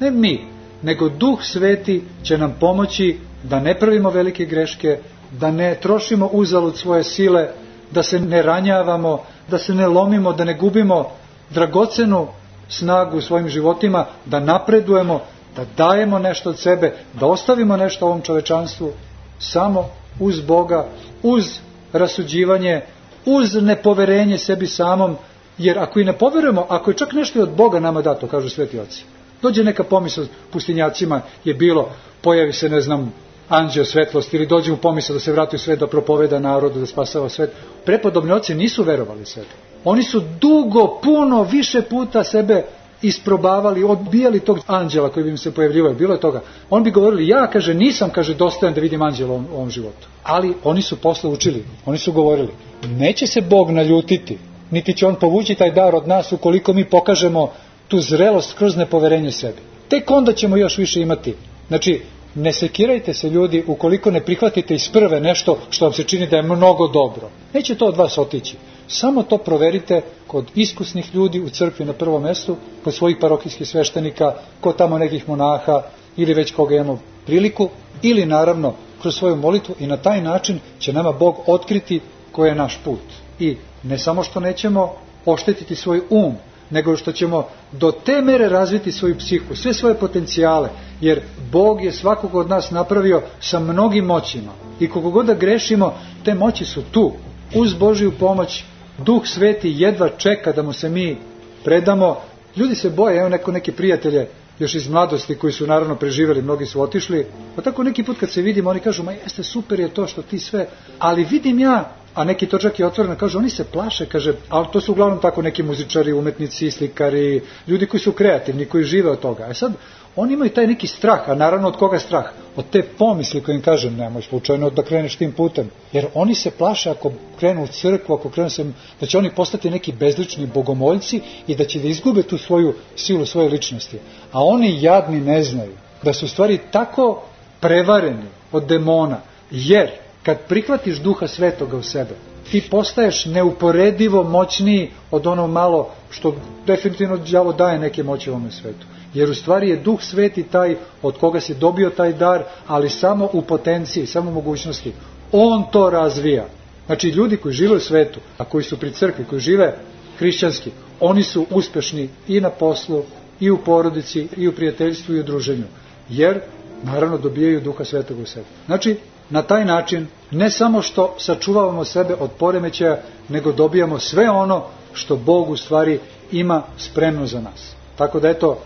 ne 0.01 0.11
mi, 0.11 0.47
nego 0.83 1.09
duh 1.09 1.43
sveti 1.43 2.03
će 2.23 2.39
nam 2.39 2.57
pomoći 2.61 3.19
da 3.43 3.61
ne 3.61 3.79
pravimo 3.79 4.11
velike 4.11 4.45
greške, 4.45 4.99
da 5.41 5.51
ne 5.51 5.75
trošimo 5.75 6.27
uzalud 6.27 6.77
svoje 6.77 7.05
sile, 7.05 7.49
da 7.91 8.03
se 8.03 8.21
ne 8.21 8.43
ranjavamo, 8.43 9.23
da 9.51 9.59
se 9.59 9.75
ne 9.75 9.87
lomimo, 9.87 10.33
da 10.33 10.45
ne 10.45 10.55
gubimo 10.55 11.11
dragocenu 11.51 12.27
snagu 12.69 13.19
u 13.19 13.21
svojim 13.21 13.49
životima, 13.49 14.07
da 14.25 14.41
napredujemo, 14.41 15.21
da 15.57 15.65
dajemo 15.77 16.19
nešto 16.19 16.51
od 16.51 16.59
sebe, 16.59 16.93
da 17.21 17.27
ostavimo 17.27 17.77
nešto 17.77 18.07
ovom 18.07 18.23
čovečanstvu, 18.23 18.93
samo 19.39 19.91
uz 20.21 20.41
Boga, 20.41 20.87
uz 21.23 21.59
rasuđivanje, 21.93 22.81
uz 23.25 23.55
nepoverenje 23.55 24.39
sebi 24.39 24.67
samom, 24.67 25.17
jer 25.59 25.79
ako 25.79 26.01
i 26.01 26.05
ne 26.05 26.13
poverujemo, 26.13 26.67
ako 26.69 26.91
je 26.91 26.97
čak 26.97 27.13
nešto 27.13 27.43
od 27.43 27.51
Boga 27.57 27.81
nama 27.81 28.03
dato, 28.03 28.27
kažu 28.27 28.49
sveti 28.49 28.79
oci, 28.79 29.05
dođe 29.43 29.65
neka 29.65 29.85
pomisla 29.85 30.25
pustinjacima 30.53 31.21
je 31.45 31.55
bilo, 31.55 31.91
pojavi 32.23 32.53
se, 32.53 32.69
ne 32.69 32.81
znam, 32.81 33.13
anđeo 33.49 33.85
svetlosti 33.85 34.37
ili 34.37 34.47
dođe 34.47 34.71
mu 34.71 34.77
pomisla 34.77 35.13
da 35.13 35.21
se 35.21 35.33
vrati 35.33 35.57
u 35.57 35.59
svet, 35.59 35.79
da 35.79 35.87
propoveda 35.87 36.39
narodu, 36.39 36.81
da 36.81 36.87
spasava 36.87 37.29
svet. 37.29 37.51
Prepodobni 37.85 38.33
oci 38.33 38.55
nisu 38.55 38.83
verovali 38.83 39.27
sebi. 39.27 39.68
Oni 39.85 40.03
su 40.03 40.23
dugo, 40.41 41.01
puno, 41.03 41.43
više 41.43 41.83
puta 41.83 42.25
sebe 42.25 42.65
isprobavali, 43.03 43.85
odbijali 43.85 44.41
tog 44.41 44.59
anđela 44.67 45.09
koji 45.09 45.25
bi 45.25 45.31
im 45.31 45.39
se 45.39 45.55
pojavljivao, 45.55 45.95
bilo 45.95 46.15
je 46.15 46.21
toga. 46.21 46.41
On 46.71 46.83
bi 46.83 46.91
govorili, 46.91 47.29
ja, 47.29 47.47
kaže, 47.47 47.75
nisam, 47.75 48.11
kaže, 48.11 48.35
dostojan 48.35 48.75
da 48.75 48.81
vidim 48.81 49.03
anđela 49.03 49.31
u 49.31 49.35
ovom, 49.35 49.47
ovom 49.55 49.71
životu. 49.71 50.09
Ali 50.23 50.55
oni 50.65 50.83
su 50.83 50.97
posle 50.97 51.31
učili, 51.31 51.65
oni 51.87 51.99
su 51.99 52.13
govorili, 52.13 52.49
neće 52.89 53.27
se 53.27 53.41
Bog 53.41 53.71
naljutiti, 53.71 54.39
niti 54.71 54.95
će 54.95 55.07
on 55.07 55.15
povući 55.15 55.55
taj 55.55 55.71
dar 55.71 55.95
od 55.95 56.09
nas 56.09 56.33
ukoliko 56.33 56.73
mi 56.73 56.85
pokažemo 56.85 57.51
tu 57.89 58.01
zrelost 58.01 58.59
kroz 58.59 58.77
nepoverenje 58.77 59.33
sebi. 59.33 59.59
Tek 59.89 60.11
onda 60.11 60.33
ćemo 60.33 60.57
još 60.57 60.79
više 60.79 61.01
imati. 61.01 61.35
Znači, 61.69 62.03
ne 62.35 62.53
sekirajte 62.53 63.15
se 63.15 63.31
ljudi 63.31 63.65
ukoliko 63.67 64.11
ne 64.11 64.21
prihvatite 64.21 64.75
iz 64.75 64.89
prve 64.89 65.21
nešto 65.21 65.59
što 65.71 65.85
vam 65.85 65.93
se 65.95 66.05
čini 66.05 66.27
da 66.27 66.37
je 66.37 66.43
mnogo 66.43 66.89
dobro. 66.89 67.31
Neće 67.55 67.75
to 67.75 67.87
od 67.87 67.97
vas 67.97 68.19
otići. 68.19 68.57
Samo 68.89 69.23
to 69.23 69.39
proverite 69.39 70.03
kod 70.27 70.51
iskusnih 70.55 71.15
ljudi 71.15 71.41
u 71.41 71.49
crkvi 71.49 71.85
na 71.85 71.93
prvom 71.93 72.23
mestu, 72.23 72.57
kod 72.85 72.95
svojih 72.95 73.17
parokijskih 73.21 73.69
sveštenika, 73.69 74.35
kod 74.61 74.77
tamo 74.77 74.99
nekih 74.99 75.29
monaha 75.29 75.83
ili 76.17 76.35
već 76.35 76.53
koga 76.53 76.75
imamo 76.75 76.99
priliku, 77.27 77.69
ili 78.03 78.27
naravno 78.27 78.75
kroz 79.03 79.15
svoju 79.15 79.37
molitvu 79.37 79.75
i 79.79 79.87
na 79.87 79.97
taj 79.97 80.23
način 80.23 80.61
će 80.79 80.93
nama 80.93 81.13
Bog 81.13 81.37
otkriti 81.47 82.01
koji 82.33 82.49
je 82.49 82.55
naš 82.55 82.79
put. 82.85 83.01
I 83.39 83.57
ne 83.83 83.99
samo 83.99 84.23
što 84.23 84.41
nećemo 84.41 84.93
oštetiti 85.25 85.75
svoj 85.75 86.01
um, 86.11 86.35
nego 86.71 86.97
što 86.97 87.13
ćemo 87.13 87.47
do 87.73 87.93
te 87.93 88.23
mere 88.23 88.49
razviti 88.49 88.93
svoju 88.93 89.19
psihu, 89.19 89.57
sve 89.57 89.75
svoje 89.75 89.95
potencijale, 89.95 90.69
jer 91.01 91.21
Bog 91.53 91.85
je 91.85 91.93
svakog 91.93 92.35
od 92.35 92.49
nas 92.49 92.71
napravio 92.71 93.23
sa 93.41 93.61
mnogim 93.61 94.05
moćima. 94.05 94.53
I 94.81 94.89
koliko 94.89 95.11
god 95.11 95.27
da 95.27 95.35
grešimo, 95.35 95.95
te 96.25 96.35
moći 96.35 96.65
su 96.65 96.83
tu. 96.83 97.13
Uz 97.55 97.75
Božiju 97.75 98.13
pomoć, 98.19 98.65
Duh 98.99 99.27
Sveti 99.27 99.75
jedva 99.77 100.09
čeka 100.09 100.53
da 100.53 100.63
mu 100.63 100.73
se 100.73 100.89
mi 100.89 101.17
predamo. 101.65 102.21
Ljudi 102.57 102.75
se 102.75 102.91
boje, 102.91 103.19
evo 103.19 103.29
neko 103.29 103.53
neke 103.53 103.73
prijatelje 103.73 104.29
još 104.59 104.75
iz 104.75 104.89
mladosti 104.89 105.35
koji 105.35 105.53
su 105.53 105.67
naravno 105.67 105.97
preživeli, 105.97 106.43
mnogi 106.43 106.67
su 106.67 106.81
otišli, 106.81 107.27
pa 107.57 107.63
tako 107.63 107.83
neki 107.83 108.03
put 108.03 108.19
kad 108.21 108.31
se 108.31 108.43
vidimo, 108.43 108.71
oni 108.71 108.81
kažu, 108.81 109.03
ma 109.03 109.13
jeste 109.13 109.43
super 109.43 109.81
je 109.81 109.89
to 109.89 110.07
što 110.07 110.23
ti 110.23 110.39
sve, 110.39 110.67
ali 110.99 111.25
vidim 111.25 111.59
ja 111.59 111.99
a 112.19 112.25
neki 112.25 112.47
to 112.47 112.59
čak 112.59 112.79
i 112.79 112.85
otvoreno 112.85 113.17
kažu, 113.17 113.39
oni 113.39 113.51
se 113.51 113.65
plaše, 113.65 114.07
kaže, 114.07 114.33
ali 114.49 114.67
to 114.73 114.81
su 114.81 114.93
uglavnom 114.93 115.21
tako 115.21 115.43
neki 115.43 115.63
muzičari, 115.63 116.13
umetnici, 116.13 116.71
slikari, 116.71 117.43
ljudi 117.67 117.87
koji 117.87 118.01
su 118.01 118.13
kreativni, 118.13 118.67
koji 118.67 118.85
žive 118.85 119.11
od 119.11 119.21
toga. 119.21 119.47
E 119.51 119.55
sad, 119.55 119.73
oni 120.21 120.35
imaju 120.35 120.51
taj 120.51 120.67
neki 120.67 120.87
strah, 120.87 121.29
a 121.29 121.35
naravno 121.35 121.69
od 121.69 121.77
koga 121.77 121.99
strah? 121.99 122.25
Od 122.57 122.65
te 122.71 122.83
pomisli 122.83 123.43
kojim 123.43 123.63
kažem, 123.63 123.97
nemoj 123.97 124.23
slučajno 124.23 124.71
da 124.71 124.83
kreneš 124.83 125.17
tim 125.17 125.33
putem. 125.33 125.71
Jer 125.93 126.07
oni 126.15 126.35
se 126.35 126.51
plaše 126.51 126.91
ako 126.91 127.13
krenu 127.39 127.63
u 127.63 127.67
crkvu, 127.67 128.15
ako 128.15 128.31
krenu 128.31 128.51
se, 128.51 128.65
da 129.01 129.07
će 129.07 129.19
oni 129.19 129.31
postati 129.31 129.71
neki 129.71 129.93
bezlični 129.93 130.47
bogomoljci 130.47 131.21
i 131.47 131.55
da 131.55 131.65
će 131.65 131.79
da 131.79 131.89
izgube 131.89 132.23
tu 132.23 132.39
svoju 132.39 132.75
silu, 132.97 133.27
svoje 133.27 133.49
ličnosti. 133.49 133.99
A 134.33 134.45
oni 134.45 134.83
jadni 134.83 135.21
ne 135.21 135.43
znaju 135.43 135.73
da 136.03 136.13
su 136.13 136.29
stvari 136.29 136.59
tako 136.71 137.23
prevareni 137.61 138.27
od 138.53 138.67
demona, 138.67 139.21
jer 139.51 139.91
kad 140.23 140.39
prihvatiš 140.49 140.99
duha 140.99 141.27
svetoga 141.27 141.77
u 141.77 141.83
sebe, 141.83 142.15
ti 142.51 142.69
postaješ 142.71 143.25
neuporedivo 143.25 144.23
moćniji 144.23 144.91
od 145.11 145.27
ono 145.27 145.47
malo 145.47 145.91
što 146.11 146.35
definitivno 146.67 147.17
đavo 147.17 147.53
daje 147.53 147.79
neke 147.79 148.03
moći 148.03 148.31
ovome 148.31 148.51
svetu. 148.51 148.87
Jer 149.15 149.31
u 149.31 149.35
stvari 149.35 149.69
je 149.69 149.77
duh 149.77 150.03
sveti 150.03 150.43
taj 150.43 150.77
od 151.03 151.19
koga 151.19 151.41
si 151.41 151.55
dobio 151.55 151.91
taj 151.91 152.13
dar, 152.13 152.43
ali 152.67 152.91
samo 152.91 153.29
u 153.33 153.43
potenciji, 153.43 154.07
samo 154.07 154.31
u 154.31 154.35
mogućnosti. 154.35 154.93
On 155.33 155.65
to 155.73 155.91
razvija. 155.91 156.47
Znači 156.87 157.09
ljudi 157.09 157.37
koji 157.37 157.55
žive 157.55 157.77
u 157.77 157.81
svetu, 157.81 158.21
a 158.39 158.45
koji 158.45 158.65
su 158.65 158.79
pri 158.79 158.91
crkvi, 158.91 159.25
koji 159.25 159.41
žive 159.41 159.79
hrišćanski, 160.19 160.71
oni 161.01 161.23
su 161.23 161.47
uspešni 161.51 162.09
i 162.29 162.41
na 162.41 162.51
poslu, 162.51 163.03
i 163.41 163.51
u 163.51 163.59
porodici, 163.59 164.29
i 164.37 164.49
u 164.49 164.53
prijateljstvu, 164.53 165.15
i 165.15 165.21
u 165.21 165.23
druženju. 165.23 165.65
Jer, 166.09 166.41
naravno, 166.83 167.19
dobijaju 167.19 167.61
duha 167.61 167.85
svetog 167.85 168.19
u 168.19 168.27
sebi. 168.27 168.47
Znači, 168.67 168.97
na 169.31 169.43
taj 169.43 169.65
način 169.65 170.07
ne 170.31 170.51
samo 170.51 170.83
što 170.83 171.15
sačuvavamo 171.19 171.85
sebe 171.85 172.15
od 172.15 172.31
poremećaja, 172.39 173.03
nego 173.29 173.53
dobijamo 173.53 173.99
sve 173.99 174.31
ono 174.31 174.65
što 174.93 175.17
Bog 175.17 175.51
u 175.51 175.57
stvari 175.57 176.01
ima 176.33 176.63
spremno 176.79 177.27
za 177.27 177.41
nas. 177.41 177.75
Tako 177.97 178.21
da 178.21 178.29
eto, 178.29 178.59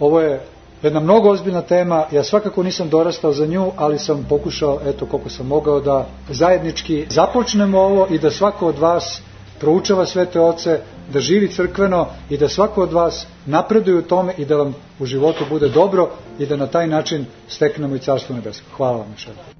ovo 0.00 0.20
je 0.20 0.40
jedna 0.82 1.00
mnogo 1.00 1.30
ozbiljna 1.30 1.62
tema, 1.62 2.04
ja 2.12 2.24
svakako 2.24 2.62
nisam 2.62 2.88
dorastao 2.88 3.32
za 3.32 3.46
nju, 3.46 3.72
ali 3.76 3.98
sam 3.98 4.26
pokušao, 4.28 4.80
eto 4.86 5.06
koliko 5.06 5.30
sam 5.30 5.46
mogao 5.46 5.80
da 5.80 6.06
zajednički 6.30 7.06
započnemo 7.10 7.78
ovo 7.80 8.06
i 8.10 8.18
da 8.18 8.30
svako 8.30 8.66
od 8.66 8.78
vas 8.78 9.22
proučava 9.60 10.06
svete 10.06 10.40
oce, 10.40 10.80
da 11.12 11.20
živi 11.20 11.52
crkveno 11.52 12.06
i 12.30 12.36
da 12.36 12.48
svako 12.48 12.82
od 12.82 12.92
vas 12.92 13.26
napreduje 13.46 13.98
u 13.98 14.02
tome 14.02 14.34
i 14.38 14.44
da 14.44 14.56
vam 14.56 14.74
u 14.98 15.06
životu 15.06 15.44
bude 15.48 15.68
dobro 15.68 16.08
i 16.38 16.46
da 16.46 16.56
na 16.56 16.66
taj 16.66 16.86
način 16.86 17.26
steknemo 17.48 17.96
i 17.96 17.98
carstvo 17.98 18.34
nebesko. 18.36 18.66
Hvala 18.76 18.96
vam 18.96 19.12
još 19.12 19.59